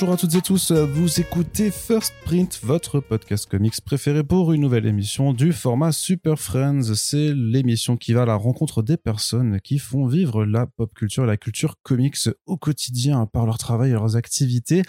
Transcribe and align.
Bonjour 0.00 0.09
toutes 0.20 0.34
et 0.34 0.42
tous, 0.42 0.70
vous 0.70 1.18
écoutez 1.18 1.70
First 1.70 2.12
Print, 2.26 2.60
votre 2.62 3.00
podcast 3.00 3.46
comics 3.46 3.80
préféré 3.80 4.22
pour 4.22 4.52
une 4.52 4.60
nouvelle 4.60 4.84
émission 4.84 5.32
du 5.32 5.54
format 5.54 5.92
Super 5.92 6.38
Friends. 6.38 6.94
C'est 6.94 7.32
l'émission 7.32 7.96
qui 7.96 8.12
va 8.12 8.22
à 8.22 8.26
la 8.26 8.34
rencontre 8.34 8.82
des 8.82 8.98
personnes 8.98 9.60
qui 9.62 9.78
font 9.78 10.06
vivre 10.06 10.44
la 10.44 10.66
pop 10.66 10.92
culture 10.92 11.24
et 11.24 11.26
la 11.26 11.38
culture 11.38 11.76
comics 11.82 12.18
au 12.44 12.58
quotidien 12.58 13.24
par 13.24 13.46
leur 13.46 13.56
travail 13.56 13.92
et 13.92 13.94
leurs 13.94 14.16
activités. 14.16 14.82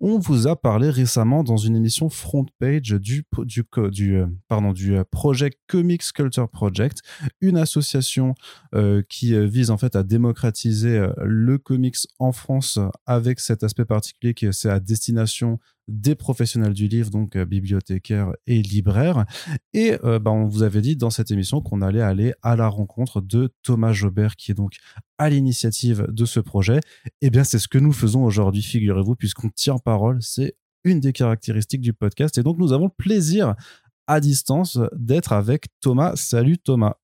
On 0.00 0.18
vous 0.18 0.46
a 0.46 0.56
parlé 0.56 0.88
récemment 0.88 1.44
dans 1.44 1.58
une 1.58 1.76
émission 1.76 2.08
front 2.08 2.46
page 2.58 2.88
du, 2.88 3.26
du, 3.44 3.66
euh, 3.76 4.26
pardon, 4.48 4.72
du 4.72 4.96
euh, 4.96 5.04
projet 5.10 5.50
Comics 5.66 6.12
Culture 6.14 6.48
Project, 6.48 7.02
une 7.42 7.58
association 7.58 8.34
euh, 8.74 9.02
qui 9.06 9.38
vise 9.46 9.70
en 9.70 9.76
fait 9.76 9.96
à 9.96 10.02
démocratiser 10.02 11.06
le 11.18 11.58
comics 11.58 11.98
en 12.18 12.32
France 12.32 12.78
avec 13.04 13.38
cet 13.38 13.62
aspect 13.64 13.84
particulier 13.84 14.32
que 14.32 14.50
c'est 14.50 14.77
destination 14.80 15.58
des 15.88 16.14
professionnels 16.14 16.74
du 16.74 16.86
livre, 16.86 17.10
donc 17.10 17.34
euh, 17.36 17.44
bibliothécaires 17.44 18.32
et 18.46 18.62
libraires. 18.62 19.24
Et 19.72 19.96
euh, 20.04 20.18
bah, 20.18 20.30
on 20.30 20.46
vous 20.46 20.62
avait 20.62 20.80
dit 20.80 20.96
dans 20.96 21.10
cette 21.10 21.30
émission 21.30 21.60
qu'on 21.60 21.82
allait 21.82 22.02
aller 22.02 22.34
à 22.42 22.56
la 22.56 22.68
rencontre 22.68 23.20
de 23.20 23.52
Thomas 23.62 23.92
Jobert, 23.92 24.36
qui 24.36 24.50
est 24.50 24.54
donc 24.54 24.74
à 25.16 25.30
l'initiative 25.30 26.06
de 26.08 26.24
ce 26.24 26.40
projet. 26.40 26.78
Et 27.06 27.28
eh 27.28 27.30
bien, 27.30 27.44
c'est 27.44 27.58
ce 27.58 27.68
que 27.68 27.78
nous 27.78 27.92
faisons 27.92 28.24
aujourd'hui, 28.24 28.62
figurez-vous, 28.62 29.16
puisqu'on 29.16 29.48
tient 29.48 29.78
parole. 29.78 30.18
C'est 30.20 30.56
une 30.84 31.00
des 31.00 31.12
caractéristiques 31.12 31.80
du 31.80 31.92
podcast. 31.92 32.36
Et 32.38 32.42
donc, 32.42 32.58
nous 32.58 32.72
avons 32.72 32.84
le 32.84 33.04
plaisir 33.04 33.54
à 34.06 34.20
distance 34.20 34.78
d'être 34.92 35.32
avec 35.32 35.66
Thomas. 35.80 36.16
Salut 36.16 36.58
Thomas. 36.58 36.96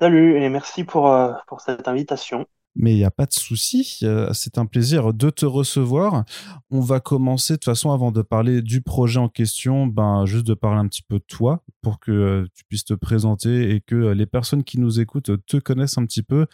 Salut 0.00 0.36
et 0.36 0.48
merci 0.48 0.84
pour, 0.84 1.08
euh, 1.08 1.32
pour 1.46 1.60
cette 1.60 1.88
invitation 1.88 2.46
mais 2.76 2.92
il 2.92 2.96
n'y 2.96 3.04
a 3.04 3.10
pas 3.10 3.26
de 3.26 3.32
souci. 3.32 3.98
Euh, 4.02 4.32
c'est 4.32 4.58
un 4.58 4.66
plaisir 4.66 5.12
de 5.12 5.30
te 5.30 5.46
recevoir. 5.46 6.24
On 6.70 6.80
va 6.80 7.00
commencer 7.00 7.54
de 7.54 7.58
toute 7.58 7.64
façon 7.64 7.90
avant 7.90 8.12
de 8.12 8.22
parler 8.22 8.62
du 8.62 8.80
projet 8.80 9.18
en 9.18 9.28
question, 9.28 9.86
ben 9.86 10.24
juste 10.26 10.46
de 10.46 10.54
parler 10.54 10.78
un 10.78 10.88
petit 10.88 11.02
peu 11.02 11.18
de 11.18 11.24
toi 11.26 11.64
pour 11.82 12.00
que 12.00 12.12
euh, 12.12 12.46
tu 12.54 12.64
puisses 12.64 12.84
te 12.84 12.94
présenter 12.94 13.74
et 13.74 13.80
que 13.80 13.94
euh, 13.94 14.14
les 14.14 14.26
personnes 14.26 14.64
qui 14.64 14.78
nous 14.78 15.00
écoutent 15.00 15.44
te 15.46 15.56
connaissent 15.56 15.98
un 15.98 16.06
petit 16.06 16.22
peu. 16.22 16.46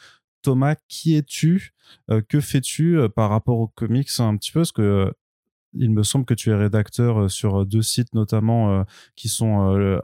Thomas, 0.42 0.76
qui 0.88 1.16
es-tu? 1.16 1.74
Que 2.28 2.40
fais-tu 2.40 2.98
par 3.16 3.30
rapport 3.30 3.58
aux 3.58 3.66
comics 3.66 4.08
un 4.20 4.36
petit 4.36 4.52
peu? 4.52 4.62
Il 5.78 5.90
me 5.90 6.02
semble 6.02 6.24
que 6.24 6.34
tu 6.34 6.50
es 6.50 6.54
rédacteur 6.54 7.22
euh, 7.22 7.28
sur 7.28 7.62
euh, 7.62 7.64
deux 7.64 7.82
sites 7.82 8.14
notamment 8.14 8.70
euh, 8.70 8.82
qui 9.14 9.28
sont 9.28 9.46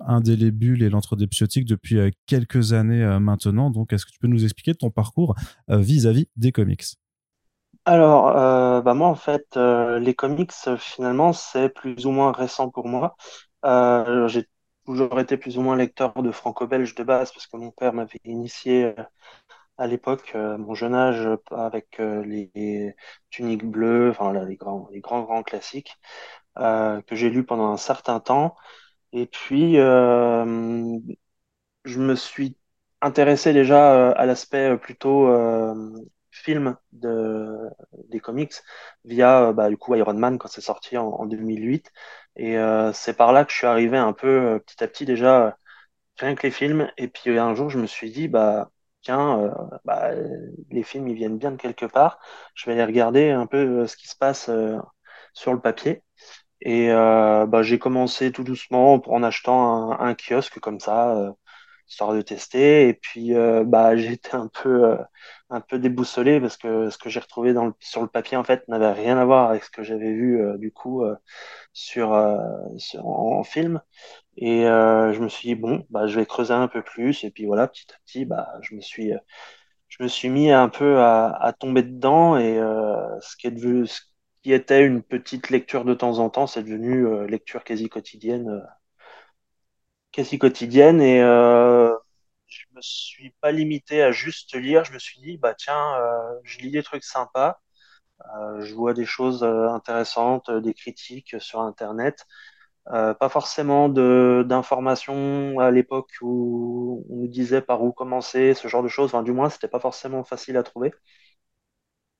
Indélébule 0.06 0.82
et 0.82 0.90
l'Entre 0.90 1.16
des 1.16 1.26
Psiotiques 1.26 1.66
depuis 1.66 1.98
quelques 2.26 2.72
années 2.72 3.18
maintenant. 3.20 3.70
Donc, 3.70 3.92
est-ce 3.92 4.06
que 4.06 4.10
tu 4.10 4.18
peux 4.18 4.26
nous 4.26 4.44
expliquer 4.44 4.74
ton 4.74 4.90
parcours 4.90 5.34
vis-à-vis 5.68 6.28
des 6.36 6.52
comics? 6.52 6.84
Alors, 7.84 8.32
bah 8.82 8.94
moi, 8.94 9.08
en 9.08 9.14
fait, 9.14 9.56
les 9.56 10.14
comics, 10.14 10.52
finalement, 10.78 11.32
c'est 11.32 11.68
plus 11.68 12.06
ou 12.06 12.10
moins 12.10 12.32
récent 12.32 12.70
pour 12.70 12.88
moi. 12.88 13.16
j'ai 13.64 14.48
toujours 14.86 15.20
été 15.20 15.36
plus 15.36 15.58
ou 15.58 15.62
moins 15.62 15.76
lecteur 15.76 16.14
de 16.22 16.30
franco-belge 16.30 16.94
de 16.94 17.04
base 17.04 17.32
parce 17.32 17.46
que 17.46 17.56
mon 17.56 17.70
père 17.70 17.92
m'avait 17.92 18.20
initié 18.24 18.94
à 19.82 19.86
l'époque, 19.88 20.32
euh, 20.36 20.56
mon 20.58 20.74
jeune 20.74 20.94
âge, 20.94 21.28
avec 21.50 21.98
euh, 22.00 22.24
les, 22.24 22.94
tuniques 23.30 23.64
bleues, 23.66 24.10
enfin 24.10 24.32
les 24.46 24.56
grands, 24.56 24.88
les 24.92 25.00
grands, 25.00 25.22
grands 25.22 25.42
classiques, 25.42 25.98
euh, 26.58 27.02
que 27.02 27.16
j'ai 27.16 27.30
lus 27.30 27.44
pendant 27.44 27.72
un 27.72 27.76
certain 27.78 28.20
temps. 28.20 28.56
Et 29.12 29.26
puis, 29.26 29.74
je 29.76 30.84
me 32.00 32.14
suis 32.14 32.56
intéressé 33.00 33.52
déjà 33.52 34.10
à 34.12 34.26
l'aspect 34.26 34.76
plutôt 34.78 35.28
film 36.30 36.76
de, 36.92 37.68
des 38.08 38.20
comics 38.20 38.54
via 39.04 39.52
bah, 39.52 39.68
du 39.68 39.76
coup 39.76 39.94
Iron 39.94 40.14
Man 40.14 40.38
quand 40.38 40.48
c'est 40.48 40.60
sorti 40.60 40.96
en, 40.96 41.06
en, 41.08 41.26
2008. 41.26 41.90
Et 42.36 42.56
c'est 42.94 43.16
par 43.16 43.32
là 43.32 43.44
que 43.44 43.52
je 43.52 43.56
suis 43.58 43.66
arrivé 43.66 43.98
un 43.98 44.12
peu 44.12 44.60
petit 44.66 44.82
à 44.84 44.88
petit 44.88 45.04
déjà, 45.06 45.56
rien 46.18 46.34
que 46.34 46.46
les 46.46 46.52
films. 46.52 46.90
Et 46.98 47.08
puis 47.08 47.38
un 47.38 47.54
jour, 47.54 47.70
je 47.70 47.78
me 47.78 47.86
suis 47.86 48.10
dit, 48.10 48.28
bah, 48.28 48.70
tiens, 49.02 49.40
euh, 49.40 49.50
bah, 49.84 50.10
les 50.70 50.82
films 50.82 51.08
ils 51.08 51.14
viennent 51.14 51.38
bien 51.38 51.52
de 51.52 51.56
quelque 51.56 51.86
part, 51.86 52.18
je 52.54 52.66
vais 52.66 52.72
aller 52.72 52.84
regarder 52.84 53.30
un 53.30 53.46
peu 53.46 53.82
euh, 53.82 53.86
ce 53.86 53.96
qui 53.96 54.08
se 54.08 54.16
passe 54.16 54.48
euh, 54.48 54.78
sur 55.34 55.52
le 55.52 55.60
papier. 55.60 56.02
Et 56.62 56.88
bah, 56.90 57.62
j'ai 57.62 57.78
commencé 57.78 58.32
tout 58.32 58.44
doucement 58.44 59.02
en 59.06 59.22
achetant 59.24 59.92
un, 60.00 60.14
kiosque 60.14 60.60
comme 60.60 60.78
ça, 60.80 61.34
histoire 61.88 62.14
de 62.14 62.22
tester. 62.22 62.88
Et 62.88 62.94
puis 62.94 63.32
bah, 63.66 63.96
été 63.96 64.34
un 64.34 64.46
peu, 64.48 64.96
un 65.50 65.60
peu 65.60 65.78
déboussolé 65.80 66.40
parce 66.40 66.56
que 66.56 66.88
ce 66.90 66.98
que 66.98 67.10
j'ai 67.10 67.18
retrouvé 67.20 67.52
dans 67.52 67.66
le, 67.66 67.74
sur 67.80 68.00
le 68.02 68.06
papier 68.08 68.36
en 68.36 68.44
fait 68.44 68.66
n'avait 68.68 68.92
rien 68.92 69.18
à 69.18 69.24
voir 69.24 69.50
avec 69.50 69.64
ce 69.64 69.70
que 69.70 69.82
j'avais 69.82 70.12
vu 70.12 70.40
du 70.58 70.70
coup 70.72 71.04
en 71.04 73.44
film. 73.44 73.80
Et 74.36 74.66
euh, 74.66 75.12
je 75.12 75.20
me 75.20 75.28
suis 75.28 75.48
dit, 75.48 75.54
bon, 75.54 75.86
bah, 75.90 76.06
je 76.06 76.18
vais 76.18 76.26
creuser 76.26 76.54
un 76.54 76.68
peu 76.68 76.82
plus. 76.82 77.24
Et 77.24 77.30
puis 77.30 77.46
voilà, 77.46 77.68
petit 77.68 77.86
à 77.92 77.96
petit, 78.04 78.24
bah, 78.24 78.48
je 78.62 78.74
me 78.74 78.80
suis, 78.80 79.12
je 79.88 80.02
me 80.02 80.08
suis 80.08 80.28
mis 80.30 80.50
un 80.50 80.68
peu 80.68 81.00
à, 81.00 81.54
tomber 81.58 81.82
dedans. 81.82 82.36
Et 82.38 82.58
euh, 82.58 83.20
ce, 83.20 83.36
qui 83.36 83.46
est 83.46 83.50
devenu, 83.50 83.86
ce 83.86 84.00
qui 84.42 84.52
était 84.52 84.84
une 84.84 85.02
petite 85.02 85.50
lecture 85.50 85.84
de 85.84 85.94
temps 85.94 86.18
en 86.18 86.30
temps, 86.30 86.46
c'est 86.46 86.62
devenu 86.62 87.06
euh, 87.06 87.26
lecture 87.26 87.64
quasi 87.64 87.88
quotidienne. 87.88 88.48
Euh, 88.48 88.60
quasi 90.12 90.38
quotidienne. 90.38 91.00
Et 91.00 91.20
euh, 91.22 91.94
je 92.46 92.64
me 92.74 92.80
suis 92.80 93.30
pas 93.40 93.52
limité 93.52 94.02
à 94.02 94.12
juste 94.12 94.54
lire. 94.56 94.84
Je 94.84 94.92
me 94.92 94.98
suis 94.98 95.20
dit, 95.20 95.38
bah 95.38 95.54
tiens, 95.54 95.94
je 96.44 96.58
lis 96.60 96.70
des 96.70 96.82
trucs 96.82 97.04
sympas. 97.04 97.60
je 98.60 98.74
vois 98.74 98.94
des 98.94 99.06
choses 99.06 99.44
intéressantes, 99.44 100.50
des 100.50 100.74
critiques 100.74 101.36
sur 101.40 101.60
Internet. 101.60 102.26
Euh, 102.90 103.14
pas 103.14 103.28
forcément 103.28 103.88
d'informations 103.88 105.58
à 105.60 105.70
l'époque 105.70 106.10
où 106.20 107.04
on 107.10 107.16
nous 107.16 107.28
disait 107.28 107.62
par 107.62 107.82
où 107.84 107.92
commencer, 107.92 108.54
ce 108.54 108.68
genre 108.68 108.82
de 108.82 108.88
choses. 108.88 109.06
Enfin, 109.14 109.22
du 109.22 109.32
moins, 109.32 109.48
c'était 109.50 109.68
pas 109.68 109.80
forcément 109.80 110.24
facile 110.24 110.56
à 110.56 110.62
trouver. 110.64 110.92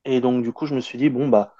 Et 0.05 0.21
donc, 0.21 0.43
du 0.43 0.51
coup, 0.53 0.65
je 0.65 0.75
me 0.75 0.81
suis 0.81 0.97
dit, 0.97 1.09
bon, 1.09 1.27
bah, 1.29 1.55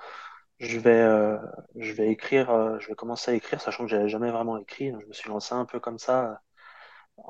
je 0.60 0.80
vais, 0.80 0.92
euh, 1.02 1.38
je 1.78 1.94
vais 1.94 2.10
écrire, 2.12 2.52
euh, 2.52 2.80
je 2.80 2.88
vais 2.90 2.96
commencer 2.96 3.32
à 3.32 3.36
écrire, 3.36 3.62
sachant 3.62 3.86
que 3.86 3.90
j'avais 3.92 4.10
jamais 4.10 4.32
vraiment 4.32 4.58
écrit. 4.58 4.92
je 5.02 5.08
me 5.08 5.14
suis 5.14 5.30
lancé 5.30 5.54
un 5.56 5.66
peu 5.66 5.80
comme 5.80 6.00
ça, 6.00 6.42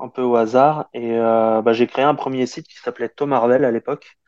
un 0.00 0.08
peu 0.08 0.22
au 0.22 0.36
hasard. 0.36 0.88
Et 0.94 1.18
bah, 1.18 1.72
j'ai 1.74 1.86
créé 1.88 2.04
un 2.04 2.14
premier 2.16 2.46
site 2.46 2.68
qui 2.68 2.76
s'appelait 2.78 3.08
Tom 3.10 3.30
Marvel 3.30 3.64
à 3.64 3.72
l'époque. 3.72 4.18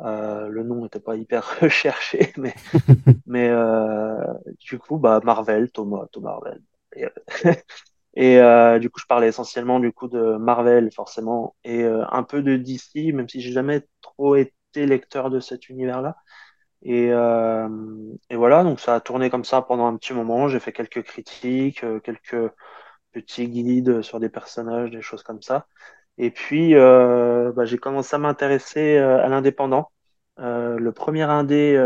le 0.00 0.62
nom 0.64 0.82
n'était 0.84 1.00
pas 1.00 1.16
hyper 1.16 1.44
recherché, 1.62 2.32
mais, 2.38 2.54
mais 3.26 3.50
du 4.60 4.78
coup, 4.78 4.98
bah, 4.98 5.20
Marvel, 5.24 5.70
Thomas, 5.72 6.06
Tom 6.12 6.24
Marvel. 6.24 6.60
Et, 8.14 8.38
euh, 8.38 8.78
du 8.78 8.90
coup, 8.90 9.00
je 9.00 9.06
parlais 9.06 9.28
essentiellement 9.28 9.80
du 9.80 9.92
coup 9.92 10.08
de 10.08 10.36
Marvel, 10.36 10.90
forcément, 10.92 11.56
et 11.64 11.82
euh, 11.82 12.04
un 12.10 12.22
peu 12.24 12.42
de 12.42 12.56
DC, 12.56 13.12
même 13.12 13.28
si 13.28 13.40
j'ai 13.40 13.52
jamais 13.52 13.86
trop 14.02 14.36
été 14.36 14.86
lecteur 14.86 15.30
de 15.30 15.40
cet 15.40 15.68
univers-là. 15.70 16.16
Et, 16.82 17.08
euh, 17.12 17.68
et, 18.30 18.36
voilà, 18.36 18.64
donc 18.64 18.80
ça 18.80 18.96
a 18.96 19.00
tourné 19.00 19.30
comme 19.30 19.44
ça 19.44 19.62
pendant 19.62 19.86
un 19.86 19.96
petit 19.96 20.14
moment. 20.14 20.48
J'ai 20.48 20.60
fait 20.60 20.72
quelques 20.72 21.02
critiques, 21.04 21.84
quelques 22.04 22.52
petits 23.12 23.48
guides 23.48 24.02
sur 24.02 24.20
des 24.20 24.28
personnages, 24.30 24.90
des 24.90 25.02
choses 25.02 25.22
comme 25.22 25.42
ça. 25.42 25.66
Et 26.18 26.30
puis, 26.30 26.74
bah, 26.74 27.64
j'ai 27.64 27.78
commencé 27.78 28.16
à 28.16 28.18
m'intéresser 28.18 28.98
à 28.98 29.28
l'indépendant. 29.28 29.90
le 30.38 30.90
premier 30.92 31.22
indé 31.22 31.76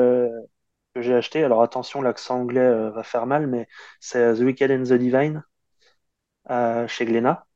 que 0.96 1.02
j'ai 1.02 1.14
acheté. 1.14 1.44
Alors 1.44 1.62
attention, 1.62 2.00
l'accent 2.00 2.40
anglais 2.40 2.60
euh, 2.60 2.90
va 2.90 3.02
faire 3.02 3.26
mal, 3.26 3.46
mais 3.46 3.68
c'est 4.00 4.18
euh, 4.18 4.34
The 4.34 4.40
Wicked 4.40 4.70
and 4.70 4.84
the 4.84 4.94
Divine 4.94 5.44
euh, 6.50 6.88
chez 6.88 7.04
Glénat. 7.04 7.46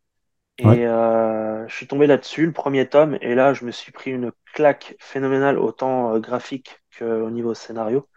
Et 0.58 0.84
je 0.84 1.74
suis 1.74 1.86
tombé 1.86 2.06
là-dessus, 2.06 2.44
le 2.44 2.52
premier 2.52 2.86
tome, 2.86 3.16
et 3.22 3.34
là 3.34 3.54
je 3.54 3.64
me 3.64 3.70
suis 3.70 3.92
pris 3.92 4.10
une 4.10 4.30
claque 4.52 4.94
phénoménale, 5.00 5.58
autant 5.58 6.18
graphique 6.18 6.82
qu'au 6.98 7.30
niveau 7.30 7.54
scénario. 7.54 8.08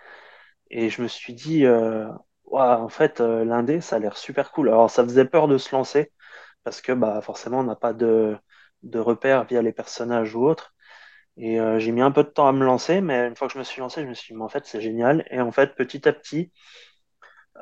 Et 0.70 0.90
je 0.90 1.02
me 1.02 1.08
suis 1.08 1.34
dit, 1.34 1.66
en 2.52 2.90
fait, 2.90 3.22
l'indé, 3.22 3.80
ça 3.80 3.96
a 3.96 4.00
l'air 4.00 4.18
super 4.18 4.52
cool. 4.52 4.68
Alors 4.68 4.92
ça 4.92 5.04
faisait 5.06 5.24
peur 5.24 5.48
de 5.48 5.58
se 5.58 5.74
lancer, 5.74 6.12
parce 6.66 6.82
que 6.82 6.92
bah, 6.92 7.22
forcément 7.22 7.60
on 7.60 7.64
n'a 7.64 7.78
pas 7.78 7.94
de, 7.94 8.38
de 8.84 9.00
repères 9.00 9.46
via 9.46 9.62
les 9.62 9.72
personnages 9.72 10.36
ou 10.36 10.46
autres. 10.46 10.73
Et 11.38 11.60
euh, 11.60 11.80
j'ai 11.80 11.92
mis 11.92 12.02
un 12.02 12.12
peu 12.12 12.24
de 12.24 12.30
temps 12.30 12.48
à 12.48 12.52
me 12.52 12.64
lancer, 12.64 13.02
mais 13.02 13.28
une 13.28 13.36
fois 13.36 13.48
que 13.48 13.54
je 13.54 13.60
me 13.60 13.64
suis 13.64 13.82
lancé, 13.82 14.02
je 14.04 14.08
me 14.08 14.14
suis 14.14 14.34
dit, 14.34 14.38
mais 14.38 14.44
en 14.44 14.50
fait, 14.50 14.66
c'est 14.66 14.82
génial. 14.82 15.26
Et 15.32 15.42
en 15.42 15.52
fait, 15.52 15.76
petit 15.76 16.08
à 16.08 16.14
petit, 16.14 16.52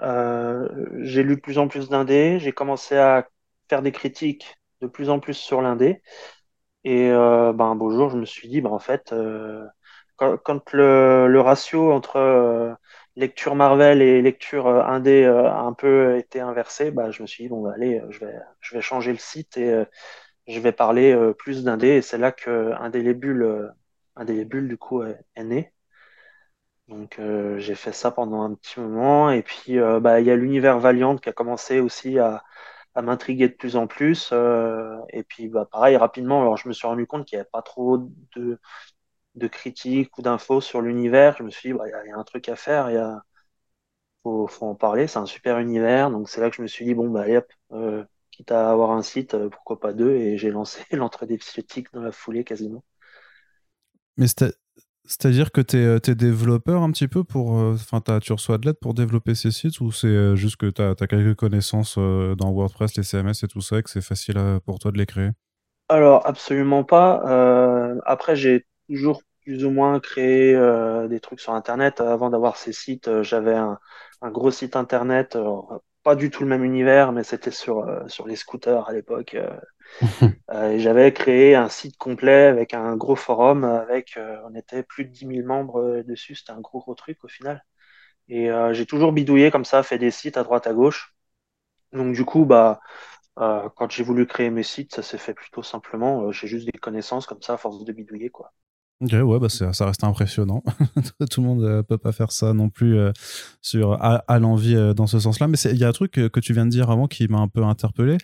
euh, 0.02 0.68
j'ai 1.02 1.24
lu 1.24 1.36
de 1.36 1.42
plus 1.42 1.58
en 1.58 1.68
plus 1.68 1.90
d'indés, 1.90 2.40
j'ai 2.40 2.52
commencé 2.52 2.98
à 2.98 3.28
faire 3.70 3.82
des 3.82 3.92
critiques 3.92 4.58
de 4.82 4.88
plus 4.88 5.10
en 5.10 5.20
plus 5.20 5.34
sur 5.36 5.62
l'indé. 5.62 6.02
Et 6.84 7.10
euh, 7.12 7.54
ben, 7.54 7.66
un 7.68 7.76
beau 7.76 7.92
jour, 7.92 8.10
je 8.10 8.18
me 8.18 8.26
suis 8.26 8.50
dit, 8.50 8.62
ben, 8.62 8.72
en 8.72 8.80
fait, 8.80 9.14
euh, 9.14 9.66
quand, 10.18 10.74
le, 10.74 11.40
ratio 11.42 11.92
entre 11.92 12.78
lecture 13.16 13.56
Marvel 13.56 14.02
et 14.02 14.22
lecture 14.22 14.68
indé 14.68 15.26
a 15.26 15.60
un 15.62 15.74
peu 15.74 16.18
été 16.18 16.40
inversé, 16.42 16.92
ben, 16.92 17.12
je 17.12 17.22
me 17.24 17.28
suis 17.28 17.46
dit, 17.46 17.50
bon, 17.50 17.64
ben, 17.64 17.72
allez, 17.72 18.02
je 18.10 18.20
vais, 18.26 18.36
je 18.62 18.76
vais 18.76 18.82
changer 18.82 19.12
le 19.12 19.18
site 19.20 19.58
et 19.58 19.86
je 20.52 20.60
vais 20.60 20.72
parler 20.72 21.14
euh, 21.14 21.34
plus 21.34 21.64
d'indé 21.64 21.88
et 21.90 22.02
c'est 22.02 22.18
là 22.18 22.32
que 22.32 22.74
Indélébule, 22.80 23.44
euh, 23.44 23.70
Indélébule 24.16 24.68
du 24.68 24.78
coup 24.78 25.04
est, 25.04 25.44
né. 25.44 25.74
Donc 26.88 27.20
j'ai 27.58 27.76
fait 27.76 27.94
ça 27.94 28.12
pendant 28.12 28.42
un 28.42 28.54
petit 28.54 28.80
moment. 28.80 29.32
Et 29.32 29.44
puis 29.44 29.78
bah, 30.02 30.20
il 30.20 30.26
y 30.28 30.32
a 30.32 30.36
l'univers 30.36 30.80
Valiant 30.80 31.18
qui 31.18 31.30
a 31.30 31.34
commencé 31.34 31.80
aussi 31.80 32.20
à, 32.20 32.44
m'intriguer 33.02 33.48
de 33.50 33.54
plus 33.54 33.78
en 33.78 33.88
plus. 33.88 34.34
et 35.10 35.24
puis 35.24 35.48
bah, 35.48 35.66
pareil, 35.72 35.96
rapidement, 35.98 36.42
alors 36.42 36.58
je 36.58 36.68
me 36.68 36.74
suis 36.74 36.88
rendu 36.88 37.08
compte 37.08 37.26
qu'il 37.26 37.38
n'y 37.38 37.42
avait 37.42 37.50
pas 37.52 37.62
trop 37.62 37.98
de, 38.36 38.60
de 39.36 39.48
critiques 39.48 40.18
ou 40.18 40.22
d'infos 40.22 40.62
sur 40.62 40.82
l'univers. 40.82 41.36
Je 41.38 41.44
me 41.44 41.50
suis 41.50 41.72
dit, 41.72 41.78
bah, 41.78 41.86
il 41.88 42.10
y, 42.10 42.14
a 42.14 42.18
un 42.18 42.24
truc 42.24 42.50
à 42.50 42.56
faire, 42.56 42.90
il 42.90 43.22
faut, 44.24 44.48
en 44.62 44.76
parler, 44.76 45.08
c'est 45.08 45.20
un 45.20 45.26
super 45.26 45.60
univers. 45.60 46.12
Donc 46.12 46.30
c'est 46.30 46.42
là 46.42 46.50
que 46.50 46.56
je 46.56 46.62
me 46.62 46.68
suis 46.68 46.86
dit, 46.86 46.94
bon, 46.94 47.10
bah, 47.10 47.22
allez, 47.24 47.38
hop, 47.38 47.52
euh, 47.74 48.04
quitte 48.42 48.52
à 48.52 48.72
avoir 48.72 48.92
un 48.92 49.02
site, 49.02 49.34
euh, 49.34 49.50
pourquoi 49.50 49.80
pas 49.80 49.94
deux, 49.94 50.16
et 50.16 50.38
j'ai 50.38 50.52
lancé 50.52 50.82
l'entrée 50.92 51.28
psychotiques 51.38 51.94
dans 51.94 52.02
la 52.02 52.12
foulée 52.12 52.44
quasiment. 52.44 52.84
Mais 54.18 54.28
c'est-à-dire 54.28 55.52
que 55.52 55.62
tu 55.62 55.78
es, 55.78 55.96
es, 55.96 56.16
développeur 56.16 56.84
un 56.84 56.92
petit 56.92 57.08
peu 57.08 57.24
pour. 57.24 57.58
Euh, 57.58 57.74
enfin, 57.74 58.02
tu 58.20 58.34
reçois 58.34 58.58
de 58.58 58.68
l'aide 58.68 58.80
pour 58.80 58.94
développer 58.94 59.36
ces 59.36 59.52
sites 59.52 59.80
ou 59.82 59.92
c'est 59.92 60.36
juste 60.36 60.58
que 60.58 60.70
tu 60.70 60.82
as, 60.82 60.96
quelques 61.08 61.36
connaissances 61.36 61.98
dans 61.98 62.52
WordPress, 62.52 62.96
les 62.98 63.04
CMS 63.04 63.44
et 63.44 63.48
tout 63.48 63.62
ça 63.62 63.80
et 63.80 63.84
que 63.84 63.90
c'est 63.90 64.02
facile 64.02 64.38
pour 64.66 64.80
toi 64.80 64.92
de 64.92 64.98
les 64.98 65.06
créer? 65.06 65.30
Alors, 65.90 66.26
absolument 66.28 66.84
pas. 66.84 68.00
après, 68.06 68.36
j'ai 68.36 68.66
toujours 68.88 69.24
plus 69.42 69.66
ou 69.66 69.72
moins 69.72 70.00
créé 70.00 70.56
euh, 70.56 71.08
des 71.08 71.20
trucs 71.20 71.40
sur 71.40 71.54
Internet. 71.54 72.02
Avant 72.02 72.30
d'avoir 72.30 72.58
ces 72.58 72.74
sites, 72.74 73.08
euh, 73.08 73.24
j'avais 73.24 73.56
un, 73.56 73.80
gros 74.24 74.52
site 74.52 74.76
Internet, 74.76 75.36
euh, 75.36 75.62
pas 76.04 76.16
du 76.16 76.30
tout 76.30 76.44
le 76.44 76.50
même 76.50 76.64
univers, 76.64 77.12
mais 77.12 77.24
c'était 77.24 77.52
sur, 77.52 77.86
sur 78.10 78.28
les 78.28 78.36
scooters 78.36 78.88
à 78.88 78.94
l'époque. 78.94 79.36
j'avais 80.78 81.14
créé 81.14 81.56
un 81.56 81.70
site 81.70 81.98
complet 81.98 82.46
avec 82.48 82.74
un 82.74 82.96
gros 82.96 83.16
forum, 83.16 83.64
avec 83.64 84.18
on 84.46 84.56
était 84.56 84.84
plus 84.84 85.06
de 85.06 85.10
10 85.12 85.26
000 85.26 85.46
membres 85.46 86.04
dessus. 86.04 86.36
C'était 86.36 86.52
un 86.52 86.62
gros 86.62 86.80
gros 86.80 86.96
truc 86.96 87.24
au 87.24 87.28
final. 87.28 87.64
Et 88.30 88.50
j'ai 88.74 88.86
toujours 88.86 89.14
bidouillé 89.14 89.52
comme 89.52 89.66
ça, 89.66 89.84
fait 89.84 90.00
des 90.00 90.12
sites 90.12 90.38
à 90.38 90.44
droite 90.44 90.68
à 90.68 90.74
gauche. 90.74 91.16
Donc 91.94 92.14
du 92.16 92.26
coup, 92.26 92.46
bah 92.46 92.82
quand 93.38 93.90
j'ai 93.92 94.04
voulu 94.04 94.28
créer 94.28 94.50
mes 94.52 94.64
sites, 94.64 94.96
ça 94.96 95.04
s'est 95.04 95.18
fait 95.20 95.34
plutôt 95.36 95.64
simplement. 95.64 96.32
j'ai 96.32 96.48
juste 96.48 96.68
des 96.72 96.80
connaissances 96.80 97.28
comme 97.28 97.42
ça 97.42 97.54
à 97.56 97.58
force 97.58 97.84
de 97.86 97.94
bidouiller 97.94 98.30
quoi. 98.32 98.54
Ok, 99.02 99.14
ouais, 99.14 99.40
bah 99.40 99.50
ça 99.50 99.86
reste 99.86 100.04
impressionnant. 100.04 100.64
Tout 101.32 101.42
le 101.42 101.48
monde 101.48 101.64
euh, 101.64 101.82
peut 101.82 101.98
pas 101.98 102.12
faire 102.12 102.32
ça 102.32 102.54
non 102.54 102.70
plus 102.70 103.00
euh, 103.00 103.12
sur, 103.60 103.94
à, 104.00 104.40
l'envie 104.40 104.76
euh, 104.76 104.94
dans 104.94 105.08
ce 105.08 105.20
sens-là. 105.20 105.48
Mais 105.48 105.58
il 105.58 105.78
y 105.78 105.84
a 105.84 105.88
un 105.88 105.92
truc 105.92 106.12
que 106.12 106.40
tu 106.40 106.54
viens 106.54 106.66
de 106.66 106.70
dire 106.70 106.92
avant 106.92 107.08
qui 107.08 107.28
m'a 107.28 107.40
un 107.40 107.48
peu 107.48 107.64
interpellé. 107.64 108.18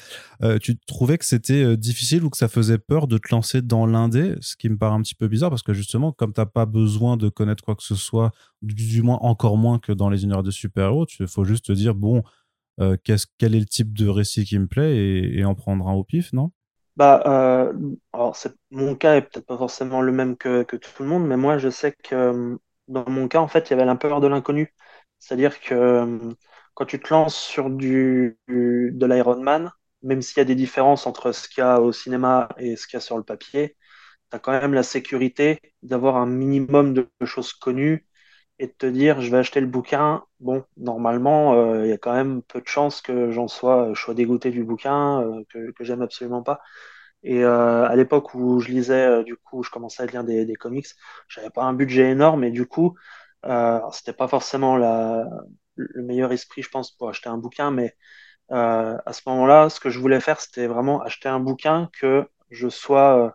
tu 0.62 0.78
trouvais 0.86 1.18
que 1.18 1.26
c'était 1.26 1.76
difficile 1.78 2.24
ou 2.24 2.30
que 2.30 2.38
ça 2.38 2.48
faisait 2.48 2.78
peur 2.78 3.08
de 3.08 3.18
te 3.18 3.30
lancer 3.32 3.64
dans 3.64 3.88
l'indé, 3.88 4.36
ce 4.40 4.56
qui 4.56 4.70
me 4.70 4.78
paraît 4.78 4.96
un 4.96 5.02
petit 5.02 5.16
peu 5.16 5.28
bizarre 5.28 5.50
parce 5.50 5.64
que 5.64 5.74
justement, 5.74 6.12
comme 6.12 6.32
tu 6.32 6.42
n'as 6.42 6.46
pas 6.46 6.68
besoin 6.68 7.18
de 7.18 7.30
connaître 7.30 7.64
quoi 7.64 7.76
que 7.76 7.84
ce 7.84 7.96
soit, 7.96 8.32
du, 8.62 9.02
moins 9.02 9.18
encore 9.22 9.58
moins 9.58 9.80
que 9.80 9.92
dans 9.92 10.10
les 10.10 10.24
univers 10.24 10.44
de 10.44 10.52
super-héros, 10.52 11.08
il 11.20 11.28
faut 11.28 11.44
juste 11.44 11.66
te 11.66 11.72
dire, 11.72 11.96
bon, 11.96 12.22
quel 13.04 13.56
est 13.56 13.60
le 13.60 13.66
type 13.66 13.98
de 13.98 14.08
récit 14.08 14.46
qui 14.46 14.60
me 14.60 14.68
plaît 14.68 14.96
et, 14.96 15.40
et 15.40 15.46
en 15.46 15.56
prendre 15.56 15.88
un 15.88 15.94
au 15.94 16.04
pif, 16.04 16.34
non? 16.34 16.52
Bah, 16.98 17.22
euh, 17.28 17.74
alors 18.14 18.36
c'est, 18.36 18.54
mon 18.72 18.96
cas 18.96 19.16
est 19.18 19.22
peut-être 19.22 19.46
pas 19.46 19.58
forcément 19.58 20.02
le 20.02 20.12
même 20.12 20.36
que, 20.36 20.64
que, 20.64 20.76
tout 20.78 21.04
le 21.04 21.10
monde, 21.10 21.28
mais 21.28 21.38
moi 21.38 21.60
je 21.60 21.70
sais 21.70 21.94
que 21.94 22.16
euh, 22.16 22.58
dans 22.88 23.08
mon 23.10 23.28
cas, 23.28 23.40
en 23.40 23.48
fait, 23.48 23.70
il 23.70 23.72
y 23.72 23.76
avait 23.76 23.86
la 23.86 23.96
peur 23.96 24.20
de 24.20 24.28
l'inconnu. 24.28 24.74
C'est-à-dire 25.20 25.62
que 25.62 25.76
euh, 25.76 26.34
quand 26.74 26.86
tu 26.86 27.00
te 27.00 27.10
lances 27.14 27.36
sur 27.38 27.70
du, 27.70 28.40
de 28.48 29.06
l'Iron 29.06 29.42
Man, 29.42 29.72
même 30.04 30.22
s'il 30.24 30.38
y 30.40 30.42
a 30.42 30.46
des 30.46 30.56
différences 30.56 31.06
entre 31.08 31.32
ce 31.34 31.48
qu'il 31.50 31.62
y 31.62 31.68
a 31.68 31.82
au 31.82 31.92
cinéma 31.92 32.50
et 32.58 32.76
ce 32.76 32.88
qu'il 32.88 32.96
y 32.96 32.98
a 32.98 33.02
sur 33.02 33.18
le 33.18 33.24
papier, 33.24 33.78
tu 34.32 34.40
quand 34.40 34.52
même 34.54 34.74
la 34.74 34.84
sécurité 34.84 35.62
d'avoir 35.84 36.18
un 36.18 36.26
minimum 36.28 36.94
de 36.96 37.10
choses 37.26 37.54
connues 37.54 38.07
et 38.60 38.68
de 38.68 38.72
te 38.74 38.86
dire 38.88 39.22
je 39.22 39.32
vais 39.32 39.38
acheter 39.38 39.60
le 39.62 39.68
bouquin. 39.68 40.24
Bon, 40.40 40.64
normalement, 40.78 41.54
euh, 41.56 41.86
il 41.86 41.90
y 41.90 41.94
a 41.94 41.98
quand 41.98 42.14
même 42.14 42.42
peu 42.44 42.62
de 42.62 42.68
chances 42.68 43.02
que 43.02 43.32
j'en 43.32 43.48
sois, 43.48 43.92
je 43.94 44.02
sois 44.02 44.14
dégoûté 44.16 44.52
du 44.52 44.64
bouquin, 44.64 45.44
que, 45.50 45.72
que 45.72 45.84
j'aime 45.84 46.02
absolument 46.02 46.44
pas. 46.44 46.62
Et 47.24 47.44
euh, 47.44 47.86
à 47.88 47.96
l'époque 47.96 48.34
où 48.36 48.60
je 48.60 48.70
lisais, 48.70 49.06
euh, 49.06 49.24
du 49.24 49.36
coup, 49.38 49.64
je 49.64 49.70
commençais 49.72 50.04
à 50.04 50.06
lire 50.06 50.24
des, 50.24 50.46
des 50.46 50.56
comics, 50.56 50.88
j'avais 51.28 51.50
pas 51.50 51.64
un 51.64 51.74
budget 51.74 52.12
énorme, 52.12 52.44
et 52.44 52.52
du 52.52 52.66
coup, 52.68 52.96
euh, 53.46 53.80
c'était 53.92 54.14
pas 54.14 54.28
forcément 54.28 54.78
la, 54.78 55.26
le 55.76 56.04
meilleur 56.04 56.32
esprit, 56.32 56.62
je 56.62 56.70
pense, 56.70 56.92
pour 56.92 57.10
acheter 57.10 57.30
un 57.30 57.38
bouquin, 57.38 57.72
mais 57.72 57.96
euh, 58.52 58.98
à 59.06 59.14
ce 59.14 59.22
moment-là, 59.28 59.70
ce 59.70 59.80
que 59.80 59.90
je 59.90 60.00
voulais 60.00 60.22
faire, 60.22 60.42
c'était 60.42 60.68
vraiment 60.68 61.02
acheter 61.02 61.30
un 61.30 61.40
bouquin 61.42 61.90
que 62.00 62.28
je 62.52 62.70
sois 62.70 63.28
euh, 63.28 63.32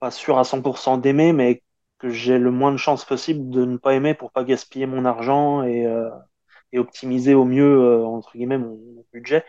pas 0.00 0.10
sûr 0.10 0.38
à 0.38 0.44
100% 0.44 0.98
d'aimer, 0.98 1.32
mais 1.32 1.62
que 1.98 2.08
j'ai 2.10 2.38
le 2.38 2.50
moins 2.50 2.72
de 2.72 2.76
chances 2.76 3.04
possible 3.04 3.50
de 3.50 3.64
ne 3.64 3.76
pas 3.76 3.94
aimer 3.94 4.14
pour 4.14 4.32
pas 4.32 4.44
gaspiller 4.44 4.86
mon 4.86 5.04
argent 5.04 5.62
et, 5.64 5.86
euh, 5.86 6.10
et 6.72 6.78
optimiser 6.78 7.34
au 7.34 7.44
mieux, 7.44 8.04
entre 8.04 8.32
guillemets, 8.36 8.58
mon, 8.58 8.78
budget. 9.12 9.44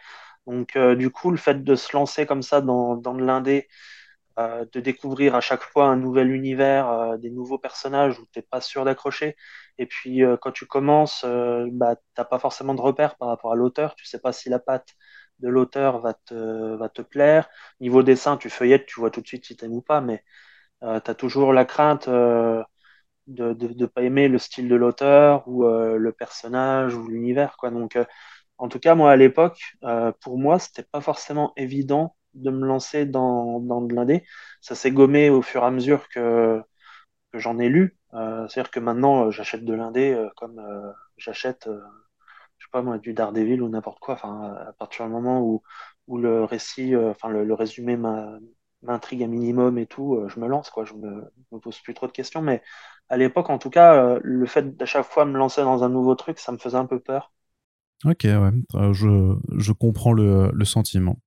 Donc, 0.48 0.76
euh, 0.76 0.96
du 0.96 1.12
coup, 1.12 1.32
le 1.32 1.38
fait 1.38 1.64
de 1.64 1.76
se 1.76 1.96
lancer 1.96 2.26
comme 2.26 2.42
ça 2.44 2.62
dans, 2.62 2.96
dans 2.96 3.14
l'indé, 3.14 3.68
euh, 4.40 4.66
de 4.74 4.80
découvrir 4.80 5.36
à 5.36 5.42
chaque 5.42 5.64
fois 5.64 5.88
un 5.88 5.98
nouvel 5.98 6.32
univers, 6.32 6.90
euh, 6.90 7.18
des 7.18 7.30
nouveaux 7.32 7.60
personnages 7.60 8.20
où 8.20 8.26
tu 8.32 8.40
n'es 8.40 8.44
pas 8.44 8.62
sûr 8.62 8.86
d'accrocher. 8.86 9.36
Et 9.78 9.86
puis, 9.86 10.24
quand 10.42 10.52
tu 10.52 10.66
commences, 10.66 11.24
bah, 11.72 11.96
tu 11.96 12.02
n'as 12.18 12.26
pas 12.26 12.40
forcément 12.40 12.74
de 12.76 12.82
repères 12.82 13.16
par 13.18 13.30
rapport 13.30 13.54
à 13.54 13.56
l'auteur. 13.56 13.96
Tu 13.96 14.06
sais 14.06 14.20
pas 14.20 14.34
si 14.34 14.50
la 14.50 14.60
patte 14.60 14.90
de 15.40 15.48
l'auteur 15.50 16.02
va 16.02 16.14
te, 16.14 16.76
va 16.76 16.90
te 16.90 17.02
plaire. 17.02 17.50
Niveau 17.80 18.04
dessin, 18.04 18.38
tu 18.38 18.50
feuillettes, 18.50 18.86
tu 18.88 19.00
vois 19.00 19.12
tout 19.12 19.22
de 19.22 19.28
suite 19.28 19.46
si 19.46 19.56
tu 19.56 19.66
aimes 19.66 19.74
ou 19.74 19.82
pas, 19.82 20.02
mais 20.02 20.24
tu 20.82 20.88
as 21.12 21.16
toujours 21.16 21.54
la 21.54 21.66
crainte 21.66 22.08
de 22.10 22.64
ne 23.28 23.54
de, 23.54 23.68
de 23.68 23.86
pas 23.86 24.02
aimer 24.04 24.28
le 24.28 24.38
style 24.40 24.68
de 24.70 24.76
l'auteur 24.76 25.48
ou 25.48 25.64
le 25.66 26.12
personnage 26.12 26.96
ou 26.96 27.08
l'univers. 27.08 27.58
quoi. 27.58 27.70
Donc, 27.72 27.98
en 28.60 28.70
tout 28.70 28.80
cas, 28.80 28.96
moi, 28.96 29.12
à 29.12 29.16
l'époque, 29.16 29.60
euh, 29.84 30.12
pour 30.22 30.40
moi, 30.40 30.60
c'était 30.60 30.84
pas 30.84 31.02
forcément 31.02 31.54
évident 31.58 32.16
de 32.36 32.52
me 32.52 32.66
lancer 32.68 33.06
dans, 33.06 33.60
dans 33.62 33.82
de 33.82 33.96
l'indé. 33.96 34.24
Ça 34.62 34.76
s'est 34.76 34.92
gommé 34.92 35.30
au 35.30 35.42
fur 35.42 35.64
et 35.64 35.66
à 35.68 35.72
mesure 35.72 36.10
que, 36.10 36.62
que 37.34 37.40
j'en 37.40 37.60
ai 37.60 37.70
lu. 37.70 37.98
Euh, 38.14 38.48
C'est-à-dire 38.48 38.72
que 38.72 38.80
maintenant, 38.82 39.28
euh, 39.28 39.32
j'achète 39.32 39.66
de 39.66 39.74
l'indé 39.74 40.14
euh, 40.14 40.30
comme 40.38 40.60
euh, 40.60 40.92
j'achète, 41.18 41.68
je 42.58 42.66
sais 42.66 42.70
pas 42.72 42.82
moi, 42.82 42.98
du 42.98 43.14
Daredevil 43.14 43.62
ou 43.62 43.70
n'importe 43.70 44.00
quoi. 44.00 44.16
Enfin, 44.16 44.56
à 44.70 44.74
partir 44.74 45.06
du 45.06 45.12
moment 45.12 45.42
où, 45.42 45.64
où 46.08 46.18
le 46.18 46.44
récit, 46.44 46.96
enfin, 46.96 47.30
le, 47.30 47.44
le, 47.46 47.54
résumé 47.54 47.98
m'intrigue 48.84 49.24
un 49.24 49.28
minimum 49.28 49.78
et 49.78 49.86
tout, 49.88 50.24
je 50.28 50.40
me 50.40 50.48
lance, 50.48 50.70
quoi. 50.70 50.86
Je 50.86 50.94
me, 50.94 51.32
me 51.52 51.60
pose 51.60 51.80
plus 51.80 51.94
trop 51.94 52.08
de 52.08 52.12
questions. 52.12 52.42
Mais 52.42 52.62
à 53.10 53.18
l'époque, 53.18 53.50
en 53.50 53.60
tout 53.60 53.70
cas, 53.70 54.20
le 54.22 54.46
fait 54.46 54.76
d'à 54.78 54.86
chaque 54.86 55.06
fois 55.06 55.26
me 55.26 55.38
lancer 55.38 55.62
dans 55.64 55.84
un 55.84 55.90
nouveau 55.90 56.16
truc, 56.16 56.40
ça 56.40 56.52
me 56.52 56.58
faisait 56.58 56.78
un 56.78 56.86
peu 56.86 57.00
peur. 57.00 57.32
Ok, 58.06 58.22
ouais, 58.24 58.52
euh, 58.76 58.94
je, 58.94 59.36
je 59.58 59.72
comprends 59.74 60.14
le, 60.14 60.50
le 60.54 60.66
sentiment. 60.66 61.20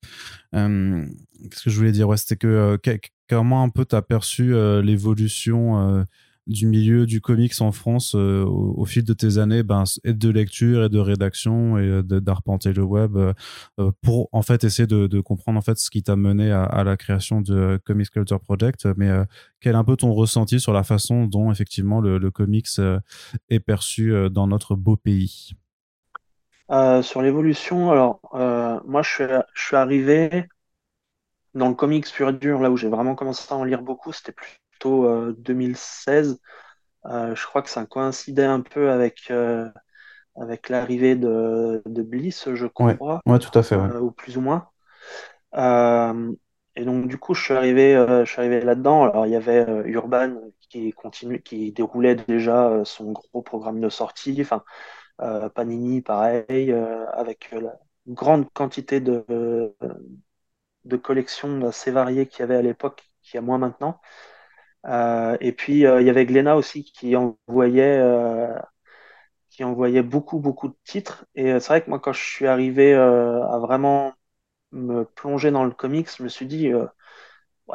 Euh, 0.54 1.06
Qu'est-ce 1.50 1.64
que 1.64 1.70
je 1.70 1.76
voulais 1.78 1.92
dire? 1.92 2.08
C'était 2.18 2.36
que 2.36 2.46
euh, 2.48 2.98
comment 3.28 3.62
un 3.62 3.70
peu 3.70 3.84
tu 3.84 3.96
as 3.96 4.02
perçu 4.02 4.54
euh, 4.54 4.82
l'évolution 4.82 6.06
du 6.46 6.66
milieu 6.66 7.06
du 7.06 7.20
comics 7.20 7.60
en 7.60 7.72
France 7.72 8.14
au, 8.14 8.84
fil 8.84 9.04
de 9.04 9.12
tes 9.12 9.38
années 9.38 9.62
ben, 9.62 9.84
et 10.04 10.12
de 10.12 10.28
lecture 10.28 10.84
et 10.84 10.88
de 10.88 10.98
rédaction 10.98 11.78
et 11.78 12.02
d'arpenter 12.02 12.72
le 12.72 12.82
web 12.82 13.16
pour 14.02 14.28
en 14.32 14.42
fait 14.42 14.64
essayer 14.64 14.86
de, 14.86 15.20
comprendre 15.20 15.58
en 15.58 15.62
fait 15.62 15.78
ce 15.78 15.90
qui 15.90 16.02
t'a 16.02 16.16
mené 16.16 16.50
à, 16.50 16.82
la 16.84 16.96
création 16.96 17.40
de 17.40 17.80
Comics 17.84 18.10
Culture 18.10 18.40
Project. 18.40 18.86
Mais 18.96 19.10
quel 19.60 19.74
est 19.74 19.78
un 19.78 19.84
peu 19.84 19.96
ton 19.96 20.12
ressenti 20.12 20.58
sur 20.58 20.72
la 20.72 20.82
façon 20.82 21.26
dont 21.26 21.52
effectivement 21.52 22.00
le, 22.00 22.30
comics 22.30 22.68
est 23.48 23.60
perçu 23.60 24.12
dans 24.30 24.46
notre 24.46 24.74
beau 24.74 24.96
pays? 24.96 25.54
Euh, 26.72 27.02
sur 27.02 27.20
l'évolution, 27.20 27.90
alors 27.90 28.20
euh, 28.32 28.80
moi 28.86 29.02
je 29.02 29.10
suis, 29.10 29.24
je 29.52 29.62
suis 29.62 29.76
arrivé 29.76 30.48
dans 31.54 31.68
le 31.68 31.74
comics 31.74 32.10
pur 32.10 32.30
et 32.30 32.32
dur, 32.32 32.60
là 32.60 32.70
où 32.70 32.78
j'ai 32.78 32.88
vraiment 32.88 33.14
commencé 33.14 33.52
à 33.52 33.56
en 33.56 33.64
lire 33.64 33.82
beaucoup, 33.82 34.10
c'était 34.12 34.32
plutôt 34.82 35.06
euh, 35.06 35.34
2016. 35.38 36.40
Euh, 37.06 37.34
je 37.34 37.46
crois 37.46 37.62
que 37.62 37.70
ça 37.70 37.86
coïncidait 37.86 38.44
un 38.44 38.60
peu 38.60 38.90
avec, 38.90 39.30
euh, 39.30 39.68
avec 40.36 40.68
l'arrivée 40.68 41.16
de, 41.16 41.82
de 41.86 42.02
Bliss, 42.02 42.48
je 42.54 42.66
crois, 42.66 42.96
ouais, 43.00 43.18
ouais 43.26 43.38
tout 43.38 43.56
à 43.58 43.62
fait, 43.62 43.76
ouais. 43.76 43.96
ou 43.96 44.10
plus 44.10 44.36
ou 44.36 44.40
moins. 44.40 44.68
et 45.54 46.84
donc 46.84 47.08
du 47.08 47.18
coup, 47.18 47.34
je 47.34 47.42
suis 47.42 47.54
arrivé, 47.54 47.94
je 47.94 48.24
suis 48.24 48.40
arrivé 48.40 48.60
là-dedans. 48.60 49.04
Alors 49.04 49.26
il 49.26 49.32
y 49.32 49.36
avait 49.36 49.66
Urban 49.86 50.36
qui 50.68 50.92
continue, 50.92 51.42
qui 51.42 51.72
déroulait 51.72 52.14
déjà 52.14 52.82
son 52.84 53.12
gros 53.12 53.42
programme 53.42 53.80
de 53.80 53.88
sortie. 53.88 54.40
Enfin, 54.40 54.62
Panini, 55.54 56.02
pareil, 56.02 56.72
avec 57.12 57.50
la 57.52 57.74
grande 58.06 58.48
quantité 58.52 59.00
de, 59.00 59.24
de 60.84 60.96
collections 60.96 61.66
assez 61.66 61.90
variées 61.90 62.26
qu'il 62.26 62.40
y 62.40 62.42
avait 62.44 62.56
à 62.56 62.62
l'époque, 62.62 63.02
qu'il 63.22 63.34
y 63.34 63.38
a 63.38 63.42
moins 63.42 63.58
maintenant. 63.58 64.00
Euh, 64.86 65.36
et 65.40 65.52
puis, 65.52 65.74
il 65.74 65.80
y 65.80 65.86
avait 66.10 66.26
Glénat 66.26 66.56
aussi 66.56 66.84
qui 66.84 67.16
envoyait, 67.16 68.00
qui 69.50 69.64
envoyait 69.64 70.02
beaucoup, 70.02 70.38
beaucoup 70.40 70.68
de 70.68 70.76
titres. 70.84 71.26
Et 71.34 71.60
c'est 71.60 71.68
vrai 71.68 71.82
que 71.84 71.90
moi, 71.90 72.00
quand 72.00 72.12
je 72.12 72.22
suis 72.22 72.46
arrivé 72.46 72.94
à 72.94 73.58
vraiment 73.60 74.14
me 74.72 75.04
plonger 75.04 75.50
dans 75.50 75.64
le 75.64 75.72
comics, 75.72 76.08
je 76.16 76.22
me 76.22 76.28
suis 76.28 76.46
dit, 76.46 76.70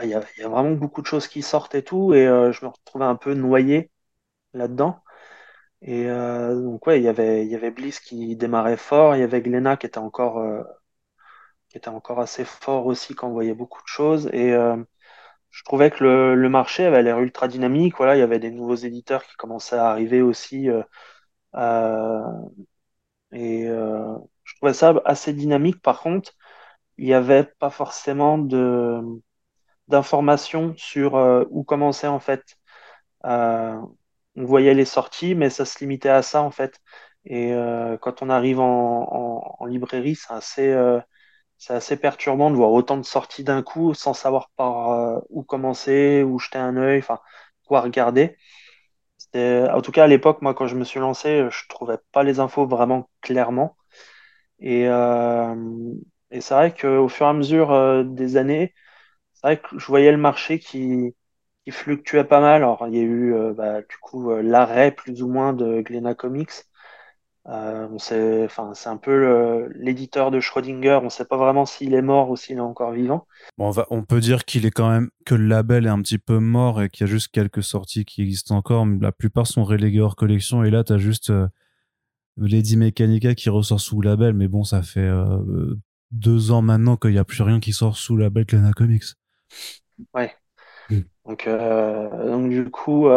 il 0.02 0.10
y, 0.10 0.14
a, 0.14 0.20
vraiment 0.50 0.72
beaucoup 0.72 1.02
de 1.02 1.08
choses 1.08 1.28
qui 1.28 1.42
sortent 1.42 1.76
et 1.76 1.84
tout, 1.84 2.14
et 2.14 2.26
je 2.26 2.66
me 2.66 2.70
retrouvais 2.70 3.06
un 3.06 3.16
peu 3.16 3.34
noyé 3.34 3.92
là-dedans. 4.54 5.04
Et 5.82 6.08
donc 6.08 6.88
ouais, 6.88 7.00
il 7.00 7.04
y 7.04 7.10
avait 7.10 7.46
y 7.48 7.56
avait 7.56 7.72
Bliss 7.72 8.00
qui 8.00 8.36
démarrait 8.36 8.78
fort, 8.78 9.16
il 9.16 9.20
y 9.22 9.24
avait 9.24 9.42
Glenna 9.42 9.78
qui 9.78 9.88
était 9.88 10.00
encore 10.00 10.42
qui 11.70 11.78
était 11.78 11.90
encore 11.90 12.20
assez 12.20 12.46
fort 12.46 12.86
aussi 12.86 13.16
quand 13.16 13.30
on 13.30 13.34
voyait 13.34 13.54
beaucoup 13.54 13.82
de 13.82 13.88
choses. 13.88 14.28
Et 14.34 14.54
je 15.58 15.64
trouvais 15.64 15.90
que 15.90 16.04
le, 16.04 16.50
marché 16.50 16.86
avait 16.86 17.02
l'air 17.02 17.20
ultra 17.20 17.48
dynamique. 17.48 17.98
Voilà, 17.98 18.16
il 18.16 18.20
y 18.20 18.22
avait 18.22 18.40
des 18.40 18.52
nouveaux 18.52 18.76
éditeurs 18.76 19.24
qui 19.26 19.36
commençaient 19.38 19.76
à 19.78 19.90
arriver 19.90 20.22
aussi. 20.22 20.70
Euh, 21.56 22.22
et 23.32 23.68
euh, 23.68 24.16
je 24.44 24.56
trouvais 24.58 24.74
ça 24.74 24.94
assez 25.06 25.34
dynamique. 25.34 25.82
Par 25.82 26.02
contre, 26.02 26.32
il 26.98 27.06
n'y 27.08 27.14
avait 27.14 27.46
pas 27.60 27.70
forcément 27.72 28.38
de 28.38 29.02
d'informations 29.88 30.76
sur 30.78 31.16
euh, 31.18 31.46
où 31.52 31.64
commencer 31.64 32.08
en 32.08 32.20
fait. 32.20 32.44
Euh, 33.26 33.80
on 34.36 34.46
voyait 34.46 34.74
les 34.76 34.86
sorties, 34.86 35.36
mais 35.36 35.50
ça 35.50 35.66
se 35.66 35.80
limitait 35.80 36.10
à 36.10 36.22
ça 36.24 36.44
en 36.44 36.52
fait. 36.52 36.80
Et 37.26 37.54
euh, 37.54 37.98
quand 37.98 38.22
on 38.22 38.30
arrive 38.30 38.60
en, 38.62 39.66
librairie, 39.68 40.16
c'est 40.16 40.34
assez, 40.34 40.70
euh, 40.70 41.00
c'est 41.58 41.74
assez 41.74 41.98
perturbant 41.98 42.52
de 42.52 42.56
voir 42.56 42.72
autant 42.72 42.98
de 42.98 43.04
sorties 43.04 43.44
d'un 43.44 43.64
coup 43.64 43.94
sans 43.94 44.14
savoir 44.14 44.50
par 44.58 44.92
euh, 44.92 45.20
où 45.30 45.44
commencer, 45.44 46.24
où 46.24 46.40
jeter 46.40 46.60
un 46.60 46.78
œil, 46.78 47.00
enfin 47.00 47.20
quoi 47.68 47.82
regarder. 47.82 48.38
En 49.36 49.82
tout 49.82 49.92
cas 49.92 50.06
à 50.06 50.08
l'époque, 50.08 50.42
moi 50.42 50.54
quand 50.54 50.68
je 50.68 50.76
me 50.76 50.84
suis 50.84 51.00
lancé, 51.00 51.48
je 51.52 51.68
trouvais 51.70 51.98
pas 52.12 52.24
les 52.24 52.40
infos 52.40 52.66
vraiment 52.68 53.10
clairement. 53.22 53.78
Et, 54.60 54.88
euh, 54.88 55.56
c'est 56.32 56.54
vrai 56.56 56.76
qu'au 56.76 57.08
fur 57.10 57.26
et 57.28 57.30
à 57.30 57.34
mesure 57.34 57.72
euh, 57.74 58.04
des 58.04 58.38
années, 58.38 58.74
c'est 59.36 59.48
vrai 59.48 59.62
que 59.62 59.80
je 59.80 59.88
voyais 59.88 60.12
le 60.12 60.18
marché 60.18 60.60
qui, 60.60 61.16
qui 61.66 61.72
fluctuait 61.72 62.26
pas 62.26 62.42
mal. 62.42 62.58
Alors, 62.64 62.88
il 62.90 62.96
y 62.96 63.00
a 63.00 63.04
eu 63.04 63.34
euh, 63.36 63.54
bah, 63.54 63.82
du 63.84 63.98
coup 64.02 64.32
euh, 64.32 64.42
l'arrêt 64.44 64.92
plus 64.94 65.24
ou 65.24 65.30
moins 65.30 65.54
de 65.54 65.82
Glénat 65.82 66.16
Comics. 66.16 66.52
Euh, 67.50 67.88
on 67.92 67.98
sait, 67.98 68.44
enfin, 68.44 68.72
c'est 68.74 68.90
un 68.90 68.98
peu 68.98 69.18
le- 69.18 69.72
l'éditeur 69.76 70.32
de 70.32 70.40
Schrödinger. 70.42 71.00
On 71.02 71.06
ne 71.06 71.10
sait 71.10 71.26
pas 71.26 71.38
vraiment 71.38 71.66
s'il 71.66 71.94
est 71.94 72.02
mort 72.02 72.30
ou 72.30 72.36
s'il 72.36 72.58
est 72.58 72.62
encore 72.62 72.92
vivant. 72.92 73.26
Bon, 73.58 73.68
on, 73.68 73.72
va, 73.72 73.86
on 73.90 74.04
peut 74.04 74.20
dire 74.20 74.44
qu'il 74.44 74.66
est 74.66 74.72
quand 74.72 74.90
même 74.90 75.10
que 75.26 75.34
le 75.34 75.48
label 75.48 75.86
est 75.86 75.90
un 75.90 76.02
petit 76.02 76.18
peu 76.18 76.40
mort 76.40 76.82
et 76.82 76.90
qu'il 76.90 77.08
y 77.08 77.10
a 77.10 77.12
juste 77.12 77.30
quelques 77.30 77.64
sorties 77.64 78.04
qui 78.04 78.22
existent 78.22 78.56
encore, 78.56 78.86
mais 78.86 79.00
la 79.00 79.14
plupart 79.14 79.48
sont 79.48 79.64
reléguées 79.64 80.02
hors 80.02 80.18
collection. 80.18 80.64
Et 80.66 80.70
là, 80.70 80.84
tu 80.84 80.92
as 80.92 80.98
juste 80.98 81.30
euh, 81.30 81.48
Lady 82.36 82.76
Mechanica 82.76 83.34
qui 83.34 83.50
ressort 83.50 83.80
sous 83.80 84.02
label, 84.02 84.34
mais 84.34 84.50
bon, 84.50 84.66
ça 84.66 84.82
fait 84.82 85.00
euh, 85.00 85.76
deux 86.12 86.52
ans 86.52 86.62
maintenant 86.62 86.98
qu'il 86.98 87.12
n'y 87.12 87.18
a 87.18 87.24
plus 87.24 87.44
rien 87.44 87.62
qui 87.62 87.72
sort 87.72 87.96
sous 87.96 88.18
label 88.18 88.46
Glénat 88.46 88.74
Comics. 88.74 89.04
Ouais. 90.14 90.36
Mm. 90.90 91.00
Donc, 91.26 91.48
euh, 91.48 92.30
donc 92.30 92.52
euh, 92.52 92.64
du 92.64 92.70
coup, 92.70 93.08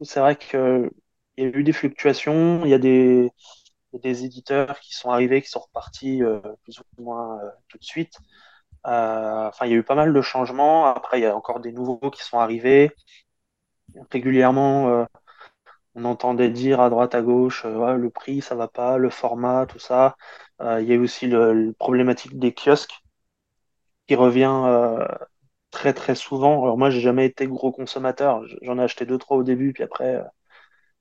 c'est 0.00 0.20
vrai 0.20 0.36
que 0.36 0.90
il 1.36 1.44
y 1.44 1.46
a 1.46 1.50
eu 1.58 1.62
des 1.64 1.72
fluctuations. 1.72 2.64
Il 2.64 2.70
y 2.70 2.74
a 2.74 2.78
des, 2.78 3.30
des 3.94 4.24
éditeurs 4.24 4.80
qui 4.80 4.94
sont 4.94 5.10
arrivés, 5.10 5.42
qui 5.42 5.48
sont 5.48 5.60
repartis 5.60 6.22
euh, 6.22 6.40
plus 6.64 6.78
ou 6.80 7.02
moins 7.02 7.38
euh, 7.40 7.50
tout 7.68 7.78
de 7.78 7.84
suite. 7.84 8.18
Euh, 8.86 9.48
enfin, 9.48 9.66
il 9.66 9.72
y 9.72 9.74
a 9.74 9.78
eu 9.78 9.82
pas 9.82 9.94
mal 9.94 10.12
de 10.12 10.22
changements. 10.22 10.86
Après, 10.86 11.20
il 11.20 11.22
y 11.22 11.26
a 11.26 11.36
encore 11.36 11.60
des 11.60 11.72
nouveaux 11.72 12.10
qui 12.10 12.22
sont 12.22 12.38
arrivés. 12.38 12.92
Régulièrement, 14.10 15.06
on 15.94 16.04
entendait 16.04 16.50
dire 16.50 16.80
à 16.80 16.90
droite, 16.90 17.14
à 17.14 17.22
gauche, 17.22 17.64
le 17.64 18.08
prix, 18.10 18.40
ça 18.40 18.54
va 18.54 18.68
pas, 18.68 18.98
le 18.98 19.10
format, 19.10 19.66
tout 19.66 19.80
ça. 19.80 20.16
Il 20.60 20.84
y 20.84 20.92
a 20.92 20.94
eu 20.94 21.00
aussi 21.00 21.26
le 21.26 21.74
problématique 21.78 22.38
des 22.38 22.54
kiosques 22.54 23.02
qui 24.06 24.14
revient 24.14 25.06
très 25.70 25.92
très 25.92 26.14
souvent. 26.14 26.62
Alors 26.62 26.78
moi, 26.78 26.90
j'ai 26.90 27.00
jamais 27.00 27.26
été 27.26 27.46
gros 27.48 27.72
consommateur. 27.72 28.42
J'en 28.62 28.78
ai 28.78 28.82
acheté 28.82 29.06
deux, 29.06 29.18
trois 29.18 29.36
au 29.36 29.42
début, 29.42 29.72
puis 29.72 29.82
après, 29.82 30.22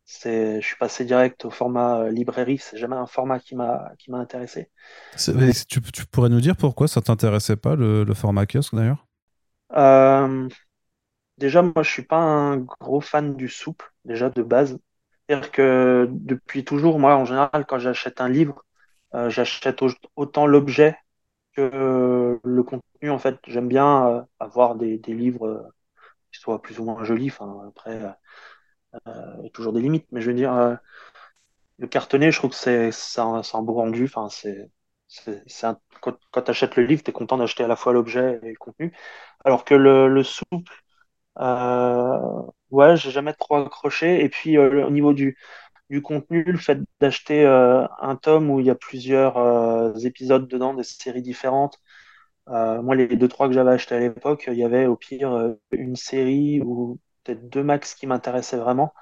c'est, 0.09 0.61
je 0.61 0.65
suis 0.67 0.75
passé 0.77 1.05
direct 1.05 1.45
au 1.45 1.51
format 1.51 2.01
euh, 2.03 2.11
librairie. 2.11 2.57
C'est 2.59 2.77
jamais 2.77 2.95
un 2.95 3.07
format 3.07 3.39
qui 3.39 3.55
m'a 3.55 3.91
qui 3.99 4.11
m'a 4.11 4.19
intéressé. 4.19 4.71
Tu, 5.67 5.81
tu 5.81 6.05
pourrais 6.07 6.29
nous 6.29 6.41
dire 6.41 6.55
pourquoi 6.57 6.87
ça 6.87 7.01
t'intéressait 7.01 7.55
pas 7.55 7.75
le, 7.75 8.03
le 8.03 8.13
format 8.13 8.45
kiosque 8.45 8.75
d'ailleurs? 8.75 9.05
Euh, 9.75 10.49
déjà, 11.37 11.61
moi, 11.61 11.83
je 11.83 11.91
suis 11.91 12.03
pas 12.05 12.17
un 12.19 12.57
gros 12.57 13.01
fan 13.01 13.35
du 13.35 13.49
souple, 13.49 13.91
déjà 14.05 14.29
de 14.29 14.43
base. 14.43 14.79
C'est-à-dire 15.29 15.51
que 15.51 16.07
depuis 16.11 16.65
toujours, 16.65 16.99
moi, 16.99 17.15
en 17.17 17.25
général, 17.25 17.65
quand 17.67 17.79
j'achète 17.79 18.21
un 18.21 18.29
livre, 18.29 18.65
euh, 19.15 19.29
j'achète 19.29 19.81
au- 19.83 19.89
autant 20.15 20.47
l'objet 20.47 20.97
que 21.53 21.61
euh, 21.63 22.39
le 22.43 22.63
contenu. 22.63 23.11
En 23.11 23.19
fait, 23.19 23.39
j'aime 23.47 23.67
bien 23.69 24.27
avoir 24.39 24.75
des, 24.75 24.97
des 24.99 25.13
livres 25.15 25.71
qui 26.33 26.39
soient 26.41 26.61
plus 26.61 26.79
ou 26.79 26.85
moins 26.85 27.03
jolis. 27.05 27.29
Enfin, 27.31 27.65
après, 27.69 27.99
il 28.93 29.43
y 29.43 29.47
a 29.47 29.49
toujours 29.51 29.73
des 29.73 29.81
limites, 29.81 30.07
mais 30.11 30.21
je 30.21 30.27
veux 30.31 30.35
dire, 30.35 30.53
euh, 30.53 30.75
le 31.77 31.87
cartonné, 31.87 32.31
je 32.31 32.37
trouve 32.39 32.51
que 32.51 32.91
c'est 32.91 33.19
un, 33.19 33.61
beau 33.61 33.73
rendu. 33.73 34.05
Enfin, 34.05 34.27
quand, 36.01 36.41
tu 36.43 36.51
achètes 36.51 36.75
le 36.75 36.83
livre, 36.85 37.03
tu 37.03 37.09
es 37.09 37.13
content 37.13 37.37
d'acheter 37.37 37.63
à 37.63 37.67
la 37.67 37.75
fois 37.75 37.93
l'objet 37.93 38.39
et 38.43 38.49
le 38.49 38.57
contenu. 38.57 38.93
Alors 39.45 39.65
que 39.65 39.75
le, 39.75 40.07
le 40.09 40.23
souple, 40.23 40.73
euh, 41.39 42.41
ouais, 42.71 42.97
j'ai 42.97 43.11
jamais 43.11 43.33
trop 43.33 43.57
accroché. 43.57 44.23
Et 44.23 44.29
puis, 44.29 44.57
euh, 44.57 44.85
au 44.87 44.91
niveau 44.91 45.13
du, 45.13 45.37
contenu, 46.03 46.43
le 46.43 46.57
fait 46.57 46.79
d'acheter 47.01 47.45
euh, 47.45 47.87
un 48.01 48.15
tome 48.15 48.49
où 48.51 48.59
il 48.59 48.67
y 48.67 48.69
a 48.71 48.75
plusieurs 48.75 49.37
euh, 49.37 49.93
épisodes 49.99 50.47
dedans, 50.47 50.73
des 50.73 50.83
séries 50.83 51.21
différentes. 51.21 51.79
Euh, 52.49 52.81
moi, 52.81 52.95
les 52.95 53.07
deux, 53.17 53.27
trois 53.27 53.47
que 53.47 53.53
j'avais 53.53 53.71
achetés 53.71 53.95
à 53.95 53.99
l'époque, 53.99 54.45
il 54.47 54.55
y 54.55 54.63
avait 54.63 54.87
au 54.87 54.95
pire 54.95 55.31
euh, 55.33 55.53
une 55.71 55.95
série 55.95 56.61
ou 56.61 56.99
deux 57.35 57.63
max 57.63 57.95
qui 57.95 58.07
m'intéressaient 58.07 58.57
vraiment. 58.57 58.93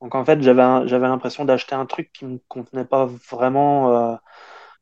Donc 0.00 0.14
en 0.14 0.24
fait, 0.24 0.42
j'avais 0.42 1.08
l'impression 1.08 1.44
d'acheter 1.44 1.74
un 1.74 1.86
truc 1.86 2.12
qui 2.12 2.26
me 2.26 2.38
convenait 2.48 2.84
pas 2.84 3.06
vraiment 3.30 4.12
euh, 4.12 4.16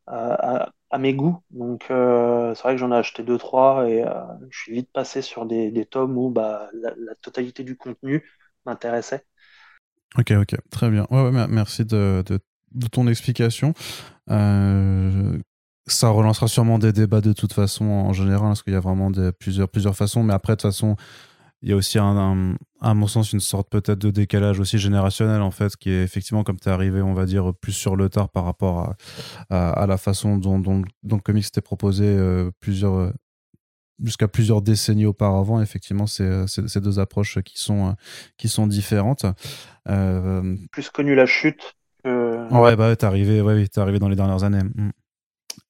à, 0.07 0.71
à- 0.91 0.99
mes 0.99 1.15
goûts. 1.15 1.39
Donc 1.51 1.87
euh, 1.91 2.55
c'est 2.55 2.63
vrai 2.63 2.75
que 2.75 2.79
j'en 2.79 2.93
ai 2.93 2.97
acheté 2.97 3.23
deux, 3.23 3.39
trois 3.39 3.89
et 3.89 4.03
euh, 4.05 4.11
je 4.51 4.59
suis 4.59 4.73
vite 4.73 4.91
passé 4.93 5.21
sur 5.23 5.45
des, 5.47 5.71
des 5.71 5.85
tomes 5.85 6.17
où 6.17 6.31
bah, 6.31 6.71
la, 6.75 6.93
totalité 7.17 7.65
du 7.65 7.77
contenu 7.77 8.25
m'intéressait. 8.65 9.25
Ok, 10.19 10.33
ok, 10.33 10.57
très 10.71 10.91
bien. 10.91 11.07
Ouais, 11.11 11.23
ouais, 11.23 11.31
mer- 11.33 11.49
merci 11.49 11.85
de, 11.85 12.25
de, 12.27 12.87
ton 12.89 13.07
explication. 13.09 13.75
Euh, 14.31 15.39
ça 15.87 16.09
relancera 16.09 16.49
sûrement 16.49 16.79
des 16.79 16.93
débats 16.93 17.21
de 17.21 17.33
toute 17.33 17.53
façon 17.53 17.85
en 17.87 18.13
général, 18.13 18.49
parce 18.49 18.63
qu'il 18.63 18.73
y 18.73 18.77
a 18.77 18.81
vraiment 18.81 19.11
des, 19.11 19.33
plusieurs, 19.33 19.69
plusieurs 19.69 19.97
façons. 19.97 20.23
Mais 20.23 20.35
après, 20.35 20.55
de 20.55 20.57
toute 20.63 20.71
façon, 20.71 20.97
il 21.63 21.71
y 21.71 21.73
a 21.73 21.77
aussi, 21.77 21.99
un- 21.99 22.57
à 22.91 22.95
mon 22.95 23.07
sens, 23.07 23.33
une 23.33 23.41
sorte 23.41 23.69
peut-être 23.71 23.99
de 23.99 24.11
décalage 24.11 24.61
aussi 24.61 24.79
générationnel, 24.79 25.43
en 25.43 25.51
fait, 25.51 25.77
qui 25.77 25.91
est 25.91 26.03
effectivement, 26.03 26.45
comme 26.45 26.59
tu 26.59 26.69
es 26.69 26.73
arrivé, 26.73 27.03
on 27.03 27.15
va 27.15 27.27
dire, 27.27 27.53
plus 27.61 27.73
sur 27.73 27.97
le 27.97 28.09
tard 28.09 28.29
par 28.29 28.45
rapport 28.45 28.79
à, 28.81 28.97
à, 29.51 29.71
à 29.83 29.87
la 29.87 29.97
façon 29.97 30.37
dont, 30.39 30.59
dont, 30.59 30.83
dont 31.03 31.17
le 31.17 31.23
comics 31.23 31.47
était 31.47 31.61
proposé 31.61 32.05
euh, 32.07 32.51
plusieurs, 32.61 32.95
euh, 32.95 33.11
jusqu'à 34.03 34.29
plusieurs 34.29 34.63
décennies 34.63 35.07
auparavant. 35.07 35.61
Effectivement, 35.61 36.07
c'est 36.07 36.47
c'est- 36.47 36.69
ces 36.69 36.81
deux 36.81 36.99
approches 36.99 37.41
qui 37.43 37.59
sont, 37.61 37.89
euh, 37.89 37.93
qui 38.37 38.49
sont 38.49 38.67
différentes. 38.67 39.27
Euh, 39.89 40.57
Plus 40.73 40.91
connu 40.91 41.15
la 41.15 41.27
chute 41.27 41.75
que... 42.05 42.53
Ouais, 42.53 42.77
bah, 42.77 42.95
t'es 42.97 43.07
arrivé, 43.07 43.41
ouais, 43.41 43.67
t'es 43.69 43.81
arrivé 43.81 43.99
dans 43.99 44.09
les 44.09 44.17
dernières 44.17 44.45
années. 44.45 44.63
Mm. 44.63 44.91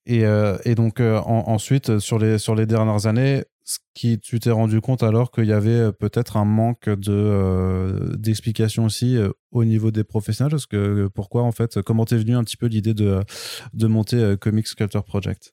Et, 0.06 0.24
euh, 0.24 0.56
et 0.64 0.74
donc, 0.74 1.00
euh, 1.00 1.18
en- 1.18 1.48
ensuite, 1.48 1.90
euh, 1.90 1.98
sur 2.00 2.18
les, 2.18 2.38
sur 2.38 2.54
les 2.54 2.66
dernières 2.66 3.06
années, 3.06 3.44
ce 3.66 3.78
qui, 3.94 4.20
tu 4.20 4.38
t'es 4.40 4.52
rendu 4.52 4.80
compte 4.80 5.02
alors 5.02 5.32
qu'il 5.32 5.46
y 5.46 5.52
avait 5.52 5.70
euh, 5.70 5.92
peut-être 5.92 6.36
un 6.38 6.44
manque 6.46 6.88
de, 6.88 7.12
euh, 7.12 8.16
d'explication 8.16 8.84
aussi 8.84 9.16
euh, 9.16 9.30
au 9.50 9.64
niveau 9.64 9.90
des 9.90 10.04
professionnels? 10.04 10.52
Parce 10.52 10.66
que, 10.66 11.08
pourquoi, 11.14 11.42
en 11.42 11.52
fait, 11.52 11.82
comment 11.82 12.04
t'es 12.06 12.16
venu 12.16 12.36
un 12.36 12.44
petit 12.44 12.56
peu 12.56 12.66
l'idée 12.66 12.94
de, 12.94 13.20
de 13.74 13.86
monter 13.88 14.16
euh, 14.16 14.36
Comics 14.36 14.74
Culture 14.74 15.04
Project? 15.04 15.52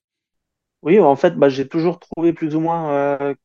Oui, 0.84 1.00
en 1.00 1.16
fait, 1.16 1.36
bah, 1.36 1.50
j'ai 1.50 1.68
toujours 1.68 2.00
trouvé 2.00 2.34
plus 2.34 2.56
ou 2.56 2.60
moins 2.60 3.36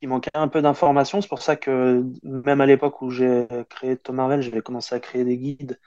qu'il 0.00 0.08
manquait 0.08 0.30
un 0.34 0.48
peu 0.48 0.62
d'informations. 0.62 1.20
C'est 1.22 1.28
pour 1.28 1.42
ça 1.42 1.56
que 1.56 2.04
même 2.22 2.60
à 2.60 2.66
l'époque 2.66 3.02
où 3.02 3.10
j'ai 3.10 3.46
créé 3.70 3.96
Tom 3.96 4.16
Marvel, 4.16 4.42
j'avais 4.42 4.62
commencé 4.62 4.94
à 4.94 5.00
créer 5.00 5.24
des 5.24 5.38
guides 5.38 5.80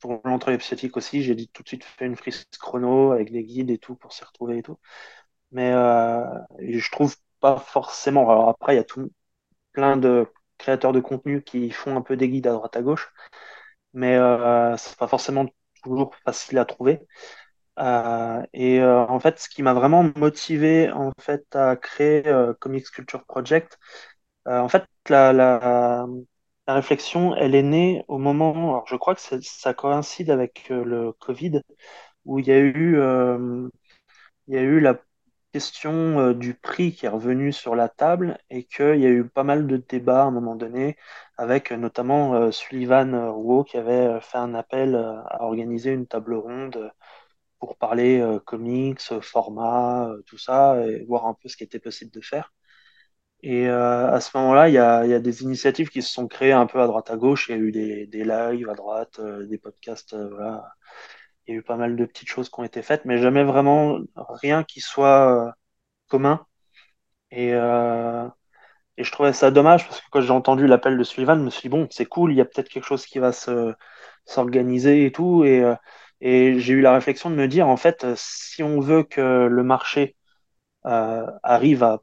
pour 0.00 0.20
l'entrée 0.24 0.54
épisodique 0.54 0.96
aussi, 0.96 1.22
j'ai 1.22 1.36
tout 1.48 1.62
de 1.62 1.68
suite 1.68 1.84
fait 1.84 2.06
une 2.06 2.16
frise 2.16 2.46
chrono 2.60 3.12
avec 3.12 3.32
des 3.32 3.44
guides 3.44 3.70
et 3.70 3.78
tout 3.78 3.94
pour 3.94 4.12
s'y 4.12 4.24
retrouver 4.24 4.58
et 4.58 4.62
tout. 4.62 4.78
Mais 5.52 5.72
euh, 5.72 6.24
je 6.60 6.90
trouve 6.90 7.16
pas 7.40 7.58
forcément. 7.58 8.30
Alors 8.30 8.48
après, 8.48 8.74
il 8.74 8.76
y 8.76 8.80
a 8.80 8.84
tout 8.84 9.10
plein 9.72 9.96
de 9.96 10.26
créateurs 10.58 10.92
de 10.92 11.00
contenu 11.00 11.42
qui 11.42 11.70
font 11.70 11.96
un 11.96 12.02
peu 12.02 12.16
des 12.16 12.28
guides 12.28 12.46
à 12.48 12.52
droite 12.52 12.76
à 12.76 12.82
gauche, 12.82 13.12
mais 13.94 14.16
euh, 14.16 14.76
c'est 14.76 14.98
pas 14.98 15.08
forcément 15.08 15.46
toujours 15.82 16.14
facile 16.24 16.58
à 16.58 16.64
trouver. 16.64 17.06
Euh, 17.78 18.42
et 18.54 18.82
en 18.82 19.20
fait, 19.20 19.38
ce 19.40 19.48
qui 19.48 19.62
m'a 19.62 19.74
vraiment 19.74 20.04
motivé 20.16 20.90
en 20.92 21.12
fait 21.20 21.44
à 21.56 21.76
créer 21.76 22.26
euh, 22.28 22.54
Comics 22.54 22.90
Culture 22.90 23.24
Project, 23.26 23.78
en 24.46 24.68
fait, 24.68 24.84
la, 25.08 25.32
la, 25.32 26.06
réflexion, 26.68 27.34
elle 27.36 27.54
est 27.54 27.62
née 27.62 28.04
au 28.08 28.18
moment, 28.18 28.70
alors 28.70 28.86
je 28.88 28.96
crois 28.96 29.14
que 29.14 29.20
ça, 29.20 29.74
coïncide 29.74 30.30
avec 30.30 30.68
le 30.70 31.12
Covid, 31.12 31.62
où 32.24 32.38
il 32.38 32.46
y 32.48 32.52
a 32.52 32.58
eu, 32.58 32.98
il 34.48 34.54
y 34.54 34.58
a 34.58 34.62
eu 34.62 34.80
la 34.80 34.94
question 35.56 36.20
euh, 36.20 36.34
du 36.34 36.52
prix 36.52 36.92
qui 36.92 37.06
est 37.06 37.08
revenue 37.08 37.50
sur 37.50 37.74
la 37.74 37.88
table 37.88 38.38
et 38.50 38.64
qu'il 38.64 39.00
y 39.00 39.06
a 39.06 39.08
eu 39.08 39.26
pas 39.26 39.42
mal 39.42 39.66
de 39.66 39.78
débats 39.78 40.22
à 40.24 40.26
un 40.26 40.30
moment 40.30 40.54
donné 40.54 40.96
avec 41.38 41.72
notamment 41.72 42.52
Sullivan 42.52 43.30
Rouault 43.32 43.64
qui 43.64 43.78
avait 43.78 44.20
fait 44.20 44.36
un 44.38 44.54
appel 44.54 44.94
à 44.96 45.42
organiser 45.44 45.92
une 45.92 46.06
table 46.06 46.34
ronde 46.34 46.92
pour 47.58 47.76
parler 47.78 48.22
comics, 48.46 49.00
format, 49.22 50.10
tout 50.26 50.38
ça, 50.38 50.82
et 50.86 51.04
voir 51.06 51.26
un 51.26 51.34
peu 51.34 51.48
ce 51.48 51.56
qui 51.56 51.64
était 51.64 51.78
possible 51.80 52.10
de 52.12 52.20
faire. 52.20 52.52
Et 53.42 53.68
à 53.68 54.20
ce 54.20 54.36
moment-là, 54.36 54.68
il 54.68 54.74
y 54.74 54.78
a, 54.78 55.06
y 55.06 55.14
a, 55.14 55.20
des 55.20 55.42
initiatives 55.42 55.88
qui 55.90 56.02
se 56.02 56.12
sont 56.12 56.28
créées 56.28 56.52
un 56.52 56.66
peu 56.66 56.80
à 56.80 56.86
droite 56.86 57.10
à 57.10 57.16
gauche. 57.16 57.48
Il 57.48 57.52
y 57.52 57.54
a 57.54 57.58
eu 57.58 57.72
des, 57.72 58.06
des 58.06 58.24
lives 58.24 58.68
à 58.70 58.74
droite, 58.74 59.20
des 59.20 59.58
podcasts, 59.58 60.14
voilà. 60.16 60.64
Il 61.48 61.52
y 61.54 61.56
a 61.56 61.60
eu 61.60 61.62
pas 61.62 61.76
mal 61.76 61.96
de 61.96 62.04
petites 62.04 62.28
choses 62.28 62.48
qui 62.50 62.60
ont 62.60 62.64
été 62.64 62.82
faites, 62.82 63.04
mais 63.04 63.18
jamais 63.18 63.44
vraiment 63.44 63.98
rien 64.16 64.64
qui 64.64 64.80
soit 64.80 65.54
commun. 66.08 66.46
Et, 67.30 67.52
euh, 67.54 68.28
et 68.98 69.04
je 69.04 69.12
trouvais 69.12 69.32
ça 69.34 69.50
dommage 69.50 69.86
parce 69.88 70.00
que 70.00 70.06
quand 70.10 70.20
j'ai 70.22 70.30
entendu 70.32 70.66
l'appel 70.66 70.98
de 70.98 71.04
Sullivan, 71.04 71.38
je 71.38 71.44
me 71.44 71.50
suis 71.50 71.62
dit, 71.64 71.68
bon, 71.70 71.88
c'est 71.90 72.06
cool, 72.06 72.32
il 72.32 72.36
y 72.38 72.42
a 72.42 72.46
peut-être 72.46 72.68
quelque 72.70 72.86
chose 72.86 73.06
qui 73.06 73.18
va 73.20 73.32
se, 73.32 73.74
s'organiser 74.26 75.06
et 75.06 75.12
tout. 75.12 75.44
Et, 75.44 75.62
euh, 75.64 75.76
et 76.20 76.60
j'ai 76.60 76.74
eu 76.74 76.82
la 76.82 76.94
réflexion 76.94 77.30
de 77.30 77.36
me 77.36 77.48
dire, 77.48 77.68
en 77.68 77.76
fait, 77.78 78.06
si 78.16 78.62
on 78.62 78.80
veut 78.80 79.04
que 79.04 79.48
le 79.48 79.64
marché 79.64 80.16
euh, 80.86 81.26
arrive 81.42 81.82
à 81.84 82.00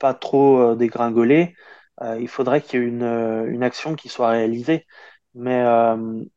pas 0.00 0.14
trop 0.14 0.58
euh, 0.72 0.76
dégringoler, 0.76 1.54
euh, 2.02 2.18
il 2.20 2.28
faudrait 2.28 2.62
qu'il 2.62 2.80
y 2.82 2.84
ait 2.84 2.88
une, 2.88 3.04
une 3.48 3.62
action 3.64 3.94
qui 3.96 4.08
soit 4.08 4.30
réalisée. 4.30 4.86
Mais 5.34 5.62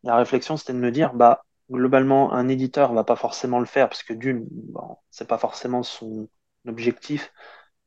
la 0.04 0.18
réflexion, 0.18 0.58
c'était 0.58 0.74
de 0.74 0.80
me 0.80 0.92
dire, 0.92 1.14
bah, 1.16 1.45
globalement, 1.72 2.34
un 2.34 2.48
éditeur 2.48 2.94
va 2.94 3.04
pas 3.04 3.16
forcément 3.16 3.60
le 3.60 3.66
faire 3.66 3.90
parce 3.90 4.04
que 4.04 4.14
d'une, 4.14 4.46
bon, 4.52 4.98
c'est 5.12 5.28
pas 5.28 5.38
forcément 5.38 5.84
son 5.84 6.28
objectif. 6.68 7.32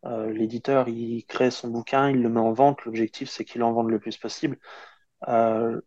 Euh, 0.07 0.33
l'éditeur, 0.33 0.89
il 0.89 1.25
crée 1.27 1.51
son 1.51 1.69
bouquin, 1.71 2.11
il 2.11 2.23
le 2.23 2.29
met 2.31 2.41
en 2.41 2.53
vente. 2.53 2.85
L'objectif, 2.85 3.31
c'est 3.31 3.45
qu'il 3.45 3.63
en 3.63 3.73
vende 3.73 3.91
le 3.91 3.99
plus 4.01 4.17
possible. 4.19 4.59
Euh, 5.29 5.81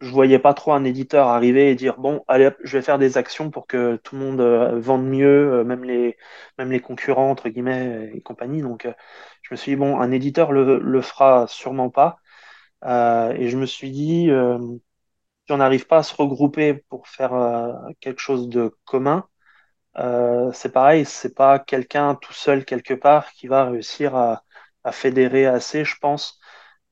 je 0.00 0.10
voyais 0.10 0.38
pas 0.38 0.54
trop 0.54 0.72
un 0.72 0.84
éditeur 0.84 1.28
arriver 1.28 1.70
et 1.70 1.74
dire 1.74 1.98
bon, 1.98 2.24
allez, 2.28 2.50
je 2.64 2.76
vais 2.78 2.82
faire 2.82 2.98
des 2.98 3.16
actions 3.18 3.50
pour 3.50 3.66
que 3.66 3.96
tout 3.96 4.16
le 4.16 4.22
monde 4.22 4.40
euh, 4.40 4.78
vende 4.80 5.06
mieux, 5.06 5.54
euh, 5.60 5.64
même 5.64 5.84
les 5.84 6.16
même 6.58 6.70
les 6.72 6.80
concurrents 6.80 7.30
entre 7.30 7.48
guillemets 7.48 8.10
et 8.14 8.20
compagnie. 8.22 8.62
Donc, 8.62 8.88
je 9.42 9.48
me 9.54 9.56
suis 9.56 9.72
dit 9.72 9.76
bon, 9.76 9.98
un 10.00 10.10
éditeur 10.12 10.52
le, 10.52 10.78
le 10.80 11.00
fera 11.02 11.46
sûrement 11.48 11.90
pas. 11.90 12.18
et 12.84 13.48
je 13.50 13.56
me 13.58 13.66
suis 13.66 13.90
dit 13.90 14.30
si 15.46 15.52
on 15.52 15.58
n'arrive 15.58 15.86
pas 15.86 15.98
à 15.98 16.02
se 16.02 16.14
regrouper 16.14 16.74
pour 16.74 17.08
faire 17.08 17.32
quelque 18.00 18.20
chose 18.20 18.48
de 18.48 18.76
commun, 18.84 19.28
euh, 19.98 20.52
c'est 20.52 20.72
pareil, 20.72 21.04
c'est 21.06 21.34
pas 21.34 21.58
quelqu'un 21.58 22.14
tout 22.16 22.32
seul 22.32 22.64
quelque 22.64 22.94
part 22.94 23.32
qui 23.32 23.46
va 23.48 23.64
réussir 23.70 24.14
à, 24.16 24.44
à 24.84 24.92
fédérer 24.92 25.46
assez, 25.46 25.84
je 25.84 25.96
pense, 25.98 26.38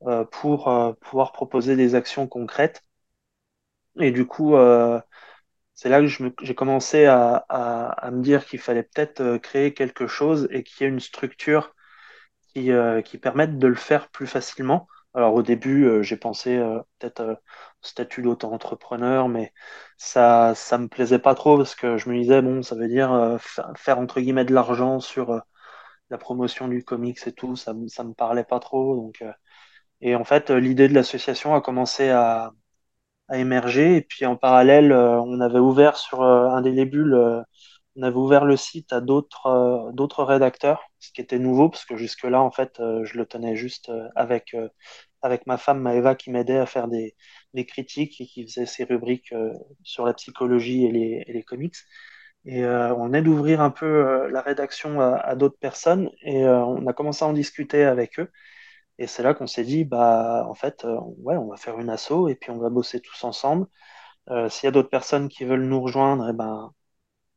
euh, 0.06 0.24
pour 0.24 0.68
euh, 0.68 0.92
pouvoir 0.94 1.32
proposer 1.32 1.76
des 1.76 1.94
actions 1.94 2.26
concrètes. 2.28 2.82
Et 4.00 4.10
du 4.10 4.26
coup, 4.26 4.56
euh, 4.56 5.00
c'est 5.74 5.88
là 5.88 6.00
que 6.00 6.06
j'ai 6.42 6.54
commencé 6.54 7.06
à, 7.06 7.36
à, 7.48 8.10
me 8.10 8.22
dire 8.22 8.46
qu'il 8.46 8.60
fallait 8.60 8.84
peut-être 8.84 9.20
euh, 9.20 9.38
créer 9.38 9.74
quelque 9.74 10.06
chose 10.06 10.48
et 10.52 10.62
qu'il 10.64 10.84
y 10.84 10.88
ait 10.88 10.92
une 10.92 11.00
structure 11.00 11.74
qui, 12.54 12.72
euh, 12.72 13.02
qui 13.02 13.18
permette 13.18 13.58
de 13.58 13.66
le 13.68 13.74
faire 13.76 14.10
plus 14.10 14.26
facilement. 14.26 14.88
Alors 15.14 15.34
au 15.34 15.42
début, 15.42 15.84
euh, 15.86 16.02
j'ai 16.02 16.16
pensé 16.16 16.56
euh, 16.56 16.80
peut-être 16.98 17.20
euh, 17.20 17.34
statut 17.86 18.22
d'auto-entrepreneur, 18.22 19.28
mais 19.28 19.52
ça 19.98 20.54
ça 20.54 20.78
me 20.78 20.88
plaisait 20.88 21.18
pas 21.18 21.34
trop 21.34 21.56
parce 21.58 21.74
que 21.74 21.98
je 21.98 22.08
me 22.10 22.18
disais 22.18 22.42
bon, 22.42 22.62
ça 22.62 22.74
veut 22.76 22.88
dire 22.88 23.12
euh, 23.12 23.38
faire, 23.76 23.98
entre 23.98 24.20
guillemets 24.20 24.44
de 24.44 24.54
l'argent 24.54 25.00
sur 25.00 25.30
euh, 25.32 25.40
la 26.10 26.18
promotion 26.18 26.68
du 26.68 26.84
comics 26.84 27.18
et 27.26 27.32
tout, 27.32 27.56
ça 27.56 27.74
ça 27.88 28.04
me 28.04 28.14
parlait 28.14 28.44
pas 28.44 28.60
trop. 28.60 28.96
Donc 28.96 29.22
euh, 29.22 29.32
et 30.00 30.14
en 30.16 30.24
fait, 30.24 30.50
l'idée 30.50 30.88
de 30.88 30.94
l'association 30.94 31.54
a 31.54 31.60
commencé 31.62 32.10
à, 32.10 32.52
émerger 33.32 33.96
et 33.96 34.02
puis 34.02 34.26
en 34.26 34.36
parallèle, 34.36 34.92
on 34.92 35.40
avait 35.40 35.58
ouvert 35.58 35.96
sur 35.96 36.22
un 36.22 36.60
des 36.62 36.72
débuts 36.72 37.14
on 37.96 38.02
avait 38.02 38.16
ouvert 38.16 38.44
le 38.44 38.56
site 38.56 38.92
à 38.92 39.00
d'autres 39.00 39.90
d'autres 39.94 40.24
rédacteurs, 40.24 40.82
ce 40.98 41.12
qui 41.12 41.20
était 41.20 41.38
nouveau 41.38 41.68
parce 41.70 41.84
que 41.84 41.96
jusque-là, 41.96 42.42
en 42.42 42.50
fait, 42.50 42.74
je 42.78 43.16
le 43.18 43.26
tenais 43.26 43.56
juste 43.56 43.90
avec 44.16 44.54
avec 45.24 45.46
ma 45.46 45.58
femme 45.58 45.80
Maëva 45.80 46.14
qui 46.14 46.30
m'aidait 46.30 46.58
à 46.58 46.66
faire 46.66 46.88
des, 46.88 47.16
des 47.54 47.66
critiques 47.66 48.20
et 48.20 48.26
qui 48.26 48.46
faisait 48.46 48.66
ses 48.66 48.84
rubriques 48.84 49.34
sur 49.82 50.06
la 50.06 50.14
psychologie 50.14 50.84
et 50.86 50.92
les, 50.92 51.24
les 51.26 51.42
comics. 51.42 51.76
Et 52.46 52.64
euh, 52.64 52.94
on 52.96 53.12
est 53.14 53.22
d'ouvrir 53.22 53.60
un 53.60 53.70
peu 53.70 53.86
euh, 53.86 54.30
la 54.30 54.42
rédaction 54.42 55.00
à, 55.00 55.34
d'autres 55.34 55.58
personnes 55.58 56.10
et 56.22 56.44
euh, 56.44 56.62
on 56.64 56.86
a 56.86 56.92
commencé 56.92 57.24
à 57.24 57.28
en 57.28 57.32
discuter 57.32 57.84
avec 57.84 58.18
eux. 58.20 58.30
Et 58.98 59.06
c'est 59.06 59.22
là 59.22 59.34
qu'on 59.34 59.46
s'est 59.46 59.64
dit, 59.64 59.84
bah 59.84 60.46
en 60.48 60.54
fait, 60.54 60.84
ouais, 61.18 61.36
on 61.36 61.48
va 61.48 61.56
faire 61.56 61.78
une 61.80 61.90
asso 61.90 62.28
et 62.28 62.36
puis 62.36 62.50
on 62.50 62.58
va 62.58 62.70
bosser 62.70 63.00
tous 63.00 63.24
ensemble. 63.24 63.66
S'il 64.48 64.66
y 64.66 64.68
a 64.68 64.70
d'autres 64.72 64.90
personnes 64.90 65.28
qui 65.28 65.44
veulent 65.44 65.64
nous 65.64 65.80
rejoindre, 65.82 66.28
eh 66.30 66.32
ben 66.32 66.72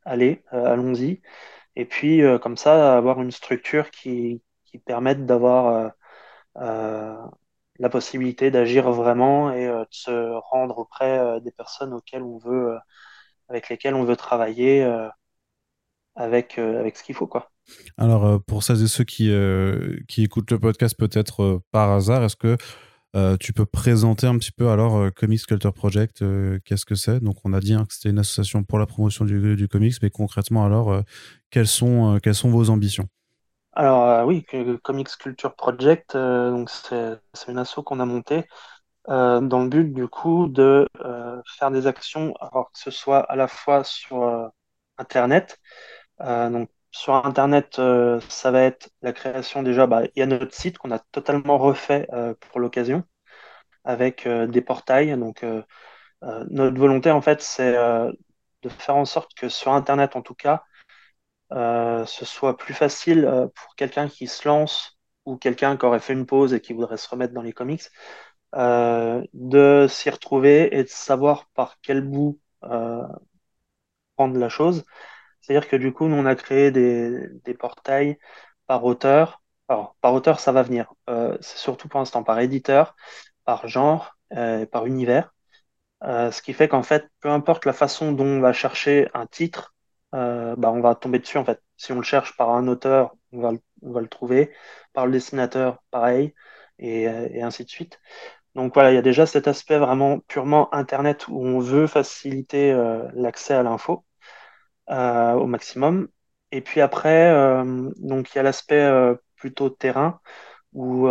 allez, 0.06 0.44
euh, 0.54 0.66
allons-y. 0.66 1.22
Et 1.76 1.86
puis, 1.86 2.24
euh, 2.24 2.40
comme 2.40 2.58
ça, 2.58 2.98
avoir 2.98 3.22
une 3.22 3.32
structure 3.32 3.92
qui, 3.92 4.44
qui 4.66 4.80
permette 4.80 5.26
d'avoir 5.26 5.94
euh, 6.58 7.18
la 7.80 7.90
possibilité 7.90 8.52
d'agir 8.52 8.92
vraiment 8.92 9.52
et 9.52 9.68
de 9.68 9.88
se 9.92 10.12
rendre 10.50 10.78
auprès 10.80 11.40
des 11.42 11.52
personnes 11.52 11.94
auxquelles 11.94 12.24
on 12.24 12.38
veut, 12.38 12.78
avec 13.50 13.70
lesquelles 13.70 13.96
on 13.96 14.04
veut 14.04 14.16
travailler 14.16 14.84
avec, 16.16 16.58
avec 16.58 16.98
ce 16.98 17.04
qu'il 17.04 17.16
faut, 17.16 17.28
quoi. 17.28 17.52
Alors, 17.98 18.42
pour 18.44 18.64
celles 18.64 18.84
et 18.84 18.88
ceux 18.88 19.04
qui, 19.04 19.32
qui 20.08 20.24
écoutent 20.24 20.52
le 20.52 20.60
podcast 20.60 20.96
peut-être 20.98 21.62
par 21.72 21.92
hasard, 21.92 22.24
est-ce 22.24 22.36
que 22.36 22.58
euh, 23.16 23.38
tu 23.38 23.54
peux 23.54 23.66
présenter 23.66 24.28
un 24.28 24.38
petit 24.38 24.52
peu 24.52 24.70
alors 24.70 24.98
euh, 24.98 25.12
Comics 25.12 25.46
Culture 25.46 25.74
Project, 25.74 26.22
euh, 26.22 26.60
qu'est-ce 26.66 26.86
que 26.86 26.96
c'est? 26.96 27.20
Donc 27.22 27.38
on 27.46 27.54
a 27.54 27.60
dit 27.60 27.74
hein, 27.74 27.86
que 27.86 27.94
c'était 27.94 28.10
une 28.10 28.20
association 28.20 28.64
pour 28.64 28.80
la 28.80 28.86
promotion 28.86 29.24
du, 29.26 29.56
du 29.56 29.68
comics, 29.68 29.96
mais 30.02 30.10
concrètement 30.10 30.66
alors, 30.66 30.92
euh, 30.92 31.02
quelles, 31.50 31.68
sont, 31.68 32.20
quelles 32.22 32.36
sont 32.36 32.50
vos 32.50 32.70
ambitions? 32.70 33.08
Alors 33.80 34.26
oui, 34.26 34.44
Comics 34.84 35.18
Culture 35.20 35.56
Project, 35.56 36.16
donc 36.18 36.70
c'est 36.72 37.20
une 37.48 37.60
asso 37.60 37.82
qu'on 37.86 38.00
a 38.00 38.06
montée 38.06 38.46
dans 39.08 39.64
le 39.64 39.70
but 39.70 39.94
du 39.94 40.08
coup 40.08 40.48
de 40.48 40.88
faire 41.58 41.72
des 41.72 41.88
actions, 41.88 42.34
alors 42.42 42.72
que 42.72 42.80
ce 42.80 42.92
soit 42.92 43.20
à 43.22 43.36
la 43.36 43.48
fois 43.48 43.84
sur 43.84 44.52
Internet, 44.98 45.60
donc 46.22 46.70
sur 46.92 47.16
Internet, 47.16 47.80
euh, 47.80 48.20
ça 48.30 48.52
va 48.52 48.62
être 48.64 48.90
la 49.04 49.14
création 49.14 49.64
déjà, 49.64 49.88
bah, 49.88 50.04
il 50.06 50.20
y 50.20 50.24
a 50.24 50.28
notre 50.28 50.56
site 50.56 50.78
qu'on 50.80 50.92
a 50.92 51.00
totalement 51.00 51.58
refait 51.60 52.08
euh, 52.14 52.34
pour 52.40 52.60
l'occasion 52.60 53.04
avec 53.86 54.28
euh, 54.28 54.48
des 54.48 54.62
portails. 54.62 55.18
Donc, 55.20 55.46
notre 56.50 56.78
volonté, 56.80 57.12
en 57.12 57.22
fait, 57.22 57.42
c'est 57.42 57.74
de 57.74 58.70
faire 58.70 58.96
en 58.96 59.06
sorte 59.06 59.34
que 59.36 59.50
sur 59.50 59.72
Internet, 59.74 60.16
en 60.16 60.22
tout 60.22 60.36
cas, 60.36 60.64
ce 61.52 62.26
soit 62.26 62.58
plus 62.58 62.74
facile 62.74 63.50
pour 63.56 63.76
quelqu'un 63.76 64.08
qui 64.10 64.28
se 64.28 64.48
lance 64.48 64.98
ou 65.26 65.38
quelqu'un 65.38 65.78
qui 65.78 65.86
aurait 65.86 66.00
fait 66.00 66.14
une 66.14 66.26
pause 66.26 66.54
et 66.54 66.62
qui 66.62 66.74
voudrait 66.74 66.98
se 66.98 67.10
remettre 67.10 67.34
dans 67.34 67.42
les 67.42 67.54
comics, 67.54 67.90
de 68.54 69.88
s'y 69.90 70.10
retrouver 70.10 70.78
et 70.78 70.84
de 70.84 70.90
savoir 70.90 71.48
par 71.54 71.78
quel 71.82 72.02
bout 72.02 72.40
prendre 74.16 74.38
la 74.38 74.50
chose. 74.50 74.84
C'est-à-dire 75.42 75.70
que 75.70 75.78
du 75.78 75.94
coup, 75.94 76.08
nous, 76.08 76.16
on 76.18 76.26
a 76.26 76.36
créé 76.36 76.72
des, 76.72 77.54
portails 77.60 78.18
par 78.68 78.84
auteur. 78.86 79.42
Alors, 79.70 79.96
par 80.02 80.14
auteur, 80.14 80.40
ça 80.40 80.52
va 80.52 80.64
venir. 80.64 80.94
Euh, 81.10 81.38
c'est 81.42 81.58
surtout 81.58 81.88
pour 81.88 82.00
l'instant 82.00 82.24
par 82.24 82.40
éditeur, 82.40 82.96
par 83.46 83.68
genre, 83.68 84.18
euh, 84.34 84.66
par 84.66 84.86
univers. 84.86 85.34
Euh, 86.04 86.32
ce 86.32 86.42
qui 86.42 86.54
fait 86.54 86.68
qu'en 86.68 86.84
fait, 86.84 87.10
peu 87.22 87.30
importe 87.30 87.66
la 87.66 87.74
façon 87.74 88.12
dont 88.12 88.26
on 88.26 88.40
va 88.42 88.54
chercher 88.54 89.10
un 89.14 89.26
titre, 89.28 89.76
euh, 90.18 90.56
bah, 90.58 90.72
on 90.72 90.82
va 90.82 90.96
tomber 90.96 91.20
dessus 91.20 91.38
en 91.38 91.46
fait. 91.46 91.62
Si 91.78 91.92
on 91.92 91.98
le 91.98 92.04
cherche 92.04 92.36
par 92.38 92.50
un 92.52 92.68
auteur, 92.68 93.16
on 93.32 93.42
va, 93.42 93.52
le 94.02 94.08
trouver. 94.08 94.52
Par 94.94 95.06
le 95.06 95.12
dessinateur, 95.14 95.84
pareil, 95.92 96.34
et, 96.80 97.08
ainsi 97.42 97.64
de 97.66 97.70
suite. 97.70 98.00
Donc 98.56 98.74
voilà, 98.74 98.92
il 98.92 98.96
y 98.96 98.98
a 98.98 99.02
déjà 99.04 99.26
cet 99.28 99.48
aspect 99.48 99.78
vraiment 99.78 100.20
purement 100.22 100.74
Internet 100.74 101.28
où 101.28 101.46
on 101.46 101.60
veut 101.60 101.88
faciliter 101.88 102.72
euh, 102.72 103.08
l'accès 103.14 103.54
à 103.54 103.64
l'info 103.64 104.06
euh, 104.90 105.34
au 105.34 105.48
maximum. 105.48 106.10
Et 106.52 106.62
puis 106.62 106.82
après, 106.82 107.34
donc 107.98 108.34
il 108.34 108.38
y 108.38 108.40
a 108.40 108.44
l'aspect 108.44 108.90
plutôt 109.36 109.70
terrain 109.70 110.22
où 110.74 111.08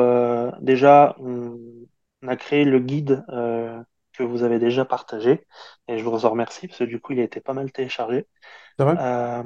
déjà 0.61 1.14
on, 1.19 1.59
a 2.27 2.37
créé 2.37 2.64
le 2.64 2.81
guide 2.81 3.25
que 4.16 4.22
vous 4.22 4.42
avez 4.42 4.59
déjà 4.59 4.85
partagé 4.85 5.46
et 5.88 5.98
je 5.98 6.05
vous 6.05 6.24
en 6.24 6.31
remercie 6.31 6.68
parce 6.68 6.79
que 6.79 6.85
du 6.85 7.00
coup 7.00 7.12
il 7.12 7.20
a 7.20 7.24
été 7.24 7.40
pas 7.40 7.52
mal 7.52 7.70
téléchargé. 7.72 8.26
C'est 8.79 8.85
vrai? 8.85 8.96
Euh, 8.98 9.42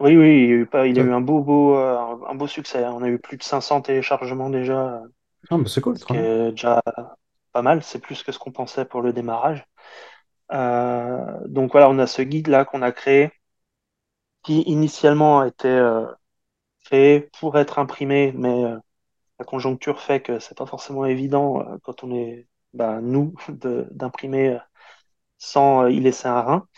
oui, 0.00 0.16
oui, 0.16 0.42
il 0.44 0.48
y 0.48 0.52
a 0.52 0.54
eu, 0.56 0.66
pas, 0.66 0.86
il 0.86 0.98
a 0.98 1.02
eu 1.02 1.12
un 1.12 1.20
beau, 1.20 1.40
beau, 1.40 1.74
un 1.74 2.34
beau 2.34 2.46
succès. 2.46 2.84
On 2.86 3.02
a 3.02 3.08
eu 3.08 3.18
plus 3.18 3.36
de 3.36 3.42
500 3.42 3.82
téléchargements 3.82 4.50
déjà. 4.50 5.02
Ah, 5.50 5.58
bah 5.58 5.64
c'est 5.66 5.80
cool. 5.80 5.98
Ce 5.98 6.04
qui 6.04 6.16
est 6.16 6.50
déjà 6.50 6.82
pas 7.52 7.62
mal. 7.62 7.82
C'est 7.82 8.00
plus 8.00 8.22
que 8.22 8.32
ce 8.32 8.38
qu'on 8.38 8.52
pensait 8.52 8.84
pour 8.84 9.02
le 9.02 9.12
démarrage. 9.12 9.64
Euh, 10.52 11.38
donc 11.46 11.72
voilà, 11.72 11.88
on 11.88 11.98
a 11.98 12.06
ce 12.06 12.22
guide 12.22 12.48
là 12.48 12.64
qu'on 12.64 12.82
a 12.82 12.92
créé 12.92 13.32
qui 14.42 14.62
initialement 14.62 15.40
a 15.40 15.48
été 15.48 15.68
euh, 15.68 16.06
créé 16.84 17.20
pour 17.40 17.58
être 17.58 17.78
imprimé, 17.78 18.32
mais 18.36 18.64
euh, 18.64 18.78
la 19.38 19.44
conjoncture 19.44 20.00
fait 20.00 20.22
que 20.22 20.38
c'est 20.40 20.56
pas 20.58 20.66
forcément 20.66 21.06
évident 21.06 21.64
quand 21.82 22.04
on 22.04 22.14
est 22.14 22.48
bah, 22.74 23.00
nous 23.02 23.34
d'imprimer 23.92 24.58
sans 25.38 25.86
y 25.88 26.00
laisser 26.00 26.28
un 26.28 26.42
rein. 26.42 26.68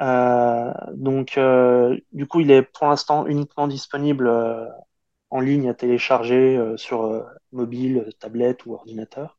Euh, 0.00 0.72
donc, 0.94 1.36
euh, 1.38 1.98
du 2.12 2.26
coup, 2.26 2.40
il 2.40 2.50
est 2.50 2.62
pour 2.62 2.86
l'instant 2.88 3.26
uniquement 3.26 3.68
disponible 3.68 4.28
euh, 4.28 4.66
en 5.30 5.40
ligne 5.40 5.68
à 5.68 5.74
télécharger 5.74 6.60
sur 6.76 7.24
mobile, 7.52 8.10
tablette 8.20 8.66
ou 8.66 8.74
ordinateur. 8.74 9.38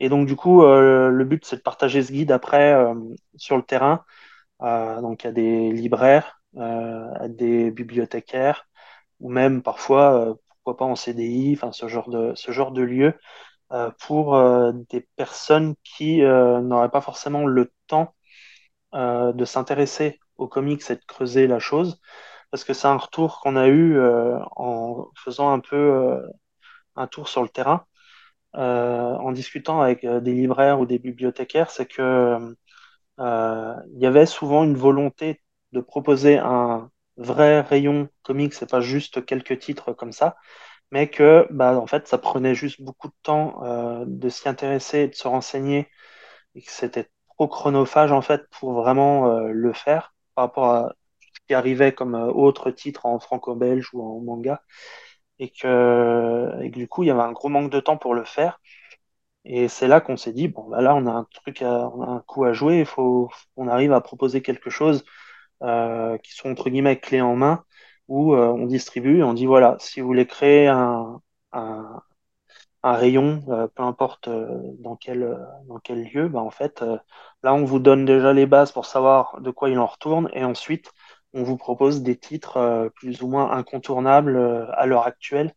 Et 0.00 0.08
donc, 0.10 0.26
du 0.26 0.36
coup, 0.36 0.62
le 0.64 1.24
but, 1.24 1.44
c'est 1.46 1.56
de 1.56 1.62
partager 1.62 2.02
ce 2.02 2.12
guide 2.12 2.32
après 2.32 2.74
sur 3.36 3.56
le 3.56 3.62
terrain. 3.64 4.04
donc, 4.60 5.26
a 5.26 5.32
des 5.32 5.72
libraires, 5.72 6.40
des 7.28 7.70
bibliothécaires, 7.70 8.68
ou 9.20 9.30
même 9.30 9.62
parfois, 9.62 10.36
pourquoi 10.64 10.76
pas 10.78 10.84
en 10.86 10.96
CDI, 10.96 11.54
enfin, 11.54 11.72
ce 11.72 11.88
genre 11.88 12.08
de, 12.10 12.32
ce 12.36 12.52
genre 12.52 12.72
de 12.72 12.82
lieu, 12.82 13.14
pour 14.00 14.38
des 14.90 15.08
personnes 15.16 15.74
qui 15.84 16.20
n'auraient 16.20 16.90
pas 16.90 17.00
forcément 17.00 17.46
le 17.46 17.72
temps 17.86 18.14
euh, 18.94 19.32
de 19.32 19.44
s'intéresser 19.44 20.20
aux 20.38 20.48
comics 20.48 20.82
et 20.90 20.94
de 20.96 21.04
creuser 21.06 21.46
la 21.46 21.58
chose, 21.58 22.00
parce 22.50 22.64
que 22.64 22.72
c'est 22.72 22.86
un 22.88 22.96
retour 22.96 23.40
qu'on 23.40 23.56
a 23.56 23.66
eu 23.68 23.98
euh, 23.98 24.38
en 24.56 25.08
faisant 25.16 25.52
un 25.52 25.60
peu 25.60 25.76
euh, 25.76 26.22
un 26.96 27.06
tour 27.08 27.28
sur 27.28 27.42
le 27.42 27.48
terrain, 27.48 27.86
en 28.54 29.32
discutant 29.32 29.82
avec 29.82 30.06
des 30.06 30.32
libraires 30.32 30.80
ou 30.80 30.86
des 30.86 30.98
bibliothécaires, 30.98 31.70
c'est 31.70 31.86
que 31.86 32.38
il 33.18 33.98
y 34.00 34.06
avait 34.06 34.26
souvent 34.26 34.64
une 34.64 34.76
volonté 34.76 35.42
de 35.72 35.80
proposer 35.80 36.38
un 36.38 36.90
vrai 37.16 37.60
rayon 37.60 38.08
comics, 38.22 38.54
c'est 38.54 38.70
pas 38.70 38.80
juste 38.80 39.24
quelques 39.26 39.58
titres 39.58 39.92
comme 39.92 40.12
ça, 40.12 40.36
mais 40.90 41.08
que 41.10 41.46
bah, 41.50 41.78
en 41.78 41.86
fait 41.86 42.08
ça 42.08 42.18
prenait 42.18 42.54
juste 42.54 42.82
beaucoup 42.82 43.08
de 43.08 43.14
temps 43.22 43.60
de 44.06 44.28
s'y 44.28 44.48
intéresser, 44.48 45.08
de 45.08 45.14
se 45.14 45.28
renseigner, 45.28 45.88
et 46.54 46.62
que 46.62 46.70
c'était 46.72 47.08
chronophage 47.44 48.12
en 48.12 48.22
fait 48.22 48.48
pour 48.50 48.72
vraiment 48.72 49.28
euh, 49.30 49.48
le 49.52 49.72
faire 49.74 50.14
par 50.34 50.44
rapport 50.46 50.70
à 50.70 50.94
ce 51.20 51.40
qui 51.46 51.54
arrivait 51.54 51.92
comme 51.92 52.14
euh, 52.14 52.28
autre 52.32 52.70
titre 52.70 53.04
en 53.04 53.18
franco-belge 53.18 53.90
ou 53.92 54.02
en 54.02 54.20
manga. 54.20 54.62
Et 55.38 55.50
que, 55.50 56.52
et 56.62 56.70
du 56.70 56.88
coup 56.88 57.02
il 57.04 57.08
y 57.08 57.10
avait 57.10 57.20
un 57.22 57.32
gros 57.32 57.48
manque 57.50 57.70
de 57.72 57.80
temps 57.80 57.98
pour 57.98 58.14
le 58.14 58.24
faire. 58.24 58.60
Et 59.44 59.68
c'est 59.68 59.88
là 59.88 60.00
qu'on 60.00 60.16
s'est 60.16 60.32
dit 60.32 60.48
bon 60.48 60.68
bah 60.70 60.82
là 60.82 60.94
on 60.96 61.06
a 61.06 61.12
un 61.12 61.24
truc 61.32 61.60
on 61.62 62.02
un 62.02 62.20
coup 62.20 62.44
à 62.44 62.52
jouer 62.52 62.80
il 62.80 62.86
faut 62.86 63.30
qu'on 63.56 63.68
arrive 63.68 63.92
à 63.92 64.00
proposer 64.00 64.42
quelque 64.42 64.70
chose 64.70 65.04
euh, 65.62 66.18
qui 66.18 66.32
sont 66.34 66.50
entre 66.50 66.70
guillemets 66.70 66.98
clés 67.00 67.20
en 67.22 67.36
main 67.36 67.64
où 68.08 68.34
on 68.34 68.66
distribue 68.66 69.22
on 69.22 69.34
dit 69.34 69.46
voilà 69.46 69.76
si 69.80 70.00
vous 70.00 70.06
voulez 70.06 70.26
créer 70.26 70.68
un, 70.68 71.20
rayon, 72.94 73.42
euh, 73.48 73.66
peu 73.68 73.82
importe 73.82 74.28
euh, 74.28 74.60
dans 74.78 74.96
quel, 74.96 75.22
euh, 75.22 75.94
lieu, 75.94 76.28
bah, 76.28 76.40
en 76.40 76.50
fait, 76.50 76.84
là, 77.42 77.54
on 77.54 77.64
vous 77.64 77.78
donne 77.78 78.04
déjà 78.04 78.32
les 78.32 78.46
bases 78.46 78.72
pour 78.72 78.86
savoir 78.86 79.40
de 79.40 79.50
quoi 79.50 79.70
il 79.70 79.78
en 79.78 79.86
retourne, 79.86 80.30
et 80.32 80.44
ensuite, 80.44 80.92
on 81.32 81.42
vous 81.42 81.56
propose 81.56 82.02
des 82.02 82.16
titres 82.16 82.90
plus 82.96 83.22
ou 83.22 83.28
moins 83.28 83.50
incontournables 83.52 84.38
à 84.72 84.86
l'heure 84.86 85.06
actuelle, 85.06 85.52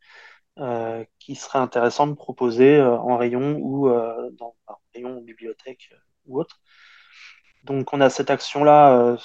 qui 1.20 1.36
seraient 1.36 1.60
intéressants 1.60 2.08
de 2.08 2.16
proposer 2.16 2.82
en 2.82 3.18
rayon 3.18 3.58
ou 3.62 3.88
dans 3.88 4.56
un 4.68 4.76
rayon 4.94 5.22
bibliothèque 5.22 5.94
ou 6.26 6.40
autre. 6.40 6.60
Donc, 7.64 7.94
on 7.94 8.02
a 8.02 8.10
cette 8.10 8.30
action-là 8.30 9.18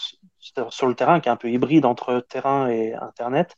sur 0.70 0.86
le 0.86 0.94
terrain 0.94 1.20
qui 1.20 1.28
est 1.28 1.32
un 1.32 1.36
peu 1.36 1.50
hybride 1.50 1.84
entre 1.86 2.20
terrain 2.20 2.68
et 2.68 2.94
Internet. 2.94 3.56